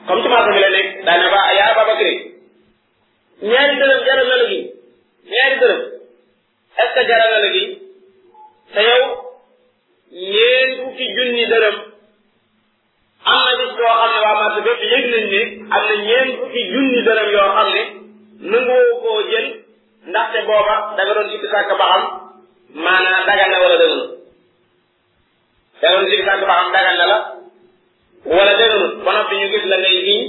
comme 0.07 0.23
ci 0.23 0.29
marché 0.33 0.51
bi 0.57 0.61
la 0.65 0.71
nekk 0.77 0.89
daane 1.07 1.27
ba 1.35 1.39
ah, 1.49 1.55
yaa 1.59 1.85
ñaari 3.51 3.75
dërëm 3.81 4.01
jaral 4.07 4.27
na 4.31 4.37
la 4.41 4.47
gi 4.51 4.61
ñaari 5.33 5.55
dërëm 5.63 5.81
est 6.83 6.91
ce 6.95 7.03
na 7.15 7.27
la 7.43 7.51
gi 7.55 7.65
te 8.73 8.81
yow 8.89 9.03
ñeen 10.33 10.71
fukki 10.81 11.05
junni 11.15 11.45
dërëm 11.53 11.77
am 13.33 13.37
na 13.47 13.51
bis 13.59 13.71
boo 13.77 13.95
xam 14.01 14.11
ne 14.15 14.21
waa 14.25 14.37
marché 14.41 14.61
bépp 14.67 14.81
yëg 14.93 15.05
nañ 15.13 15.25
ne 15.33 15.41
am 15.77 15.83
na 15.89 15.95
ñeen 16.07 16.29
fukki 16.39 16.63
junni 16.73 17.01
dërëm 17.09 17.29
yoo 17.37 17.51
xam 17.57 17.69
ne 17.77 17.98
nanguwoo 18.43 18.95
koo 19.03 19.21
jël 19.31 19.49
ndaxte 20.11 20.39
booba 20.49 20.75
da 20.97 21.03
doon 21.09 21.29
sikki 21.31 21.49
sàkk 21.53 21.71
ba 21.81 21.87
xam 21.93 22.03
maanaam 22.85 23.25
dagan 23.29 23.49
na 23.51 23.59
wala 23.63 23.77
doon 23.83 24.01
sikki 26.09 26.27
sàkk 26.29 26.43
ba 26.51 26.55
xam 26.59 26.69
la 27.09 27.17
wala 28.37 28.53
dëgënul 28.59 28.87
ba 29.05 29.11
noppi 29.17 29.35
ñu 29.41 29.47
gis 29.53 29.65
la 29.71 29.77
ngay 29.81 29.97
giñ 30.07 30.21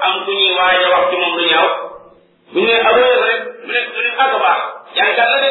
am 0.00 0.16
ku 0.24 0.32
ñuy 0.32 0.52
waaj 0.58 0.76
a 0.84 0.88
wax 0.94 1.04
ci 1.10 1.16
moom 1.18 1.34
lu 1.38 1.44
ñaaw 1.50 1.68
bu 2.52 2.58
ñu 2.60 2.66
nee 2.68 2.82
aboo 2.88 3.24
rek 3.28 3.40
mu 3.64 3.72
ne 3.72 3.80
mu 3.92 3.98
ne 4.04 4.10
àgg 4.24 4.34
baax 4.44 4.60
jàngkat 4.96 5.28
la 5.32 5.38
de 5.44 5.50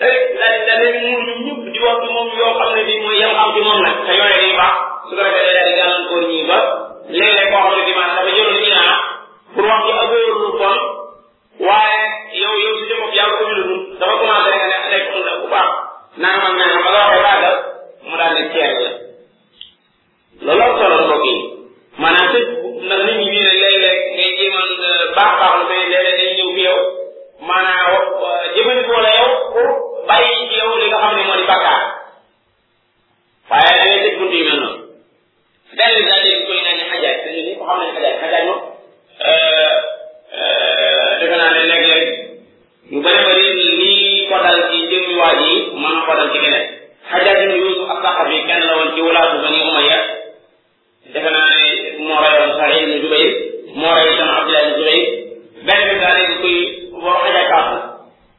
te 0.00 0.08
day 0.38 0.56
da 0.68 0.74
leen 0.80 0.96
muur 1.02 1.22
ñu 1.26 1.36
ñëpp 1.44 1.72
di 1.74 1.78
wax 1.84 1.96
ci 2.04 2.08
moom 2.14 2.28
yoo 2.40 2.52
xam 2.58 2.70
ne 2.76 2.82
bii 2.88 3.00
mooy 3.02 3.16
yem 3.20 3.36
am 3.42 3.50
ci 3.54 3.60
moom 3.66 3.80
nag 3.86 3.96
te 4.06 4.12
yooyee 4.18 4.40
day 4.42 4.54
baax 4.60 4.74
su 5.08 5.14
ko 5.16 5.22
defee 5.22 5.44
day 5.44 5.52
daal 5.54 5.68
di 5.68 5.76
gàllankoor 5.80 6.22
ñii 6.30 6.46
ba 6.48 6.58
léeg-léeg 7.12 7.48
koo 7.52 7.60
xam 7.68 7.72
ne 7.78 7.82
bii 7.86 7.96
maanaam 7.98 8.16
dafa 8.16 8.34
jëloon 8.36 8.58
ñu 8.62 8.70
naan 8.72 8.94
pour 9.54 9.64
wax 9.70 9.80
ci 9.84 9.90
aboo 10.02 10.26
lu 10.42 10.50
bon 10.60 10.76
waaye 11.66 12.02
yow 12.42 12.54
yow 12.64 12.74
si 12.78 12.82
jëmm 12.92 13.02
yàlla 13.16 13.36
ko 13.38 13.44
bindagum 13.48 13.80
dafa 14.00 14.14
commencé 14.20 14.50
rek 14.54 14.64
ne 14.70 14.76
rek 14.92 15.04
mu 15.12 15.18
ne 15.26 15.32
bu 15.40 15.46
baax 15.54 15.70
naa 16.22 16.36
man 16.42 16.52
naa 16.58 16.80
ma 16.84 16.90
la 16.96 17.00
waxee 17.04 17.24
baagal 17.26 17.56
mu 18.08 18.14
daal 18.20 18.34
di 18.38 18.44
teel 18.54 18.76
la 20.46 20.52
looloo 20.52 20.74
solo 20.80 20.96
mbokk 21.04 21.24
yi 21.28 21.34
maanaam 22.02 22.26
te 22.34 22.38
nag 22.88 23.00
nit 23.06 23.20
ñi 23.22 23.33
maanaam 27.54 27.92
jëfandikoo 28.54 29.00
la 29.04 29.10
yow 29.18 29.30
pour 29.52 29.66
bàyyi 30.08 30.46
ci 30.50 30.56
yow 30.60 30.70
li 30.80 30.86
nga 30.90 30.98
xam 31.02 31.14
ne 31.16 31.22
moo 31.28 31.36
di 31.40 31.46
bàkkaar 31.50 31.80
waaye 33.50 33.70
da 33.78 33.84
ngay 33.86 33.98
tëj 34.04 34.16
bunt 34.18 34.34
yu 34.36 34.44
mel 34.48 34.58
noonu 34.62 34.82
benn 35.78 35.94
bi 35.96 36.02
daal 36.08 36.22
koy 36.46 36.58
naan 36.64 36.76
ne 36.78 36.84
xajaaj 36.90 37.16
dañu 37.24 37.40
ni 37.46 37.52
ko 37.58 37.62
xam 37.68 37.78
ne 37.80 37.90
xajaaj 37.94 38.16
xajaaj 38.22 38.44
moom 38.48 38.60
euh, 39.30 39.72
euh, 40.36 41.08
defe 41.20 41.36
naa 41.40 41.50
ne 41.56 41.62
léeg-léeg 41.70 42.08
ñu 42.92 42.98
bëri 43.04 43.22
bëri 43.26 44.28
ko 44.30 44.36
dal 44.46 44.60
ci 44.70 44.78
jëmmi 44.90 45.18
waa 45.22 45.32
ji 45.42 45.50
mën 45.82 45.96
ko 46.06 46.12
dal 46.18 46.28
ci 46.32 46.38
keneen 46.44 46.64
xajaaj 47.10 47.38
ibn 47.42 47.54
Yuusuf 47.62 47.90
ak 47.94 48.02
saxaf 48.06 48.28
yi 48.34 48.40
kenn 48.48 48.68
la 48.68 48.74
woon 48.78 48.94
ci 48.94 49.00
walaatu 49.06 49.42
ba 49.44 49.50
ni 49.54 49.62
Umayya 49.70 49.98
defe 51.14 51.28
naa 51.36 51.48
ne 51.54 51.66
moo 52.04 52.20
rayoon 52.24 52.50
Saïd 52.60 52.80
ibn 52.88 53.02
Jubayr 53.02 53.30
moo 53.78 53.94
rayoon 53.98 54.38
Abdullah 54.38 54.64
ibn 54.66 54.76
Jubayr 54.80 55.04
benn 55.68 55.88
bi 55.90 56.00
daal 56.02 56.18
léegi 56.20 56.36
koy 56.42 56.83
boo 57.04 57.14
xaja 57.22 57.42
kàpp 57.50 57.70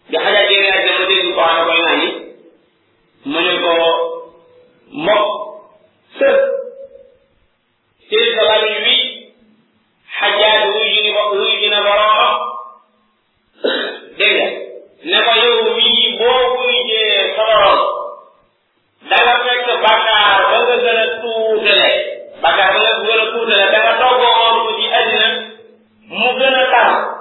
bi 0.09 0.17
xaja 0.25 0.41
jénge 0.49 0.69
ak 0.77 0.83
dama 0.85 1.05
dégg 1.09 1.35
ko 1.35 1.41
ana 1.41 1.65
koy 1.65 1.77
naan 1.79 1.99
yi 2.01 2.09
mu 3.31 3.39
ne 3.47 3.53
ko 3.63 3.71
mokk 5.05 5.27
sër 6.17 6.37
sër 8.09 8.27
sa 8.35 8.43
lamiñ 8.49 8.75
wi 8.85 8.97
xajaat 10.17 10.61
wuy 10.69 10.85
ji 10.93 11.01
ji 11.61 11.67
na 11.73 11.79
borooma 11.85 12.27
dégg 14.19 14.39
ne 15.11 15.17
ko 15.27 15.31
yow 15.43 15.63
mii 15.77 16.09
boo 16.19 16.39
wuy 16.57 16.75
jee 16.89 17.23
sa 17.35 17.43
borom 17.49 17.81
danga 19.09 19.33
fekk 19.45 19.65
bàkkaar 19.83 20.41
ba 20.51 20.57
gën 20.83 20.99
a 21.03 21.07
tuutale 21.21 21.89
bàkkaar 22.43 22.71
ba 22.75 22.79
nga 22.85 22.93
gën 23.05 23.19
a 23.23 23.25
tuutale 23.31 23.65
danga 23.73 23.91
toggoo 24.01 24.33
woon 24.39 24.55
ko 24.65 24.69
ci 24.77 24.85
àddina 24.99 25.27
mu 26.17 26.29
gën 26.39 26.55
a 26.63 26.65
tar 26.75 27.14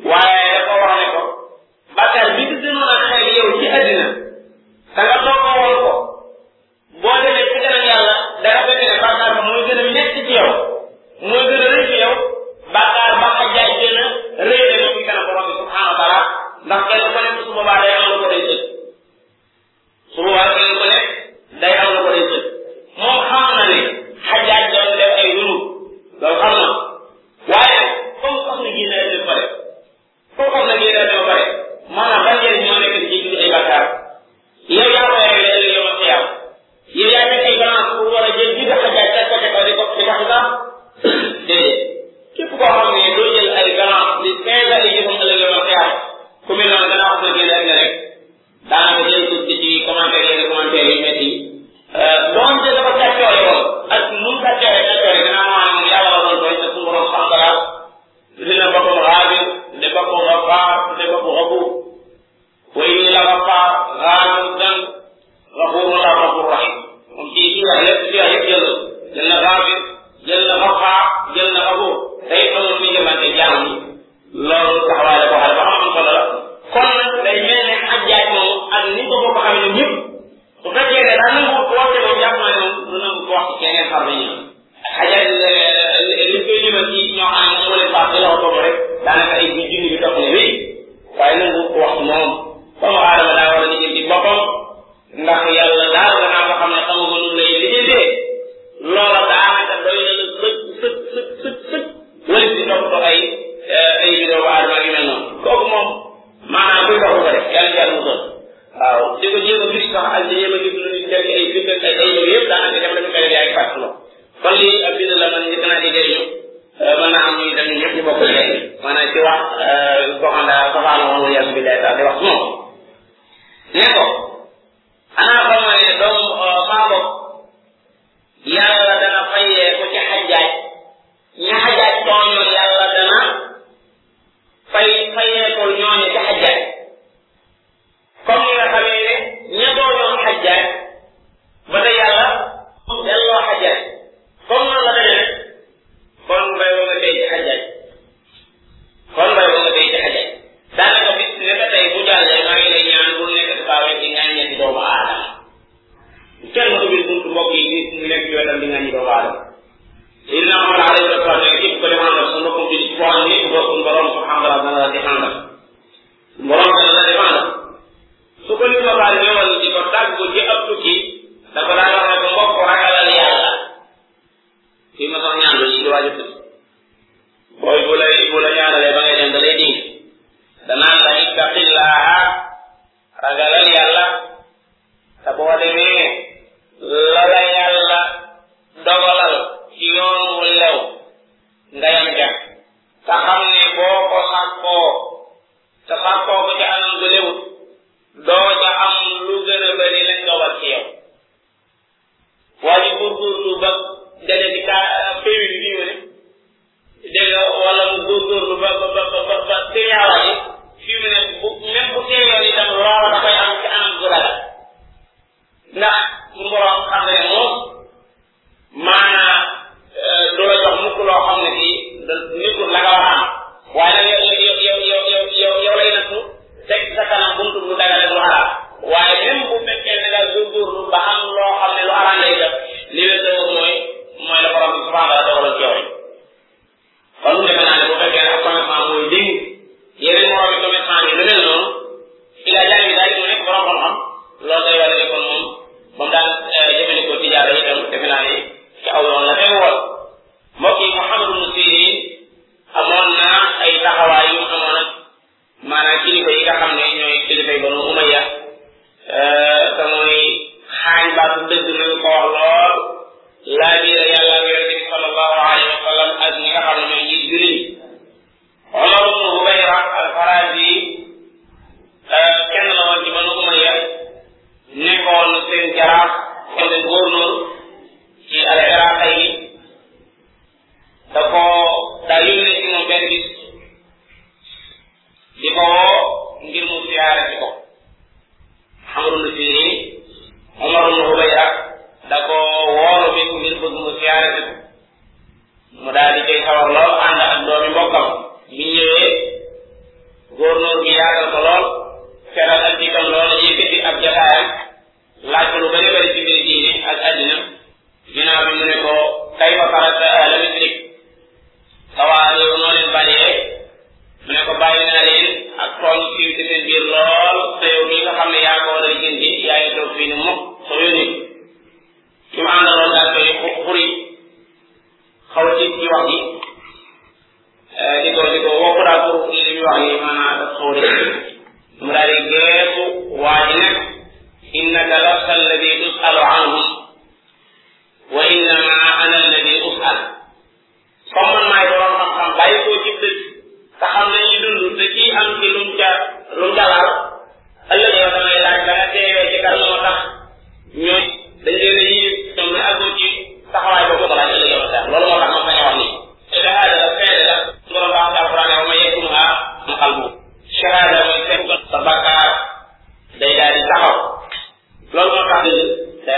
waaye 0.09 0.45
dafa 0.55 0.75
wax 0.83 0.93
ne 1.01 1.07
ko 1.13 1.21
bàkkaar 1.97 2.27
bi 2.35 2.43
ci 2.49 2.55
gënoon 2.61 2.89
a 2.93 2.95
xeeb 3.09 3.29
yow 3.37 3.49
ci 3.59 3.65
àddina 3.77 4.05
te 4.93 4.99
nga 5.05 5.15
toog 5.25 5.41
woon 5.45 5.77
ko 5.83 5.91
boo 7.01 7.17
demee 7.23 7.47
ci 7.49 7.57
kanam 7.63 7.83
yàlla 7.91 8.15
dara 8.43 8.61
fekk 8.67 8.81
ne 8.89 8.95
bàkkaar 9.05 9.31
ba 9.37 9.41
gën 9.67 9.79
a 9.81 9.83
métti 9.97 10.21
ci 10.27 10.33
yow 10.39 10.51
mooy 11.27 11.43
gën 11.49 11.63
a 11.67 11.71
rëy 11.73 11.85
ci 11.91 11.95
yow 12.03 12.15
bàkkaar 12.75 13.13
baax 13.21 13.37
a 13.43 13.45
jaay 13.55 13.69
gën 13.81 13.95
a 14.01 14.05
réele 14.49 14.87
ci 14.95 15.01
kanam 15.09 15.25
borom 15.29 15.45
bi 15.49 15.53
subhanahu 15.59 15.91
wa 15.91 15.97
taala 16.01 16.19
ndax 16.65 16.81
kenn 16.91 17.11
ko 17.15 17.19
nekk 17.27 17.39
su 17.45 17.51
boobaa 17.55 17.92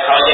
their 0.04 0.25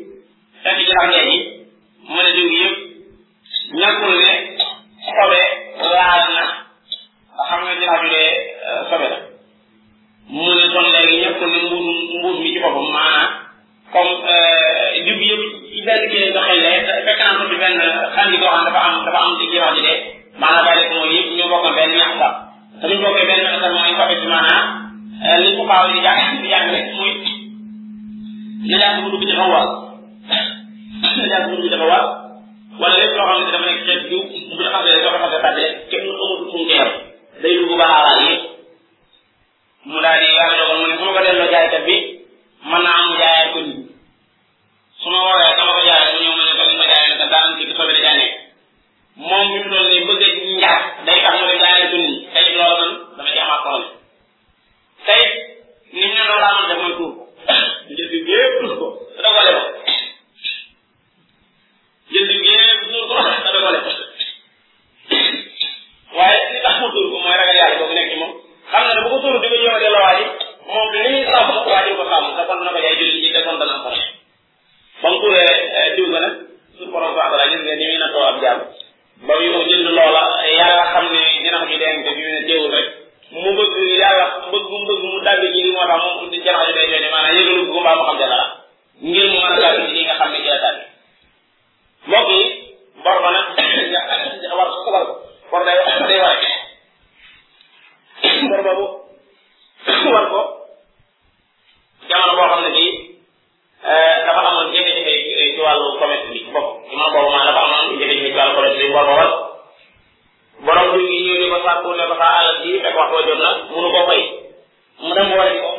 somewhat 115.21 115.70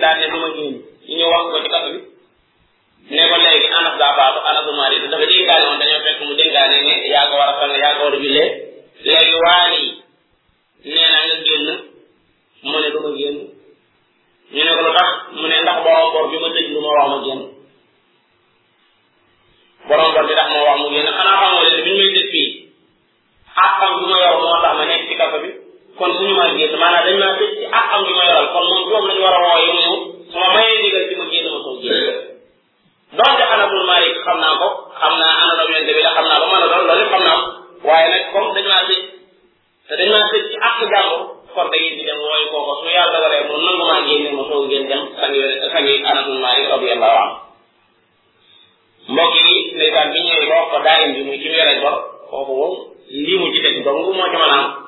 daan 0.00 0.18
ne 0.20 0.28
du 0.32 0.38
ma 0.38 0.48
génn 0.56 0.72
ñu 1.06 1.14
ñëw 1.16 1.28
wax 1.34 1.44
ko 1.52 1.58
ci 1.62 1.68
kaso 1.74 1.90
bi 1.94 2.02
ne 3.14 3.22
ko 3.30 3.36
léegi 3.42 3.66
anas 3.78 3.96
daa 3.98 4.16
faatu 4.18 4.40
anas 4.50 4.66
umaar 4.72 4.92
yi 4.92 4.98
dafa 5.12 5.26
dénkaane 5.30 5.64
woon 5.66 5.78
dañoo 5.80 6.02
fekk 6.04 6.18
mu 6.26 6.34
dénkaane 6.40 6.76
ne 6.86 6.94
yaa 7.12 7.28
ko 7.30 7.34
war 7.40 7.50
a 7.50 7.54
sang 7.58 7.74
yaa 7.82 7.94
ko 7.98 8.02
war 8.04 8.14
a 8.14 8.18
jullee 8.18 9.40
waali 9.44 9.82
nee 10.84 11.08
naa 11.12 11.22
nga 11.26 11.36
génn 11.48 11.66
mu 12.66 12.78
ne 12.82 12.88
du 12.94 12.98
ma 13.06 13.10
génn 13.20 13.36
ñu 14.54 14.60
ne 14.64 14.72
ko 14.76 14.82
lu 14.86 14.92
mu 15.40 15.46
ne 15.50 15.56
ndax 15.62 15.78
borom 15.84 16.08
bor 16.14 16.24
bi 16.30 16.36
ma 16.42 16.48
tëj 16.54 16.66
lu 16.74 16.80
ma 16.84 16.90
wax 16.96 17.06
ma 17.12 17.18
génn 17.26 17.40
borom 19.88 20.10
bor 20.14 20.24
bi 20.28 20.34
tax 20.38 20.48
ma 20.54 20.60
wax 20.68 20.76
mu 20.82 20.88
génn 20.94 21.14
xanaa 21.18 21.40
xamoo 21.40 21.64
leen 21.66 21.84
bi 21.84 21.90
ñu 21.96 22.04
may 22.04 22.10
tëj 22.16 22.26
fii 22.32 22.48
xaqam 23.56 23.92
du 24.00 24.04
ma 24.10 24.16
yor 24.24 24.34
moo 24.42 24.62
tax 24.62 24.74
ma 24.78 24.84
nekk 24.84 25.04
ci 25.08 25.14
bi 25.44 25.57
kon 25.98 26.14
suñu 26.14 26.34
ma 26.38 26.46
génn 26.54 26.72
maanaam 26.80 27.04
dañ 27.06 27.14
maa 27.18 27.36
tëj 27.38 27.50
ci 27.58 27.64
ak 27.78 27.86
am 27.96 28.02
bi 28.06 28.12
ma 28.14 28.24
yoral 28.30 28.48
kon 28.54 28.64
moom 28.70 28.84
doom 28.90 29.04
lañu 29.10 29.22
war 29.26 29.36
a 29.36 29.40
wooye 29.42 29.72
mu 29.74 29.86
ñëw 29.88 30.22
su 30.30 30.38
ma 30.38 30.46
mayee 30.54 30.78
ndigal 30.78 31.04
ci 31.10 31.14
ma 31.18 31.24
génn 31.30 31.50
ma 31.50 31.58
soo 31.66 31.74
génn 31.82 32.14
donte 33.18 33.42
Anabul 33.54 33.84
Malik 33.90 34.14
xam 34.24 34.38
naa 34.42 34.54
ko 34.62 34.68
xam 35.00 35.12
naa 35.18 35.34
ana 35.42 35.52
doom 35.58 35.70
yente 35.74 35.92
bi 35.96 36.02
la 36.06 36.14
xam 36.16 36.26
naa 36.30 36.38
ba 36.42 36.46
mën 36.50 36.62
a 36.64 36.68
doon 36.72 36.84
loolu 36.88 37.06
xam 37.12 37.22
naa 37.26 37.38
waaye 37.86 38.06
nag 38.14 38.24
comme 38.32 38.50
dañ 38.54 38.66
maa 38.70 38.86
tëj 38.88 39.00
te 39.88 39.92
dañ 39.98 40.08
maa 40.14 40.30
tëj 40.32 40.42
ci 40.48 40.54
ak 40.68 40.76
jàmbur 40.90 41.20
kon 41.54 41.66
dañuy 41.72 41.92
di 41.98 42.02
dem 42.08 42.18
wooyu 42.22 42.46
kooko 42.52 42.72
su 42.80 42.84
yàlla 42.96 43.12
dogalee 43.22 43.42
mu 43.48 43.54
nangu 43.66 43.84
maa 43.90 44.00
génne 44.06 44.28
ma 44.38 44.42
soo 44.50 44.68
génn 44.70 44.86
dem 44.90 45.02
sangi 45.18 45.40
sangi 45.74 45.94
Anabul 46.10 46.38
Malik 46.44 46.64
radiyallahu 46.74 47.18
anhu 47.22 47.36
mbokk 49.12 49.34
yi 49.42 49.54
ndeysaan 49.74 50.08
bi 50.12 50.18
ñëwee 50.26 50.46
ba 50.50 50.56
wax 50.62 50.66
ko 50.72 50.78
daayim 50.86 51.10
bi 51.16 51.20
muy 51.26 51.38
ci 51.42 51.48
weeraj 51.52 51.78
bor 51.84 51.96
kooku 52.30 52.52
moom 52.60 52.74
lii 53.24 53.38
mu 53.40 53.46
ci 53.54 53.58
teg 53.64 53.74
dong 53.86 54.00
moo 54.16 54.30
ci 54.32 54.38
mën 54.42 54.54
a 54.54 54.58
am 54.58 54.87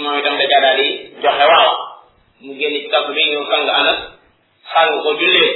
moom 0.00 0.18
itam 0.20 0.36
da 0.40 0.44
caa 0.50 0.60
daal 0.64 0.76
di 0.82 0.88
joxe 1.22 1.44
waaw 1.50 1.70
mu 2.42 2.52
génn 2.58 2.74
ci 2.82 2.88
kàddu 2.92 3.12
bi 3.16 3.24
ñëw 3.30 3.42
sang 3.50 3.66
anas 3.80 4.00
sang 4.72 4.92
ko 5.04 5.10
jullee 5.20 5.54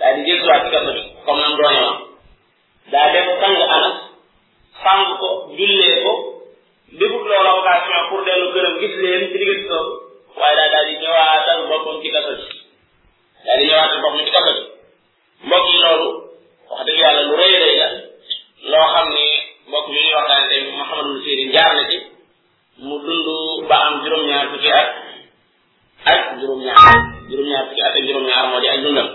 daal 0.00 0.14
di 0.16 0.22
jëlsuwaat 0.28 0.62
ci 0.64 0.70
kàddu 0.74 0.92
bi 0.96 1.02
comme 1.24 1.40
nam 1.44 1.54
doone 1.58 1.80
woon 1.84 1.98
daa 2.92 3.12
def 3.12 3.26
sang 3.40 3.56
anas 3.76 3.96
sang 4.82 5.04
ko 5.20 5.28
jullee 5.58 6.00
ko 6.04 6.12
defut 7.00 7.24
loolu 7.28 7.50
occasion 7.60 8.08
pour 8.10 8.24
dellu 8.24 8.48
gërëm 8.56 8.74
gis 8.80 8.94
leen 9.04 9.28
ci 9.32 9.36
diggante 9.38 9.66
soo 9.68 9.84
waaye 10.40 10.56
daal 10.60 10.70
daal 10.72 10.86
di 10.90 10.96
ñëwaatal 11.04 11.60
boppam 11.70 12.00
ci 12.02 12.08
kàddu 12.16 12.32
bi 12.36 12.56
daal 13.44 13.58
di 13.60 13.68
ñëwaatal 13.68 14.00
boppam 14.04 14.24
ci 14.26 14.32
kàddu 14.36 14.52
bi 14.56 14.62
mbokk 15.46 15.64
yi 15.72 15.82
loolu 15.84 16.08
wax 16.70 16.80
dëgg 16.88 17.02
yàlla 17.04 17.22
lu 17.28 17.36
rëy 17.42 17.56
rëy 17.66 17.76
la 17.84 17.93
loo 18.74 18.88
xam 18.94 19.06
ne 19.14 19.26
ñu 19.70 19.78
ñuy 19.88 20.14
waxtaan 20.16 20.48
tey 20.48 20.62
Mouhamad 20.76 21.04
Ibn 21.10 21.22
Sirin 21.24 21.50
jaar 21.54 21.74
na 21.76 21.82
ci 21.90 21.96
mu 22.82 22.96
dund 22.98 23.68
ba 23.70 23.76
am 23.88 23.96
juróom 24.02 24.26
ñaar 24.30 24.46
fukki 24.52 24.70
at 24.80 24.88
ak 26.12 26.20
juróom 26.40 26.60
ñaar 26.64 27.00
juróom 27.28 27.48
ñaar 27.50 27.64
fukki 27.68 27.82
at 27.86 27.94
ak 27.98 28.04
juróom 28.06 28.26
ñaar 28.28 28.46
di 28.62 28.68
ak 28.74 28.78
dundam 28.84 29.08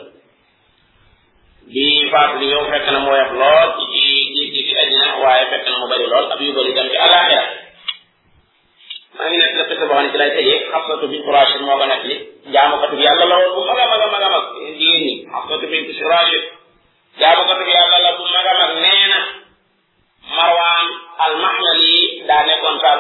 bi 1.74 1.86
faatu 2.12 2.36
bi 2.41 2.47
yow 2.53 2.64
fekk 2.72 2.86
na 2.91 2.99
mu 3.03 3.12
woyof 3.12 3.32
lool 3.41 3.70
ci 3.80 3.86
ci 3.93 4.34
jiiti 4.36 4.60
ci 4.70 4.74
àddina 4.82 5.07
waaye 5.24 5.45
fekk 5.51 5.64
na 5.70 5.78
mu 5.80 5.88
bari 5.91 6.05
lool 6.14 6.28
ab 6.34 6.41
yu 6.41 6.53
bari 6.57 6.74
dem 6.74 6.89
ci 6.89 6.97
alaxira 7.05 7.41
maa 9.16 9.28
ngi 9.30 9.38
nekk 9.43 9.55
dëkk 9.70 9.82
boo 9.89 9.97
xam 9.97 10.10
ci 10.12 10.18
lay 10.18 10.32
tëjee 10.36 10.57
xasatu 10.72 11.05
bi 11.12 11.22
courage 11.26 11.53
li 11.60 12.16
bu 17.28 17.66
la 18.03 18.12
bu 18.18 18.24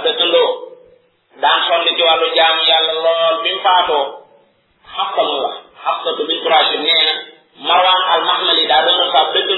da 0.01 0.05
dëkkandoo 0.09 0.49
daan 1.41 1.59
sonn 1.67 1.95
ci 1.97 2.03
walu 2.09 2.27
jaamu 2.35 2.61
yalla 2.69 2.93
lol 3.05 3.35
bim 3.43 3.57
faato 3.65 3.97
faatoo 4.95 5.31
xafsatu 5.33 5.37
la 5.43 5.51
xafsatu 5.83 6.21
bi 6.27 6.39
courage 6.43 6.75
nee 6.85 7.01
na 7.65 7.73
marwan 7.73 8.01
al 8.13 8.21
mahmali 8.29 8.63
da 8.71 8.77
doon 8.87 9.11
sa 9.13 9.21
beddo 9.33 9.55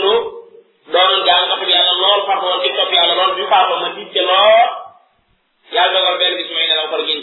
doon 0.91 1.25
jaamu 1.27 1.47
topp 1.49 1.61
yàlla 1.69 1.89
yalla 1.89 1.93
lol 2.03 2.21
faato 2.29 2.45
ci 2.63 2.69
topp 2.77 2.91
yalla 2.97 3.13
lol 3.19 3.31
bim 3.37 3.47
faato 3.53 3.73
ma 3.81 3.87
diit 3.95 4.09
ci 4.13 4.21
lool 4.29 4.67
yàlla 5.75 5.93
dogal 5.99 6.17
benn 6.21 6.37
bis 6.39 6.49
may 6.55 6.67
nelaw 6.71 6.87
ko 6.93 6.97
gin 7.07 7.21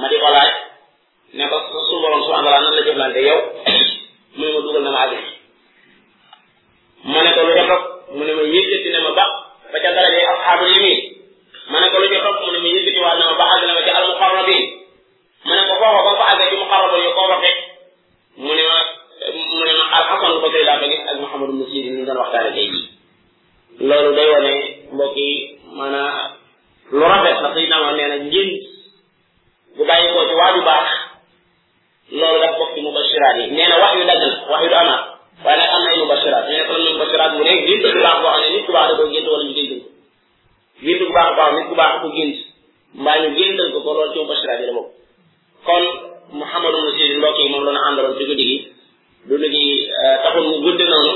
ma 0.00 0.08
di 0.08 0.16
ko 0.22 0.28
ne 1.36 1.44
ko 1.50 1.56
su 1.88 1.98
borom 2.02 2.22
subhanahu 2.22 2.44
wa 2.44 2.50
ta'ala 2.50 2.64
nan 2.64 2.74
la 2.78 2.84
jëflante 2.88 3.20
yow 3.28 3.38
mo 4.36 4.44
ne 4.46 4.52
ma 4.52 4.60
dugal 4.66 4.82
na 4.82 4.90
ma 4.96 5.00
àgg 5.04 5.14
ma 7.10 7.18
ne 7.24 7.30
ko 7.36 7.40
lu 7.48 7.52
ko 7.70 7.76
mo 8.16 8.22
ne 8.24 8.32
ma 8.38 8.42
yëkkati 8.54 8.88
ne 8.94 8.98
ma 9.06 9.10
ba 9.20 9.26
ba 9.72 9.76
ca 9.82 9.90
dara 9.96 10.10
jee 10.14 10.26
asxaabul 10.32 10.72
yamin 10.76 11.13
ma 11.70 11.78
ne 11.80 11.88
ko 11.90 11.96
lu 12.02 12.08
ñu 12.12 12.18
rob 12.24 12.36
mu 12.44 12.50
ne 12.52 12.58
mu 12.60 12.66
yëkkati 12.68 13.00
waa 13.04 13.16
na 13.18 13.24
ma 13.30 13.34
ba 13.40 13.44
àgg 13.54 13.64
na 13.66 13.72
ma 13.74 13.82
ci 13.84 13.90
al 13.90 14.06
muqarrabin 14.10 14.64
ma 15.46 15.54
ne 15.56 15.62
ko 15.68 15.74
foofa 15.82 16.00
ba 16.12 16.18
fa 16.20 16.26
àggee 16.32 16.48
ci 16.50 16.56
muqarrabin 16.60 17.04
yi 17.04 17.12
koo 17.16 17.28
fa 17.30 17.38
fekk 17.44 17.58
mu 18.42 18.50
ne 18.56 18.62
ma 18.70 18.78
mu 19.50 19.58
ne 19.64 19.72
ma 19.78 19.84
al 19.96 20.04
xasan 20.08 20.40
ko 20.42 20.46
tey 20.52 20.64
laa 20.68 20.78
fa 20.80 20.86
gis 20.92 21.00
ak 21.10 21.16
muhammad 21.22 21.48
ibn 21.50 21.64
sidi 21.70 21.88
ñu 21.96 22.02
doon 22.06 22.18
waxtaane 22.20 22.50
tey 22.56 22.68
jii 22.72 22.88
loolu 23.88 24.10
day 24.16 24.28
wane 24.32 24.52
mbokk 24.94 25.16
yi 25.22 25.30
maanaam 25.76 26.30
lu 26.92 27.00
rafet 27.12 27.38
la 27.44 27.48
suy 27.54 27.66
nama 27.72 27.90
nee 27.96 28.08
na 28.12 28.16
njën 28.26 28.48
bu 29.76 29.82
bàyyi 29.88 30.12
koo 30.12 30.28
ci 30.28 30.34
waaju 30.40 30.60
baax 30.68 30.88
loolu 32.18 32.38
daf 32.44 32.54
bokk 32.58 32.72
ci 32.74 32.80
mubashiraat 32.82 33.36
yi 33.40 33.46
nee 33.56 33.68
na 33.68 33.76
wax 33.82 33.92
yu 33.98 34.04
dagg 34.10 34.20
la 34.26 34.30
wax 34.52 34.62
yu 34.68 34.76
amaat 34.82 35.04
waaye 35.44 35.56
nag 35.60 35.70
am 35.74 35.82
na 35.84 35.90
ay 35.92 35.98
mubashiraat 36.02 36.44
ñu 36.46 36.52
ne 36.56 36.62
ko 36.68 36.72
mubashiraat 36.92 37.32
mu 37.36 37.42
ne 37.44 37.52
gént 37.66 37.82
bu 37.86 38.00
baax 38.06 38.16
boo 38.22 38.30
xam 38.32 38.40
ne 38.42 38.48
nit 38.52 38.64
ku 38.66 38.72
baax 38.76 38.86
da 38.90 38.96
koy 38.98 39.08
gént 39.12 39.28
wala 39.32 39.44
ñu 39.48 39.54
dégg 39.58 39.72
gént 40.84 41.00
bu 41.00 41.08
baax 41.16 41.28
baax 41.40 41.50
nit 41.56 41.66
ku 41.68 41.74
baax 41.74 41.92
ko 42.04 42.08
gént 42.16 42.34
mbaa 43.00 43.16
ñu 43.22 43.28
géntal 43.36 43.68
ko 43.74 43.78
ko 43.84 43.90
lool 43.96 44.10
ci 44.12 44.18
bashra 44.28 44.60
bi 44.60 44.66
mom 44.76 44.86
kon 45.66 45.84
muhammadu 46.40 46.78
rasul 46.86 47.10
mbokk 47.18 47.38
yi 47.40 47.46
moom 47.52 47.64
la 47.66 47.72
na 47.74 47.80
àndaloon 47.88 48.16
ci 48.18 48.24
guddi 48.28 48.44
gi 48.50 48.58
du 49.28 49.34
gi 49.54 49.68
euh, 50.04 50.16
taxul 50.22 50.44
mu 50.50 50.56
gudd 50.64 50.80
noonu 50.90 51.14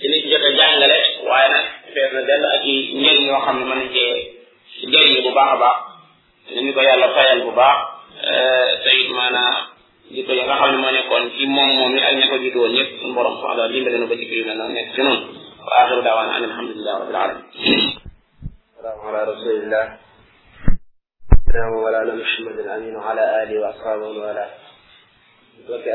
ci 0.00 0.04
nit 0.10 0.24
jotta 0.30 0.48
jangale 0.58 0.98
waye 1.28 1.48
nak 1.54 1.66
nag 1.94 2.12
na 2.14 2.20
del 2.28 2.44
ak 2.52 2.62
ñeñ 3.02 3.16
ñoo 3.26 3.40
xamni 3.46 3.64
man 3.68 3.80
ci 3.94 4.00
ci 4.78 4.86
nañ 4.92 5.02
cee 5.12 5.22
bu 5.24 5.30
baax 5.38 5.50
baax 5.62 5.78
ñu 6.64 6.72
ko 6.74 6.80
yalla 6.88 7.08
fayal 7.14 7.40
bu 7.46 7.52
baax 7.60 7.78
euh 8.30 8.68
sayyid 8.84 9.08
mana 9.18 9.42
di 10.12 10.20
ko 10.24 10.32
ya 10.32 10.44
nga 10.44 10.56
xamni 10.60 10.78
mo 10.82 10.88
nekkon 10.90 11.24
ci 11.36 11.44
mom 11.46 11.70
mom 11.78 11.92
ni 11.94 12.00
ak 12.08 12.14
ña 12.18 12.26
ko 12.30 12.36
jiitu 12.42 12.58
woon 12.58 12.72
ñëpp 12.76 12.90
borom 13.14 13.36
xala 13.40 13.48
wa 13.48 13.54
taala 13.56 13.72
dimbale 13.72 13.98
na 13.98 14.06
ba 14.06 14.16
ci 14.16 14.24
yu 14.38 14.44
na 14.46 14.54
noonu 14.54 14.72
nekk 14.74 14.88
ci 14.94 15.00
non 15.02 15.18
wa 15.66 15.72
akhiru 15.82 16.00
da'wana 16.02 16.32
alhamdulillahi 16.40 16.98
rabbil 17.00 17.16
alamin 17.16 18.03
والسلام 18.84 19.12
على 19.16 19.22
رسول 19.24 19.50
الله 19.62 19.98
وعلى 21.72 22.12
محمد 22.14 22.58
الأمين 22.58 22.96
وعلى 22.96 23.42
آله 23.42 23.60
وأصحابه 23.60 24.08
وعلى 24.08 24.48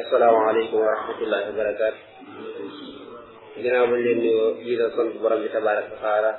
السلام 0.06 0.36
عليكم 0.36 0.78
ورحمة 0.78 1.20
الله 1.24 1.50
وبركاته 1.50 1.98
جناب 3.58 3.94
اللي 3.94 4.76
إذا 4.76 4.90
صنف 4.96 5.22
برم 5.22 5.48
تبارك 5.48 5.88
وتعالى 6.00 6.38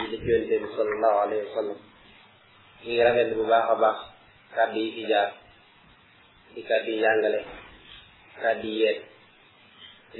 يذكر 0.00 0.36
النبي 0.36 0.66
صلى 0.76 0.90
الله 0.96 1.12
عليه 1.20 1.40
وسلم 1.44 1.76
يقرأ 2.84 3.20
المباح 3.22 3.72
باح 3.72 3.96
كابي 4.56 4.82
تجار 5.04 5.30
كابي 6.68 7.00
يانغلي 7.00 7.44
كابي 8.42 8.88
يد 8.88 9.00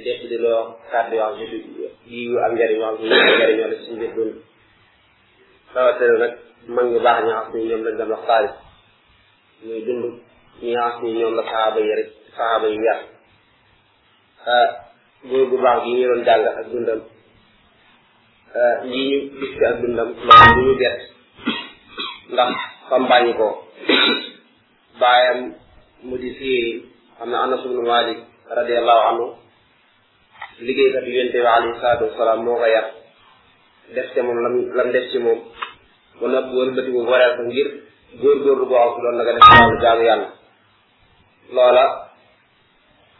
lépp 0.05 0.25
di 0.29 0.37
loo 0.41 0.73
kàddu 0.89 1.15
yoo 1.21 1.33
xam 1.37 1.61
ne 1.77 2.21
yu 2.25 2.37
am 2.45 2.53
njëriñ 2.55 2.79
yoo 2.81 2.97
xam 2.97 3.05
ne 3.09 3.17
njëriñoo 3.37 3.69
la 3.71 3.77
suñu 3.85 3.97
biir 4.01 4.11
dund 4.15 4.41
rawatina 5.75 6.15
nag 6.23 6.33
mag 6.75 6.85
ñu 6.91 6.99
baax 7.05 7.19
ñi 7.25 7.31
nga 7.65 7.75
ñoom 7.75 7.83
lañ 7.85 7.95
doon 7.97 8.11
wax 8.13 8.21
xaalis 8.27 8.53
muy 9.65 9.79
dund 9.87 10.05
ñi 10.61 10.69
nga 10.73 10.81
xam 10.95 11.03
ñoom 11.17 11.33
la 11.37 11.43
saxaaba 11.43 11.79
yi 11.83 11.91
rek 11.99 12.09
saxaaba 12.25 12.67
yi 12.73 12.79
yar 12.87 12.99
ah, 14.53 14.69
góor 15.29 15.45
bu 15.49 15.55
baax 15.65 15.77
gi 15.83 15.91
ñu 15.99 16.05
doon 16.09 16.21
jàng 16.27 16.41
ak 16.59 16.67
dundam 16.71 16.99
lii 18.89 19.17
ah, 19.17 19.25
ñu 19.31 19.37
gis 19.41 19.51
ci 19.53 19.63
ak 19.69 19.75
dundam 19.81 20.09
loolu 20.27 20.51
du 20.55 20.61
ñu 20.67 20.73
bett 20.81 20.99
ndax 22.33 22.49
fam 22.89 23.03
bàyyi 23.11 23.31
ko 23.39 23.47
bàyyam 25.01 25.39
mu 26.07 26.15
di 26.23 26.29
fii 26.37 26.63
xam 27.17 27.29
ne 27.29 27.37
Anas 27.43 27.65
ibnu 27.65 27.81
Malik 27.93 28.19
radiallahu 28.59 29.03
anhu 29.09 29.25
liggéeykat 30.65 31.03
yu 31.07 31.13
yente 31.17 31.37
bi 31.45 31.49
alayhi 31.55 31.79
salaatu 31.81 32.03
wasalaam 32.13 32.43
moo 32.45 32.57
ko 32.61 32.65
yar 32.75 32.85
def 33.93 34.09
ca 34.13 34.21
moom 34.25 34.39
lam 34.41 34.55
lam 34.75 34.87
def 34.91 35.05
ci 35.13 35.17
moom 35.21 35.39
mu 36.19 36.27
nag 36.29 36.45
wëlbati 36.57 36.89
bu 36.93 36.99
waral 37.11 37.33
ko 37.37 37.41
ngir 37.49 37.67
góorgóorlu 38.21 38.65
boo 38.69 38.81
xam 38.93 39.01
doon 39.03 39.15
na 39.17 39.23
nga 39.25 39.33
def 39.37 39.43
wàllu 39.47 39.77
jaamu 39.83 40.03
yàlla 40.09 40.29
loola 41.55 41.85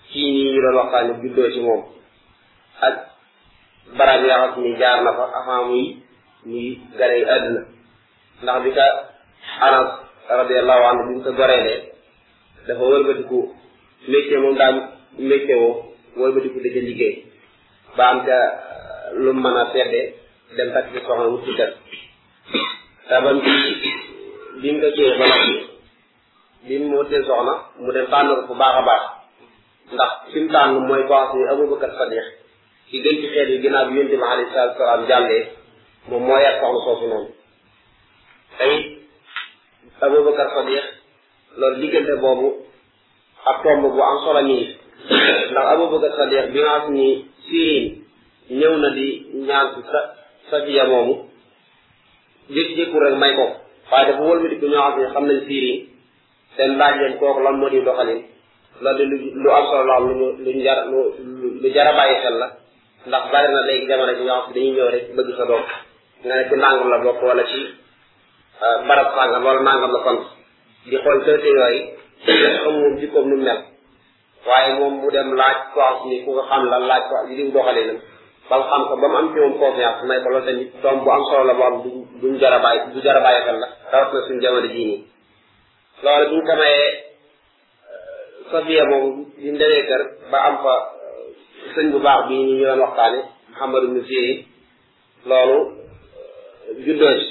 kii 0.10 0.28
nii 0.34 0.46
ñu 0.54 0.60
doon 0.62 0.76
waxtaane 0.80 1.14
juddoo 1.22 1.52
ci 1.54 1.60
moom 1.68 1.82
ak 2.88 2.96
barab 3.98 4.22
yi 4.24 4.28
nga 4.32 4.48
ni 4.62 4.72
jaar 4.82 4.98
na 5.06 5.12
fa 5.18 5.24
avant 5.40 5.64
muy 5.70 5.84
muy 6.46 6.66
gane 6.98 7.16
yi 7.20 7.26
ndax 8.44 8.58
bi 8.64 8.72
ka 8.78 8.86
mu 11.10 11.14
ko 11.24 11.30
goreelee 11.38 11.80
dafa 12.68 12.84
wëlbatiku 12.92 13.38
métier 14.12 14.40
moom 14.42 14.56
daal 14.60 14.76
métier 15.30 15.58
woo 15.62 15.76
wëlbatiku 16.20 16.58
ba 17.98 18.04
am 18.12 18.18
ca 18.28 18.38
lu 19.24 19.32
dem 20.58 20.70
takk 20.74 20.88
ci 20.94 21.00
soxna 21.06 21.26
wut 21.34 21.42
ci 21.46 21.52
def 21.58 21.72
sabam 23.10 23.38
bi 23.42 23.72
bi 24.62 24.68
mu 24.78 24.86
ko 24.86 24.90
kiiyee 24.96 25.16
ba 25.20 25.26
noppi 25.28 25.56
bi 26.68 26.76
mu 26.80 26.96
wutee 27.02 27.22
soxna 27.28 27.54
mu 27.82 27.90
dem 27.96 28.08
tànn 28.12 28.30
ko 28.36 28.42
bu 28.48 28.54
baax 28.62 28.76
a 28.80 28.82
baax 28.90 29.04
ndax 29.96 30.12
fi 30.32 30.40
mu 30.44 30.50
tànn 30.54 30.72
mooy 30.88 31.04
koo 31.08 31.26
xam 31.30 31.40
ne 31.42 31.50
Abubakar 31.54 31.92
Sadiq 31.98 32.26
ki 32.90 32.98
gën 33.04 33.16
ci 33.22 33.28
xeet 33.34 33.50
yi 33.52 33.62
ginnaaw 33.62 33.86
bi 33.88 33.96
yonent 33.98 34.12
bi 34.12 34.16
alayhi 34.32 34.52
salaatu 34.54 34.78
salaam 34.78 35.02
jàllee 35.10 35.42
moom 36.10 36.22
moo 36.28 36.40
yar 36.44 36.56
soxna 36.62 36.82
soosu 36.86 37.06
noonu 37.12 37.30
tey 38.58 38.76
Abubakar 40.06 40.48
Sadiq 40.56 40.84
loolu 41.60 41.78
diggante 41.82 42.14
boobu 42.24 42.50
ak 43.50 43.58
tomb 43.64 43.86
bu 43.94 44.00
am 44.10 44.18
solo 44.26 44.42
nii 44.50 44.68
ndax 45.52 45.66
Abubakar 45.74 46.12
Sadiq 46.18 46.44
bi 46.54 46.60
nga 46.62 46.76
xam 46.82 46.94
ni 46.96 47.08
Sirin 47.48 47.88
ñëw 48.58 48.74
na 48.82 48.90
di 48.90 49.08
ñaan 49.48 49.68
sa 49.92 50.02
safiya 50.54 50.86
moomu 50.86 51.14
jékki-jékku 52.54 52.98
rek 53.02 53.16
may 53.18 53.34
ko 53.38 53.46
waaye 53.92 54.06
dafa 54.10 54.22
wëlbatiku 54.30 54.66
ñoo 54.72 54.84
xam 54.92 54.98
ne 55.02 55.08
xam 55.14 55.26
nañ 55.28 55.40
siiriin 55.48 55.78
seen 56.56 56.72
laaj 56.80 56.96
leen 57.02 57.16
kooku 57.20 57.42
lan 57.46 57.56
moo 57.60 57.70
di 57.70 57.80
doxalin 57.88 58.20
loolu 58.84 59.04
lu 59.10 59.18
lu 59.44 59.50
am 59.58 59.66
solo 59.70 59.84
loo 59.90 59.96
xam 60.06 60.08
lu 60.12 60.26
luñ 60.46 60.58
jar 60.66 60.80
lu 60.92 61.00
lu 61.62 61.68
jar 61.76 61.88
a 61.90 62.06
xel 62.24 62.36
la 62.42 62.48
ndax 63.08 63.24
bari 63.32 63.50
na 63.54 63.62
léegi 63.68 63.86
jamono 63.90 64.14
ji 64.18 64.22
ñoo 64.28 64.34
xam 64.34 64.42
si 64.48 64.54
dañuy 64.56 64.74
ñëw 64.76 64.90
rek 64.96 65.06
bëgg 65.16 65.30
sa 65.38 65.46
doom 65.50 65.64
nga 66.26 66.34
ci 66.50 66.56
nangam 66.64 66.90
la 66.94 66.98
bokk 67.04 67.22
wala 67.28 67.44
ci 67.52 67.60
euh, 68.66 68.78
barab 68.88 69.10
sàngam 69.16 69.46
wala 69.46 69.62
nangam 69.68 69.92
la 69.96 70.00
sant 70.06 70.22
di 70.90 70.96
xool 70.98 71.24
qualité 71.24 71.50
yooyu 71.58 71.82
xamul 72.64 72.94
jikkoom 73.00 73.28
nu 73.30 73.36
mel 73.46 73.60
waaye 74.48 74.70
moom 74.80 74.94
mu 75.02 75.08
dem 75.12 75.30
laaj 75.40 75.58
a 75.58 75.68
xam 75.74 76.10
ni 76.10 76.16
ku 76.26 76.32
xam 76.50 76.64
la 76.72 76.78
laaj 76.90 77.04
ko 77.10 77.14
diw 77.30 77.52
doxalinam 77.56 78.00
ba 78.50 78.56
nga 78.60 78.68
xam 78.70 78.84
ko 78.92 78.94
ba 79.00 79.08
mu 79.08 79.16
am 79.18 79.28
ci 79.32 79.38
moom 79.40 79.56
confiance 79.60 80.04
may 80.10 80.20
ko 80.24 80.28
loolu 80.36 80.46
tamit 80.52 80.70
doom 80.84 80.98
bu 81.04 81.08
am 81.16 81.24
solo 81.32 81.44
la 81.48 81.54
boo 81.60 81.66
am 81.72 81.78
du 81.84 81.92
duñ 82.22 82.34
a 82.44 82.48
a 82.58 82.60
bàyyi 82.64 82.80
xel 82.94 83.06
la 83.62 83.68
rawat 83.92 84.10
na 84.14 84.20
suñu 84.26 84.38
nii 84.38 84.44
loolu 86.04 86.28
bi 86.30 86.36
ñu 86.36 86.44
ko 86.48 86.54
mayee 86.62 86.88
euh, 86.92 88.28
Sofia 88.52 88.84
moom 88.92 89.04
bi 89.40 89.52
mu 89.52 89.58
kër 89.88 90.02
ba 90.32 90.38
am 90.48 90.56
fa 90.64 90.74
euh, 90.84 91.26
sëñ 91.74 91.86
bu 91.94 92.00
baax 92.06 92.20
bii 92.28 92.44
ñu 92.48 92.54
ñu 92.60 92.64
doon 92.68 92.82
waxtaane 92.84 93.20
Mouhamadou 93.50 93.90
Moussier 93.96 94.24
yi 94.30 94.36
loolu 95.30 95.58
euh, 95.60 96.76
juddoo 96.86 97.14
ci 97.22 97.28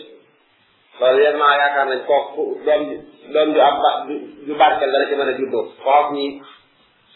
loolu 1.00 1.18
yéen 1.24 1.36
maa 1.42 1.56
yaakaar 1.60 1.86
nañ 1.92 2.00
kooku 2.08 2.42
doom 3.34 3.48
ju 3.54 3.60
am 3.68 3.76
ba 3.84 3.90
ju 4.46 4.52
barkeel 4.60 4.90
dana 4.92 5.08
ci 5.08 5.14
mën 5.16 5.30
a 5.32 5.36
juddoo 5.40 5.64
kooku 5.84 6.12
ñi 6.16 6.24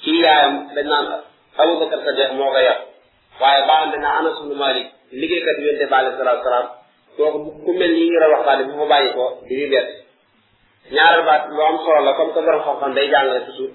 kii 0.03 0.21
yaayam 0.25 0.55
dañ 0.75 0.89
naan 0.93 1.07
Aboubacar 1.59 2.01
Sadiq 2.05 2.31
moo 2.39 2.53
ko 2.53 2.61
yar 2.61 2.81
waaye 3.41 3.63
baaxante 3.69 3.99
na 4.05 4.09
Anas 4.19 4.37
ibn 4.41 4.55
Malik 4.57 4.87
liggéeykat 5.13 5.57
yi 5.59 5.67
yonte 5.67 5.87
bi 5.91 5.95
alayhi 5.95 6.19
salaatu 6.19 6.43
salaam 6.47 6.67
kooku 7.17 7.51
ku 7.65 7.71
mel 7.79 7.93
ni 7.93 8.01
yi 8.01 8.09
ngi 8.09 8.19
doon 8.21 8.33
waxtaane 8.35 8.63
bu 8.69 8.75
fa 8.81 8.87
bàyyi 8.93 9.13
ko 9.17 9.25
di 9.49 9.55
ñu 9.61 9.67
bett 9.73 9.89
ñaareel 10.95 11.25
baat 11.27 11.43
lu 11.49 11.57
comme 12.17 12.33
que 12.35 12.41
borom 12.41 12.77
xam 12.81 12.93
day 12.95 13.07
jàngale 13.13 13.41
toujours 13.47 13.73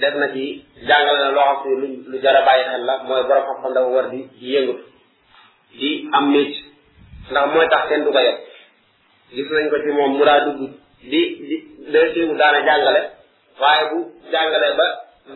def 0.00 0.14
na 0.14 0.28
ci 0.32 0.42
jàngale 0.88 1.18
na 1.18 1.30
lu 1.64 2.02
lu 2.10 2.16
a 2.28 2.42
bàyyi 2.48 2.64
xel 2.70 2.82
la 2.88 2.94
mooy 3.08 3.22
borom 3.28 3.44
xam-xam 3.46 3.72
dafa 3.74 3.88
war 3.94 4.06
di 4.12 4.20
yëngatu 4.52 4.84
di 5.78 5.90
am 6.16 6.24
mécc 6.34 6.54
ndax 7.30 7.46
mooy 7.54 7.68
tax 7.68 7.88
te 7.88 7.94
du 8.04 8.12
ko 8.12 8.18
gis 9.34 9.48
nañ 9.50 9.68
ko 9.70 9.76
ci 9.82 9.90
moom 9.96 10.10
mu 10.18 10.24
daa 10.24 10.40
dugg 10.44 10.60
di 11.10 11.20
di 11.48 11.56
da 11.92 12.00
téwu 12.14 12.34
daana 12.36 12.64
jàngale 12.66 13.00
waaye 13.60 13.82
bu 13.90 13.98
jàngale 14.32 14.68
ba 14.78 14.86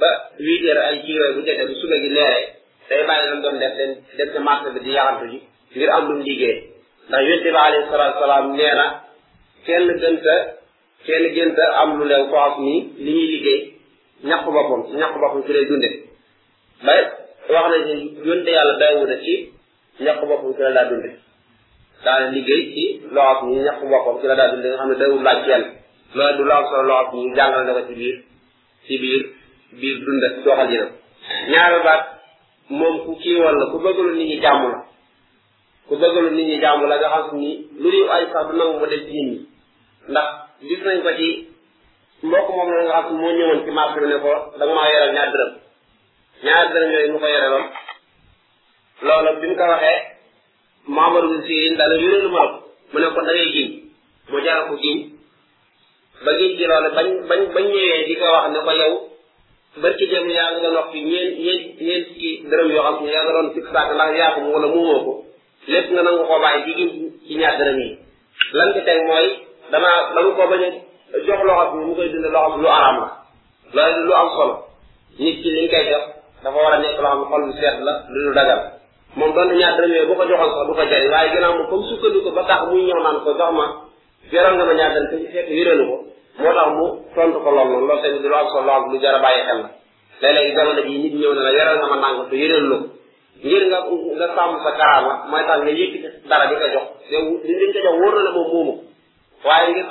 ba 0.00 0.10
huit 0.38 0.62
heures 0.64 0.84
ay 0.88 0.96
jiwee 1.06 1.32
bu 1.34 1.40
jëkk 1.46 1.66
bi 1.68 1.74
suba 1.80 1.96
gi 2.02 2.08
leeree 2.08 2.61
day 2.90 3.04
bàyyi 3.08 3.30
lu 3.30 3.36
mu 3.36 3.42
doon 3.42 3.60
def 3.60 3.72
dem 3.78 3.90
dem 4.18 4.28
ci 4.32 4.38
marché 4.46 4.68
bi 4.74 4.80
di 4.84 4.90
yaxantu 4.96 5.24
ji 5.32 5.38
ngir 5.74 5.90
am 5.96 6.04
lu 6.08 6.14
liggéey 6.26 6.56
ndax 7.08 7.22
yonte 7.28 7.50
bi 7.54 7.58
alayhi 7.66 7.84
salaatu 7.90 8.18
salaam 8.22 8.46
na 8.56 8.86
kenn 9.66 9.86
gënta 10.02 10.36
kenn 11.06 11.54
am 11.82 11.90
lu 11.98 12.04
leen 12.10 12.24
ko 12.30 12.36
ak 12.48 12.54
nii 12.64 12.78
li 13.04 13.12
ñuy 13.14 13.26
liggéey 13.32 13.60
ñàkk 14.28 14.44
boppam 14.54 14.80
ci 14.88 14.92
ñàkk 15.00 15.14
wax 15.22 15.32
na 17.70 17.76
ci 17.86 17.94
yonte 18.28 18.50
yàlla 18.56 18.74
daawud 18.80 19.10
a 19.14 19.16
ci 19.24 19.34
ñàkk 20.04 20.20
boppam 20.28 20.52
ci 20.56 20.60
la 20.62 20.72
daa 22.04 22.20
liggéey 22.34 22.62
ci 22.74 22.84
loo 23.14 23.28
ak 23.32 23.40
nii 23.46 23.60
ñàkk 23.66 23.80
boppam 23.92 24.14
ci 24.20 24.26
ne 24.26 24.34
daawul 25.00 25.22
laaj 26.14 26.36
du 26.36 26.44
laam 26.50 26.64
solo 26.70 26.82
loo 26.88 26.98
ak 27.04 27.08
nii 27.14 27.34
jàngal 27.36 27.62
na 27.66 27.72
ko 27.76 27.80
ci 27.88 27.94
biir 28.00 28.16
ci 28.86 28.94
biir 29.02 29.22
biir 29.80 29.96
dunda 30.04 30.28
doxal 30.36 30.68
jinam 30.70 30.90
ñaari 31.50 31.78
baat 31.86 32.02
moom 32.78 32.96
ku 33.04 33.12
kiiwal 33.20 33.54
la 33.60 33.66
ku 33.70 33.76
bëggalu 33.84 34.12
nit 34.16 34.28
ñi 34.32 34.40
jàmm 34.42 34.62
la 34.72 34.76
ku 35.86 35.94
bëggalu 36.00 36.30
nit 36.36 36.46
ñi 36.48 36.56
jàmm 36.62 36.80
la 36.90 36.96
nga 36.98 37.08
xam 37.14 37.26
ni 37.40 37.50
lu 37.82 37.88
ñuy 37.94 38.08
ay 38.16 38.24
sax 38.32 38.44
du 38.48 38.54
nangu 38.58 38.74
mu 38.80 38.86
def 38.92 39.02
ci 39.08 39.12
nit 39.12 39.24
ñi 39.26 39.34
ndax 40.12 40.28
gis 40.66 40.80
nañ 40.86 40.98
ko 41.04 41.10
ci 41.18 41.28
mbokk 42.26 42.48
moom 42.56 42.68
la 42.78 42.82
nga 42.88 42.98
xam 43.06 43.14
moo 43.20 43.32
ñëwoon 43.36 43.60
ci 43.64 43.70
marché 43.76 44.00
ko 44.24 44.32
danga 44.58 44.74
maa 44.76 44.90
yoral 44.92 45.10
dërëm 45.34 45.50
ñaar 46.44 46.66
dërëm 46.72 46.90
yooyu 46.94 47.12
mu 47.12 47.18
ko 47.22 47.26
yoreloon 47.34 47.66
loolu 49.06 49.30
bi 49.40 49.46
mu 49.50 49.56
ko 49.60 49.64
waxee 49.74 50.00
Mamadou 50.94 51.42
Sirin 51.46 51.76
dala 51.78 51.94
yore 52.02 52.18
lu 52.24 52.30
ma 52.36 52.42
mu 52.92 52.96
ne 52.98 53.06
ko 53.14 53.20
da 53.26 53.32
ngay 53.32 53.48
giñ 53.54 53.68
mu 54.30 54.36
jaral 54.44 54.64
ko 54.68 54.74
giñ 54.84 54.98
ba 56.24 56.30
giñ 56.38 56.50
ci 56.56 56.64
loolu 56.70 56.88
bañ 57.28 57.40
bañ 57.54 57.66
di 58.06 58.14
ko 58.20 58.26
wax 58.34 58.46
ne 58.52 58.60
ko 58.66 58.72
yow 58.80 59.11
barki 59.80 60.06
dem 60.12 60.26
yaa 60.36 60.52
nga 60.60 60.68
noppi 60.76 60.98
ñeent 61.08 61.34
ñeent 61.44 61.66
ñeent 61.86 62.06
ci 62.18 62.28
dërëm 62.50 62.68
yoo 62.74 62.82
xam 62.86 62.96
ne 63.04 63.10
yaa 63.14 63.24
nga 63.24 63.32
doon 63.36 63.54
fixaat 63.56 63.88
ndax 63.96 64.10
yaa 64.20 64.32
ko 64.36 64.40
wala 64.54 64.68
moomoo 64.74 65.00
ko 65.06 65.12
lépp 65.70 65.86
nga 65.92 66.02
nangu 66.06 66.24
ko 66.28 66.34
bàyyi 66.44 66.60
jigéen 66.66 66.90
ci 66.92 67.34
ko 70.38 70.44
bañ 70.52 70.62
a 71.16 71.18
jox 71.26 71.40
loxo 71.48 71.64
bi 71.76 71.84
mu 71.86 71.94
koy 71.96 72.08
lu 72.62 72.66
araam 72.78 72.98
la 73.74 73.84
loolu 73.88 74.04
lu 74.08 74.12
am 74.20 74.28
solo 74.36 74.54
nit 75.18 75.36
ki 75.42 75.48
li 75.54 75.60
nga 75.66 75.76
koy 75.78 75.86
jox 75.90 76.04
dafa 76.44 76.58
war 76.62 76.72
a 76.72 76.78
nekk 76.82 76.98
loo 77.04 77.14
xam 77.14 77.20
ne 77.20 77.28
xol 77.32 77.42
bu 77.46 77.52
seet 77.58 77.76
la 77.86 77.92
lu 78.12 78.20
lu 78.28 78.34
dagal 78.36 78.60
moom 79.18 79.30
doon 79.34 79.48
ñaar 79.58 79.74
dërëm 79.76 79.88
yooyu 79.94 80.08
bu 80.08 80.14
ko 80.18 80.22
joxoon 80.30 80.50
sax 80.56 80.66
du 80.68 80.72
ko 80.78 80.82
jari 80.84 81.88
sukkandiku 81.88 82.30
ba 82.36 82.42
tax 82.50 82.60
muy 82.68 82.82
ñëw 82.86 83.00
naan 83.04 83.18
ko 83.24 83.30
jox 83.40 83.52
ma 83.58 83.66
yoral 84.32 84.54
nga 84.56 84.64
ma 84.68 84.74
ñaar 84.78 84.90
dërëm 84.94 85.06
te 85.10 85.16
fekk 85.34 85.48
wéralu 85.54 85.84
ko 85.90 85.96
moo 86.38 86.48
tax 86.56 86.68
mu 86.78 86.86
tontu 87.14 87.38
ko 87.44 87.50
loolu 87.56 87.72
noonu 87.86 87.86
loolu 87.88 88.02
tamit 88.04 88.22
lu 88.22 88.34
am 88.40 88.46
solo 88.54 88.74
lu 88.92 88.96
jar 89.02 89.14
a 89.14 89.18
bàyyi 89.24 89.42
xel 89.48 89.60
la 90.22 90.28
léeg-léeg 90.34 90.56
jamono 90.58 90.82
jii 90.88 90.98
nit 91.04 91.14
ñëw 91.20 91.32
na 91.36 91.42
la 91.46 91.52
yaral 91.58 91.76
na 91.80 91.86
ma 91.92 91.96
nangam 92.02 92.26
te 92.30 92.36
yëral 92.42 92.64
la 92.70 92.78
ngir 93.44 93.62
nga 93.70 93.78
nga 94.18 94.28
sàmm 94.36 94.52
sa 94.64 94.70
karaama 94.78 95.14
mooy 95.30 95.42
tax 95.48 95.58
nga 95.64 95.70
yëkkati 95.80 96.08
dara 96.30 96.44
di 96.48 96.54
ko 96.60 96.66
jox 96.74 96.86
naa 98.16 98.22
ko 98.22 98.22
sa 98.24 98.32
xol 98.32 98.78
waaye 99.46 99.82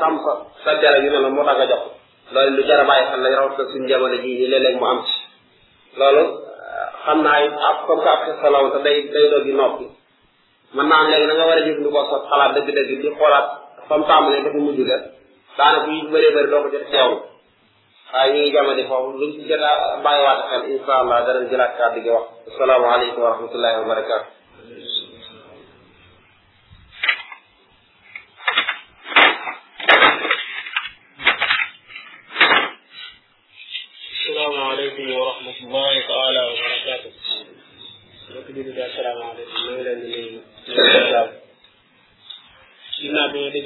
sàmm 0.00 0.18
sa 0.24 0.32
sa 0.64 0.72
der 0.80 0.96
yu 1.02 1.10
ne 1.10 1.18
la 1.24 1.28
moo 1.34 1.44
tax 1.48 1.56
nga 1.60 1.66
jox 1.72 1.82
loolu 2.34 2.52
lu 2.56 2.62
jar 2.68 2.80
a 2.80 2.84
bàyyi 2.90 3.04
xel 3.10 3.20
la 3.24 3.28
rawatina 3.34 3.64
suñu 3.72 3.88
jamono 3.90 4.16
jii 4.24 4.38
nii 4.38 4.48
léeg-léeg 4.52 4.76
mu 4.80 4.86
am 4.92 5.00
ci 5.06 5.14
loolu 5.98 6.22
xam 7.04 7.18
naa 7.26 7.40
it 7.46 7.52
ab 7.68 7.76
comme 7.86 8.02
que 8.02 8.10
ab 8.10 8.84
day 8.84 8.96
day 9.14 9.24
doog 9.30 9.46
man 10.74 10.86
naa 10.88 11.00
am 11.00 11.08
léegi 11.10 11.26
na 11.26 11.34
nga 11.34 11.48
war 11.48 11.58
a 11.60 11.64
jëfandikoo 11.64 12.08
sa 12.10 12.24
xalaat 12.28 12.52
dëgg-dëgg 12.54 12.90
di 13.02 13.08
xoolaat 13.18 13.46
fa 13.88 13.94
mu 13.98 14.04
tàmbalee 14.10 14.44
dafa 14.44 14.58
mujj 14.64 14.80
def 14.90 15.02
daanaka 15.56 15.88
yu 15.96 16.08
bëree 16.12 16.34
bëri 16.34 16.48
doo 16.50 16.62
ko 16.64 16.68
jot 16.74 16.84
teewlu 16.92 17.16
waaye 18.12 18.30
ñu 18.34 18.40
ngi 18.40 18.52
jamono 18.54 18.82
foofu 18.90 19.08
luñ 19.20 19.30
ci 19.38 19.48
jot 19.50 19.62
a 19.68 19.72
bàyyiwaat 20.04 20.40
xel 20.50 20.62
incha 20.72 20.92
allah 21.02 21.18
danañ 21.26 21.44
jëlaat 21.50 21.72
kàddu 21.78 21.98
gi 22.04 22.10
wax 22.16 22.26
asalaamaaleykum 22.48 23.22
wa 23.24 23.30
rahmatullahi 23.32 23.74
wa 23.80 23.88
barakaatu 23.92 24.26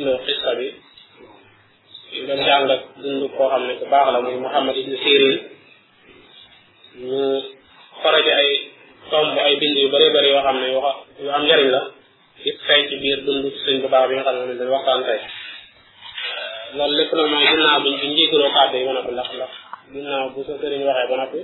dégloo 0.03 0.19
xista 0.27 0.55
bi 0.59 0.69
ñu 2.13 2.27
doon 2.29 2.41
jàng 2.47 2.67
dund 3.03 3.25
koo 3.39 3.49
xam 3.51 3.63
ne 3.69 3.75
bu 3.79 3.87
baax 3.93 4.07
la 4.13 4.21
muy 4.21 4.35
Muhammad 4.45 4.77
ibn 4.77 4.95
Sirin 5.03 5.39
ñu 7.09 7.23
xoroji 8.03 8.31
ay 8.41 8.51
tomb 9.11 9.39
ay 9.47 9.55
bind 9.61 9.77
yu 9.81 9.89
bëree 9.93 10.11
bëri 10.15 10.29
yoo 10.35 10.43
xam 10.47 10.57
ne 10.61 10.67
yoo 10.75 10.93
yu 11.23 11.29
am 11.37 11.43
njariñ 11.45 11.69
la 11.75 11.81
it 12.49 12.57
fay 12.67 12.81
ci 12.89 12.95
biir 13.03 13.19
dund 13.27 13.45
sëñ 13.65 13.77
bu 13.83 13.89
baax 13.93 14.05
bi 14.09 14.15
nga 14.15 14.25
xam 14.27 14.35
ne 14.37 14.55
dañu 14.59 14.73
waxtaan 14.75 15.03
tey 15.09 15.21
loolu 16.77 16.95
lépp 16.99 17.13
na 17.17 17.23
mooy 17.31 17.45
ginnaaw 17.51 17.79
yi 17.85 18.87
ma 18.87 18.93
ne 18.95 19.01
ko 19.07 19.11
ndax 19.13 19.29
ndax 19.35 19.49
ginnaaw 19.93 20.25
bu 20.35 20.41
sa 20.47 20.53
sëriñ 20.61 20.83
waxee 20.89 21.09
ba 21.11 21.17
noppi 21.21 21.41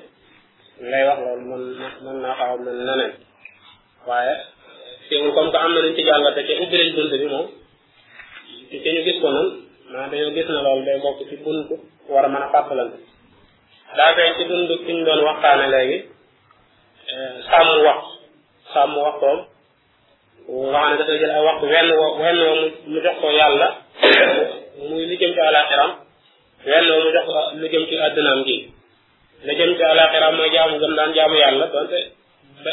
ngay 0.88 1.04
wax 1.08 1.18
loolu 1.26 1.44
mën 1.50 1.62
mën 2.04 2.16
naa 2.22 2.34
xaw 2.38 2.52
mel 2.64 2.78
neneen 2.88 3.12
waaye 4.08 4.34
teewul 5.08 5.32
comme 5.34 5.50
que 5.52 5.58
am 5.64 5.70
na 5.74 5.80
luñ 5.84 5.94
ci 5.96 6.02
jàngate 6.08 6.40
te 6.48 6.54
ubbi 6.62 6.76
nañ 6.78 6.90
dund 6.96 7.14
bi 7.22 7.26
moom 7.36 7.48
ci 8.70 8.76
ci 8.82 8.90
ñu 8.94 9.00
gis 9.06 9.20
ko 9.22 9.28
nan 9.30 9.48
maanaam 9.90 10.10
dañoo 10.12 10.32
gis 10.36 10.46
na 10.48 10.60
loolu 10.64 10.84
day 10.84 10.98
bokk 11.02 11.18
ci 11.28 11.36
bunt 11.44 11.66
war 12.10 12.24
a 12.24 12.28
mën 12.28 12.42
a 12.42 12.48
fàttalante 12.52 12.98
daa 13.96 14.14
koy 14.16 14.30
ci 14.36 14.42
dund 14.48 14.68
ki 14.86 14.92
ñu 14.92 15.04
doon 15.04 15.24
waxtaane 15.28 15.66
léegi 15.72 15.96
eh, 17.12 17.34
sàmm 17.48 17.70
wax 17.86 18.00
sàmm 18.72 18.94
waxtoom 19.06 19.38
nga 20.70 20.78
xam 20.80 20.90
ne 20.90 20.96
dafay 20.98 21.18
jël 21.20 21.30
ay 21.36 21.44
waxtu 21.48 21.66
wenn 21.72 21.88
woo 22.00 22.10
wenn 22.22 22.38
woo 22.46 22.58
mu 22.90 22.98
jox 23.04 23.16
ko 23.20 23.28
yàlla 23.38 23.68
muy 24.88 25.04
lu 25.08 25.14
jëm 25.20 25.32
ci 25.36 25.40
alaxiram 25.40 25.90
wenn 26.66 26.84
woo 26.90 27.00
mu 27.04 27.10
jox 27.16 27.24
ko 27.26 27.40
lu 27.60 27.66
jëm 27.72 27.84
ci 27.88 27.94
àddinaam 28.06 28.40
gi 28.46 28.58
lu 29.46 29.52
jëm 29.58 29.70
ci 29.76 29.82
alaxiram 29.92 30.34
mooy 30.36 30.50
jaamu 30.54 30.76
gëm 30.82 30.94
daan 30.98 31.12
jaamu 31.16 31.34
yàlla 31.42 31.66
donte 31.72 31.98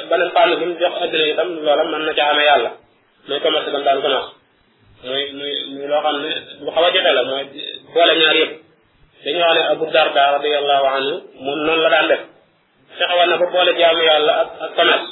beneen 0.09 0.31
fànn 0.35 0.57
bi 0.59 0.65
mu 0.65 0.75
jox 0.81 0.93
àddina 1.03 1.25
itam 1.33 1.49
loola 1.65 1.83
man 1.91 2.03
na 2.05 2.13
ci 2.17 2.21
amee 2.21 2.45
yàlla 2.49 2.69
muy 3.27 3.39
commerce 3.43 3.71
gëm 3.71 3.83
daan 3.83 4.01
commerce 4.03 4.31
mooy 5.05 5.25
muy 5.69 5.85
loo 5.87 6.01
xam 6.03 6.17
ne 6.23 6.31
lu 6.61 6.71
xaw 6.75 6.83
a 6.85 6.89
jote 6.93 7.11
la 7.17 7.23
mooy 7.29 7.43
boole 7.93 8.13
ñaar 8.19 8.35
yëpp 8.41 8.53
dañu 9.23 9.39
wax 9.39 9.55
ne 9.57 9.63
Abu 9.73 9.85
Darda 9.93 10.31
radiyallahu 10.37 10.85
anhu 10.97 11.13
moom 11.45 11.59
noonu 11.65 11.81
la 11.83 11.89
daan 11.93 12.07
def 12.11 12.21
fexewoon 12.97 13.29
na 13.29 13.37
ba 13.41 13.45
boole 13.53 13.71
jaamu 13.79 14.01
yàlla 14.09 14.31
ak 14.41 14.49
ak 14.65 14.71
commerce 14.75 15.07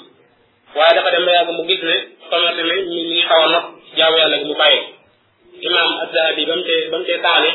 waaye 0.76 0.96
dafa 0.96 1.12
dem 1.12 1.26
ba 1.26 1.32
yàgg 1.34 1.50
mu 1.58 1.64
gis 1.70 1.82
ne 1.89 1.96
commerce 2.30 2.62
mi 2.70 2.78
ñu 2.91 3.00
ngi 3.10 3.22
xaw 3.30 3.41
a 3.46 3.48
nopp 3.54 3.66
jaamu 3.98 4.18
yàlla 4.18 4.38
gi 4.39 4.46
mu 4.46 4.56
bàyyi 4.62 4.80
imam 5.68 5.89
Az-Zahabi 6.04 6.46
ba 6.46 6.56
mu 6.56 6.64
cee 6.68 6.89
ba 6.91 6.98
mu 6.98 7.06
cee 7.08 7.18
taane 7.26 7.50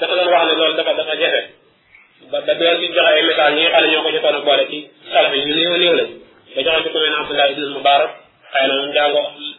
dafa 0.00 0.14
doon 0.16 0.28
wax 0.32 0.42
ne 0.48 0.52
loolu 0.58 0.74
dafa 0.78 0.92
dafa 0.94 1.14
jafe 1.20 1.40
ba 2.30 2.40
ba 2.46 2.54
doon 2.54 2.80
ne 3.52 3.64
ñoo 3.90 4.02
ko 4.02 4.10
jotoon 4.14 4.36
a 4.38 4.40
boole 4.46 4.64
ci 4.70 4.78
salaf 5.10 5.32
yi 5.34 5.40
ñu 5.46 5.54
néew 5.54 5.76
néew 5.82 5.94
lañ 5.98 6.10
ba 6.54 6.60
joxoon 6.62 6.92
ci 6.92 7.00
ne 7.10 7.16
Abdullah 7.20 7.50
ibn 7.50 7.68
Mubarak 7.76 8.10
xëy 8.52 8.68
na 8.68 9.51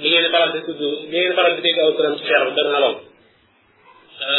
li 0.00 0.08
ngeen 0.10 0.32
faral 0.32 0.50
di 0.52 0.60
tudd 0.68 0.80
li 0.80 0.86
ngeen 1.18 1.34
faral 1.36 1.52
di 1.56 1.60
dégg 1.66 1.78
aw 1.80 1.90
këram 1.96 2.14
ci 2.18 2.24
dër 2.26 2.68
na 2.72 2.78
lool 2.84 2.96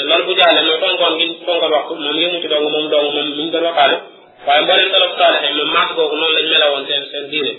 loolu 0.09 0.23
bu 0.27 0.33
jaale 0.39 0.59
mooy 0.67 0.79
fonkoon 0.83 1.13
ngi 1.17 1.27
fonkoon 1.45 1.71
waxtu 1.75 1.93
moom 2.05 2.17
yëmu 2.21 2.37
ci 2.41 2.47
dong 2.51 2.65
moom 2.73 2.85
dong 2.93 3.07
moom 3.15 3.27
mi 3.37 3.41
ngi 3.43 3.51
doon 3.53 3.65
waxaale 3.69 3.95
waaye 4.47 4.61
mbooleem 4.65 4.89
salaf 4.93 5.11
saalexe 5.19 5.49
moom 5.57 5.69
maas 5.75 5.89
googu 5.97 6.15
noonu 6.21 6.35
lañ 6.37 6.45
melawoon 6.53 6.83
seen 6.87 7.03
seen 7.11 7.25
diine 7.31 7.53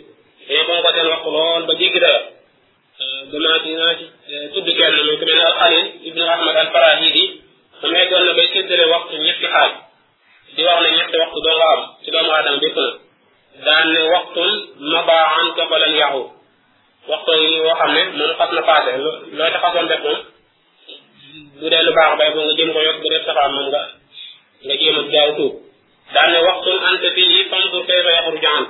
seen 0.45 0.63
waxtu 1.11 1.31
lool 1.37 1.63
ba 1.69 1.73
jéggi 1.81 1.99
dara 2.05 2.21
euh, 3.03 3.21
ci 3.63 3.71
ci 3.99 4.05
euh, 4.35 4.45
tudd 4.55 4.69
kenn 4.79 4.95
mel 4.97 5.09
ibnu 6.09 6.25
ahmad 6.35 6.55
al 6.63 6.69
farahidi 6.77 7.25
moom 7.83 7.95
eggoon 8.03 8.23
na 8.27 8.33
bay 8.39 8.47
séddale 8.55 8.85
waxtu 8.95 9.15
ñetti 9.27 9.47
xaaj 9.55 9.71
di 10.57 10.61
wax 10.69 10.79
ne 10.85 10.89
ñetti 10.99 11.17
waxtu 11.23 11.39
doo 11.47 11.57
nga 11.61 11.69
am 11.77 11.81
ci 12.05 12.09
doomu 12.15 12.31
aadama 12.37 12.59
bépp 12.63 12.79
na 12.83 12.91
daan 13.67 13.87
ne 13.95 14.01
waxtul 14.15 14.51
waxtu 17.11 17.33
yi 17.43 17.59
woo 17.65 17.75
xam 17.81 17.91
ne 17.97 18.03
moom 18.19 18.33
xas 18.39 18.51
na 18.57 18.63
passé 18.69 18.93
loo 19.39 19.51
ca 19.53 19.59
xasoon 19.65 19.87
def 19.91 20.01
moom 20.05 20.21
bu 21.59 21.67
dee 21.73 21.83
lu 21.87 21.93
baax 21.99 22.11
bay 22.21 22.31
boo 22.35 22.43
nga 22.47 22.55
jëm 22.59 22.71
ko 22.75 22.81
yokk 22.87 22.99
bu 23.03 23.07
dee 23.13 23.23
safaan 23.27 23.51
moom 23.57 23.69
nga 23.73 23.83
nga 24.67 24.75
jéem 24.81 24.97
a 24.99 25.03
gaaw 25.13 25.31
tuub 25.39 25.55
daal 26.15 26.33
waxtu 26.49 26.71
ante 26.89 27.09
fii 27.15 27.29
yi 27.35 27.41
fanzur 27.51 27.83
kayfa 27.89 28.11
yaxruju 28.17 28.49
an 28.59 28.65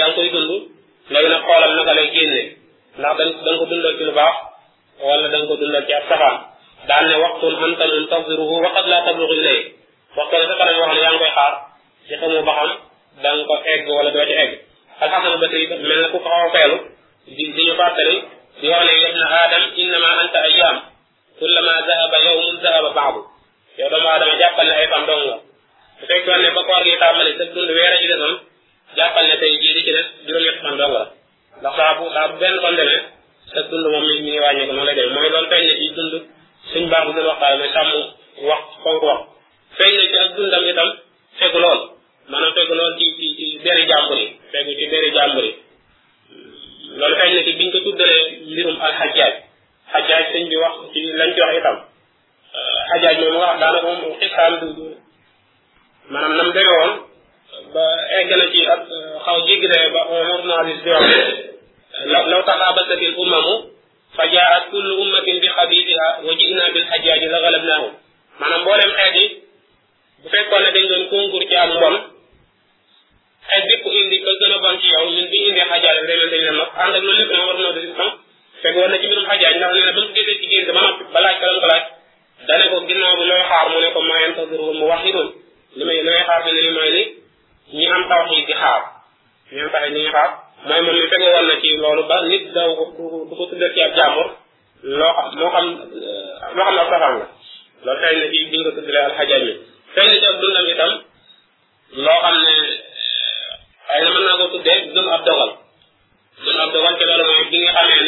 waxtu 0.00 0.20
koy 0.20 0.28
dund 0.32 0.52
léegi 1.12 1.28
nag 1.32 1.42
xoolam 1.46 1.70
ndax 1.72 1.86
da 1.88 3.08
da 3.16 3.24
nga 3.26 3.44
ko 3.58 3.64
dundal 3.70 3.94
ci 3.98 4.04
baax 4.18 4.36
wala 5.08 5.26
da 5.32 5.38
ko 5.48 5.54
dundal 5.60 5.84
ci 5.86 5.92
ab 5.98 6.04
safaan 6.10 6.36
daal 6.88 7.04
ne 7.10 7.14
waxtu 7.24 7.46
anta 7.66 7.84
muntaziruhu 7.92 8.54
wa 8.64 8.70
qad 8.74 8.86
laa 8.92 9.04
tablugu 9.06 9.34
ilayhi 9.40 9.62
waxtu 10.16 10.34
la 10.40 10.44
sa 10.48 10.54
kanam 10.58 10.74
woo 10.80 10.86
xam 10.90 10.94
ne 10.94 11.00
yaa 11.04 11.12
ngi 11.14 11.20
koy 11.22 11.32
xaar 11.36 11.54
ci 12.06 12.12
xamu 12.20 12.36
ba 12.48 12.52
xam 12.58 12.70
da 13.22 13.28
ko 13.48 13.54
egg 13.72 13.82
wala 13.96 14.10
doo 14.16 14.26
ci 14.30 14.34
egg 14.44 14.52
al 15.04 15.10
hasan 15.14 15.34
basri 15.42 15.66
mel 15.68 15.82
na 16.02 16.08
ku 16.14 16.18
xaw 16.26 16.44
feelu 16.54 16.76
di 17.36 17.44
di 17.56 17.62
ñu 17.68 17.74
fàttali 17.80 18.16
di 18.62 18.66
wax 18.72 18.82
ne 18.86 18.92
yabna 19.02 19.26
adam 19.42 19.64
innama 19.82 20.10
anta 20.22 20.38
ayyam 20.48 20.76
kullama 21.38 21.74
zahaba 21.88 22.18
yawmun 22.26 22.56
zahaba 22.64 22.90
ba'du 22.98 23.20
yow 23.78 23.88
doomu 23.92 24.08
aadama 24.14 24.34
jàppal 24.40 24.66
ne 24.68 24.74
ay 24.80 24.86
fan 24.92 25.02
dong 25.10 25.22
nga 25.26 25.36
su 25.98 26.04
fekkoon 26.08 26.40
ne 26.42 26.48
ba 26.56 26.60
koor 26.68 26.82
gi 26.86 26.94
tàmbali 27.02 27.32
sa 27.38 27.44
dund 27.54 27.70
weer 27.76 27.92
a 27.96 27.98
ci 28.00 28.06
desoon 28.12 28.34
jàppal 28.96 29.24
ne 29.28 29.34
tey 29.42 29.52
jii 29.62 29.74
di 29.76 29.80
ci 29.86 29.92
des 29.96 30.06
juróom-ñett 30.26 30.58
fan 30.64 30.76
dong 30.80 30.92
la 30.96 31.02
ndax 31.60 31.74
saa 31.78 31.90
bu 31.98 32.04
saa 32.14 32.24
bu 32.30 32.34
benn 32.42 32.56
fan 32.62 32.74
demee 32.80 33.00
sa 33.52 33.58
dund 33.70 33.86
moom 33.92 34.04
mi 34.08 34.14
ngi 34.24 34.34
wàññi 34.44 34.66
ko 34.66 34.72
noonu 34.72 34.86
lay 34.88 34.94
demee 34.98 35.14
mooy 35.14 35.30
doon 35.34 35.46
feeñ 35.50 35.62
ne 35.68 35.74
ci 35.80 35.86
dund 35.98 36.14
suñ 36.70 36.82
baax 36.90 37.02
bu 37.06 37.10
gën 37.16 37.26
waxtaale 37.30 37.56
mooy 37.60 37.70
sàmm 37.76 37.90
wax 38.48 38.62
fonk 38.84 39.00
wax 39.08 39.20
feeñ 39.78 39.92
ne 39.98 40.04
ci 40.10 40.16
ak 40.24 40.28
dundam 40.36 40.62
itam 40.70 40.88
fekk 41.40 41.54
loolu 41.64 41.84
maanaam 42.28 42.54
fegu 42.54 42.74
lool 42.74 42.94
ci 42.98 43.04
ci 43.18 43.26
ci 43.38 43.46
deri 43.64 43.86
jàmbur 43.88 44.18
yi 44.18 44.28
fegu 44.52 44.70
ci 44.78 44.86
deri 44.92 45.10
jàmbur 45.14 45.44
yi 45.44 45.52
loolu 46.98 47.16
feeñ 47.18 47.32
na 47.34 47.42
ci 47.42 47.52
biñ 47.58 47.70
ko 47.72 47.78
tuddalee 47.84 48.22
mbirum 48.50 48.78
al 48.80 48.92
xajjaaj 48.98 49.32
xajjaaj 49.92 50.22
sëñ 50.32 50.44
bi 50.50 50.56
wax 50.62 50.74
ci 50.92 51.00
lañ 51.18 51.30
ci 51.34 51.40
wax 51.40 51.54
itam 51.60 51.78
xajjaaj 52.90 53.14
moom 53.20 53.36
wax 53.44 53.58
daanaka 53.60 53.86
moom 53.86 54.14
xisaam 54.20 54.54
du 54.60 54.96
maanaam 56.10 56.32
nam 56.36 56.52
demee 56.54 56.76
woon 56.80 56.92
ba 57.74 57.84
egg 58.18 58.30
na 58.38 58.46
ci 58.52 58.60
ak 58.66 58.80
xaw 59.24 59.38
jéggi 59.46 59.66
daye 59.72 59.88
ba 59.94 60.00
omar 60.14 60.44
naalis 60.44 60.78
di 60.84 60.90
wax 60.90 62.26
law 62.30 62.42
taxaabasat 62.48 63.00
il 63.02 63.14
umamu 63.24 63.54
fa 64.16 64.24
jaat 64.32 64.64
kullu 64.70 64.94
ummatin 65.02 65.40
bi 65.42 65.48
xabiisiha 65.56 66.06
wa 66.26 66.32
jinaa 66.40 66.70
bil 66.74 66.84
xajjaaji 66.90 67.26
la 67.34 67.38
galabnaahum 67.44 67.90
maanaam 68.40 68.60
mboolem 68.62 68.90
xeet 68.98 69.14
yi 69.18 69.26
bu 70.22 70.28
fekkoon 70.32 70.62
ne 70.64 70.70
dañ 70.74 70.86
doon 70.90 71.04
concours 71.12 71.46
ci 71.50 71.56
ak 71.56 71.70
mbon 71.74 72.11
ay 73.52 73.60
bépp 73.68 73.84
indi 73.96 74.16
ko 74.24 74.30
gën 74.40 74.52
a 74.52 74.58
bon 74.64 74.78
ci 74.82 74.88
yow 74.90 75.08
ñun 75.14 75.26
bi 75.32 75.38
indi 75.48 75.60
xajaaj 75.70 75.96
rek 76.08 76.18
leen 76.18 76.30
dañ 76.32 76.40
leen 76.42 76.56
nopp 76.60 76.72
ànd 76.84 76.94
ak 76.98 77.02
loolu 77.02 77.18
lépp 77.20 77.40
nag 77.40 77.46
war 77.46 77.58
na 77.68 77.72
dëgg 77.80 77.92
tam 77.98 78.10
fekk 78.62 78.76
war 78.80 78.88
na 78.92 78.98
ci 78.98 79.06
mbirum 79.06 79.26
xajaaj 79.30 79.54
ndax 79.56 79.72
nee 79.72 79.84
na 79.86 79.92
ba 79.92 80.00
mu 80.04 80.12
gisee 80.14 80.38
ci 80.40 80.46
gént 80.52 80.70
ba 80.76 80.80
noppi 80.86 81.04
ba 81.12 81.20
laaj 81.24 81.36
ko 81.40 81.44
lan 81.52 81.60
ko 81.60 81.66
laaj 81.72 81.84
dane 82.48 82.64
ko 82.72 82.76
ginnaaw 82.88 83.14
bi 83.20 83.24
looy 83.30 83.42
xaar 83.50 83.66
mu 83.72 83.78
ne 83.84 83.88
ko 83.96 84.00
maayam 84.08 84.32
sa 84.36 84.42
zuru 84.50 84.72
mu 84.78 84.84
wax 84.92 85.02
idoon 85.10 85.28
li 85.78 85.84
may 85.90 86.00
looy 86.06 86.20
xaar 86.28 86.40
ne 86.44 86.50
ni 86.62 86.70
mooy 86.76 86.90
ni 86.96 87.02
ñi 87.76 87.86
am 87.96 88.02
taw 88.12 88.22
xii 88.32 88.44
di 88.48 88.54
xaar 88.62 88.82
ñi 89.52 89.60
am 89.64 89.70
tax 89.74 89.82
ñi 89.92 90.00
ngi 90.00 90.10
xaar 90.16 90.30
mooy 90.68 90.80
moom 90.84 90.96
mi 90.96 91.06
fekk 91.12 91.24
war 91.32 91.44
na 91.50 91.54
ci 91.62 91.68
loolu 91.82 92.02
ba 92.10 92.16
nit 92.30 92.44
daw 92.56 92.68
ko 92.78 92.84
du 93.28 93.34
ko 93.38 93.44
tuddal 93.52 93.72
ci 93.74 93.80
ab 93.82 93.94
jàmbur 94.00 94.28
loo 94.98 95.12
xam 95.16 95.40
loo 95.40 95.50
xam 95.54 95.64
loo 96.54 96.64
xam 96.64 96.74
ne 96.74 96.80
ab 96.82 96.88
safar 96.90 97.00
la 97.00 97.08
loolu 97.84 98.00
xëy 98.00 98.16
na 98.20 98.26
ci 98.32 98.38
bi 98.50 98.60
nga 98.62 98.70
tuddalee 98.78 99.04
alxajaaj 99.08 99.42
mi 99.48 99.52
xëy 99.94 100.06
na 100.10 100.16
ci 100.20 100.26
ab 100.32 100.40
dundam 100.40 100.66
itam 100.76 100.92
loo 102.06 102.20
xam 102.26 102.36
ne 102.46 102.54
waaye 103.92 104.10
mën 104.10 104.22
naa 104.26 104.34
ko 104.40 104.46
tuddee 104.52 104.78
gëm 104.94 105.08
ab 105.14 105.24
dogal 105.26 105.50
gëm 106.44 106.58
ab 106.64 106.70
dogal 106.74 106.94
ci 106.98 107.04
loolu 107.08 107.24
mooy 107.30 107.44
bi 107.50 107.58
nga 107.62 107.72
xamee 107.76 108.00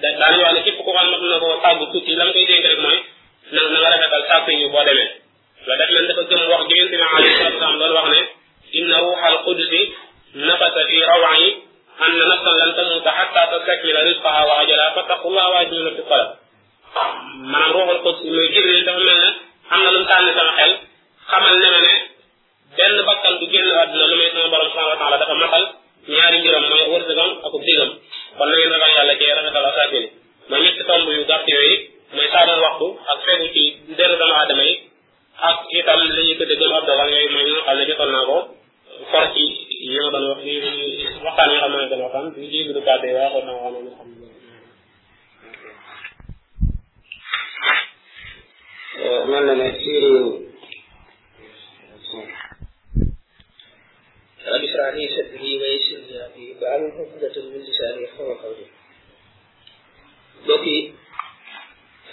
ne 0.00 0.08
daanu 0.20 0.40
wax 0.42 0.52
ne 0.56 0.62
képp 0.64 0.78
ku 0.84 0.92
xam 0.96 1.06
mat 1.12 1.20
na 1.30 1.38
ko 1.42 1.48
sàgg 1.62 1.80
tuuti 1.92 2.12
la 2.16 2.24
nga 2.24 2.32
koy 2.36 2.46
dénk 2.48 2.66
rek 2.72 2.80
mooy 2.84 2.98
na 3.52 3.60
na 3.72 3.78
nga 3.82 3.88
rafetal 3.92 4.22
sàpp 4.28 4.46
yi 4.48 4.66
boo 4.72 4.84
demee 4.86 5.10
loolu 5.66 5.78
daf 5.80 5.90
leen 5.94 6.06
dafa 6.08 6.22
gëm 6.30 6.40
wax 6.52 6.62
ji 6.68 6.74
yonte 6.80 6.96
bi 6.98 7.04
alayhi 7.16 7.36
salatu 7.38 7.56
wasalam 7.60 7.78
doon 7.80 7.92
wax 7.98 8.06
ne 8.14 8.20
inna 8.78 8.96
ruuxal 9.04 9.36
qudsi 9.44 9.80
nafasa 10.46 10.80
fi 10.88 10.96
raw'i 11.10 11.48
anna 12.04 12.24
nafsan 12.32 12.54
lan 12.60 12.70
tamuta 12.76 13.10
hatta 13.18 13.40
tastakmila 13.52 14.00
rizqaha 14.08 14.40
wa 14.48 14.54
ajala 14.62 14.86
fattaqullaha 14.94 15.48
wa 15.52 15.58
ajmilu 15.62 15.90
fi 15.98 16.02
talab 16.08 16.30
maanaam 17.52 17.72
ruuxal 17.76 18.00
qudsi 18.06 18.24
mooy 18.34 18.48
jibril 18.54 18.82
dafa 18.86 19.00
mel 19.08 19.18
ne 19.24 19.28
am 19.72 19.80
na 19.84 19.90
lu 19.90 19.98
mu 19.98 20.06
tànn 20.10 20.28
sama 20.38 20.52
xel 20.60 20.72
xamal 21.30 21.54
ne 21.62 21.68
ma 21.74 21.80
ne 21.88 21.96
benn 22.76 22.96
bakkan 23.08 23.40
du 23.40 23.48
génn 23.52 23.68
àdduna 23.82 24.06
lu 24.12 24.16
may 24.20 24.28
sama 24.32 24.48
borom 24.52 24.68
subhanahu 24.72 24.94
wa 24.94 25.00
taala 25.02 25.16
dafa 25.22 25.34
matal 25.42 25.64
ñaari 26.12 26.36
mbiram 26.40 26.64
mooy 26.70 26.82
wërsëgam 26.92 27.30
ak 27.46 27.54
digam 27.66 27.90
kon 28.38 28.46
na 28.50 28.54
ngeen 28.56 28.82
yàlla 28.96 29.14
cee 29.20 29.32
rafetal 29.36 29.68
asaatini 29.70 30.08
mooy 30.50 30.60
ñetti 30.64 30.82
tomb 30.90 31.06
yu 31.16 31.22
gàtt 31.30 31.44
yooyu 31.54 31.76
mooy 32.16 32.28
saadal 32.34 32.60
waxtu 32.66 32.86
ak 33.12 33.18
feebu 33.26 33.46
ci 33.54 33.62
deru 33.98 34.14
doomu 34.20 34.34
aadama 34.40 34.64
yi 34.68 34.74
ak 35.48 35.58
itam 35.80 36.00
li 36.06 36.12
ñuy 36.26 36.34
tudde 36.38 36.54
gëm 36.60 36.72
ab 36.78 36.84
dogal 36.88 37.10
yooyu 37.14 37.30
mooy 37.34 37.46
nga 37.46 37.54
xam 37.66 37.76
ne 37.78 37.82
jotoon 37.90 38.10
naa 38.14 38.24
ko 38.30 38.36
for 39.10 39.26
ci 39.34 39.42
yi 39.90 39.96
ma 40.02 40.08
doon 40.20 40.24
wax 40.32 40.40
yi 40.48 40.54
waxtaan 41.24 41.48
yi 41.52 41.56
ne 41.58 41.66
doon 41.90 42.00
xam 42.14 42.24
mel 49.28 49.44
na 49.46 49.54
أن 54.54 54.64
يشرع 54.64 54.90
لي 54.94 55.08
سده 55.08 55.42
ويسر 55.42 56.00
لي 56.08 56.26
أمري 56.26 56.56
واعلم 56.62 56.90
عقدة 56.92 57.42
من 57.42 57.56
لساني 57.64 58.02
يفقه 58.04 58.34
قولي 58.42 58.66
يوكي 60.46 60.94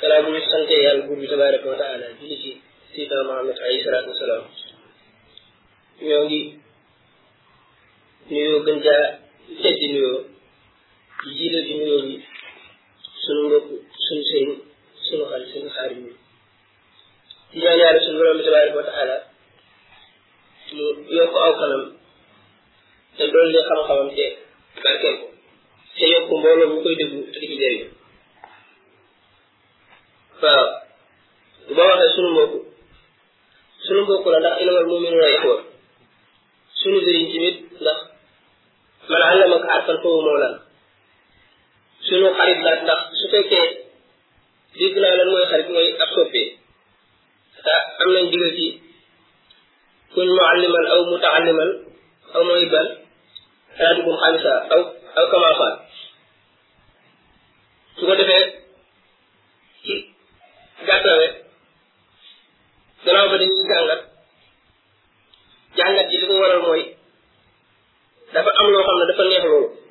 كلام 0.01 0.35
السنة 0.35 0.71
يا 0.71 0.91
البور 0.91 1.25
تبارك 1.27 1.65
وتعالى 1.65 2.13
جلسي 2.21 2.57
سيدنا 2.95 3.23
محمد 3.23 3.55
عليه 3.59 3.79
الصلاة 3.81 4.07
والسلام 4.07 4.43
يوكي 6.01 6.59
nuyoo 8.31 8.59
gën 8.65 8.77
jaa 8.85 9.03
tedd 9.61 9.81
nuyoo 9.93 10.15
di 11.23 11.31
jiile 11.39 11.59
di 11.67 11.73
nuyoo 11.79 11.99
bi 12.05 12.15
sunu 13.23 13.41
mbokk 13.47 13.67
sunu 14.05 14.23
sëriñ 14.29 14.49
sunu 15.07 15.23
xal 15.31 15.43
sunu 15.53 15.67
xaari 15.75 15.95
ñu 16.03 16.11
di 17.51 17.57
ñaan 17.63 17.79
yàlla 17.83 17.99
sunu 18.05 18.17
borom 18.19 18.37
bi 18.39 18.43
tabaraka 18.47 18.77
wa 18.81 18.85
taala 18.89 19.15
mu 20.75 20.85
yokk 21.17 21.35
aw 21.47 21.53
kanam 21.59 21.83
te 23.17 23.23
li 23.49 23.59
xam-xamam 23.67 24.09
te 24.17 24.25
barkeel 24.83 25.13
ko 25.19 25.27
te 25.97 26.03
yokk 26.13 26.29
mbooloo 26.37 26.69
mu 26.71 26.77
koy 26.83 26.93
déglu 26.99 27.19
te 27.33 27.37
di 27.39 27.45
ci 27.51 27.55
jëriñ 27.61 27.79
waaw 30.41 30.65
bu 31.65 31.71
ma 31.77 31.83
waxee 31.91 32.13
sunu 32.15 32.29
mbokk 32.33 32.53
sunu 33.85 33.99
mbokk 34.05 34.25
la 34.33 34.39
ndax 34.39 34.55
inamal 34.63 34.85
muminuna 34.89 35.27
ixwa 35.35 35.55
sunu 36.79 36.97
sëriñ 37.05 37.25
tamit 37.31 37.55
ndax 37.83 37.99
man 39.49 39.61
ko 39.63 39.67
àttal 39.77 39.97
foofu 40.03 40.21
moo 40.25 40.39
lan 40.43 40.55
sunu 42.07 42.27
xarit 42.37 42.59
la 42.65 42.71
ndax 42.83 42.99
su 43.19 43.25
fekkee 43.33 43.67
dégg 44.79 44.95
naa 45.01 45.15
lan 45.19 45.29
mooy 45.33 45.45
xarit 45.49 45.69
mooy 45.73 45.87
ak 46.03 46.09
soppee 46.15 46.47
ta 47.65 47.75
am 48.01 48.09
nañ 48.15 48.25
digal 48.31 48.51
ci 48.57 48.67
kun 50.13 50.27
àllimal 50.51 50.85
aw 50.93 51.01
mu 51.09 51.15
taxalimal 51.23 51.71
aw 52.35 52.43
mooy 52.49 52.65
bal 52.73 52.89
saadikum 53.77 54.15
ansa 54.29 54.53
aw 54.75 54.81
aw 55.19 55.25
kama 55.31 55.49
su 57.97 58.03
ko 58.07 58.13
defee 58.19 58.45
ci 59.85 59.93
gàttal 60.87 61.15
rek 61.21 61.33
gannaaw 63.05 63.27
ba 63.31 63.35
dañuy 63.41 63.63
jàngat 63.71 64.01
jàngat 65.77 66.07
ji 66.11 66.17
li 66.21 66.27
ko 66.29 66.35
waral 66.41 66.61
mooy 66.65 66.81
dafa 68.33 68.49
am 68.59 68.67
loo 68.73 68.83
xam 68.85 68.95
ne 68.99 69.05
dafa 69.09 69.23
neex 69.29 69.45
loolu 69.51 69.82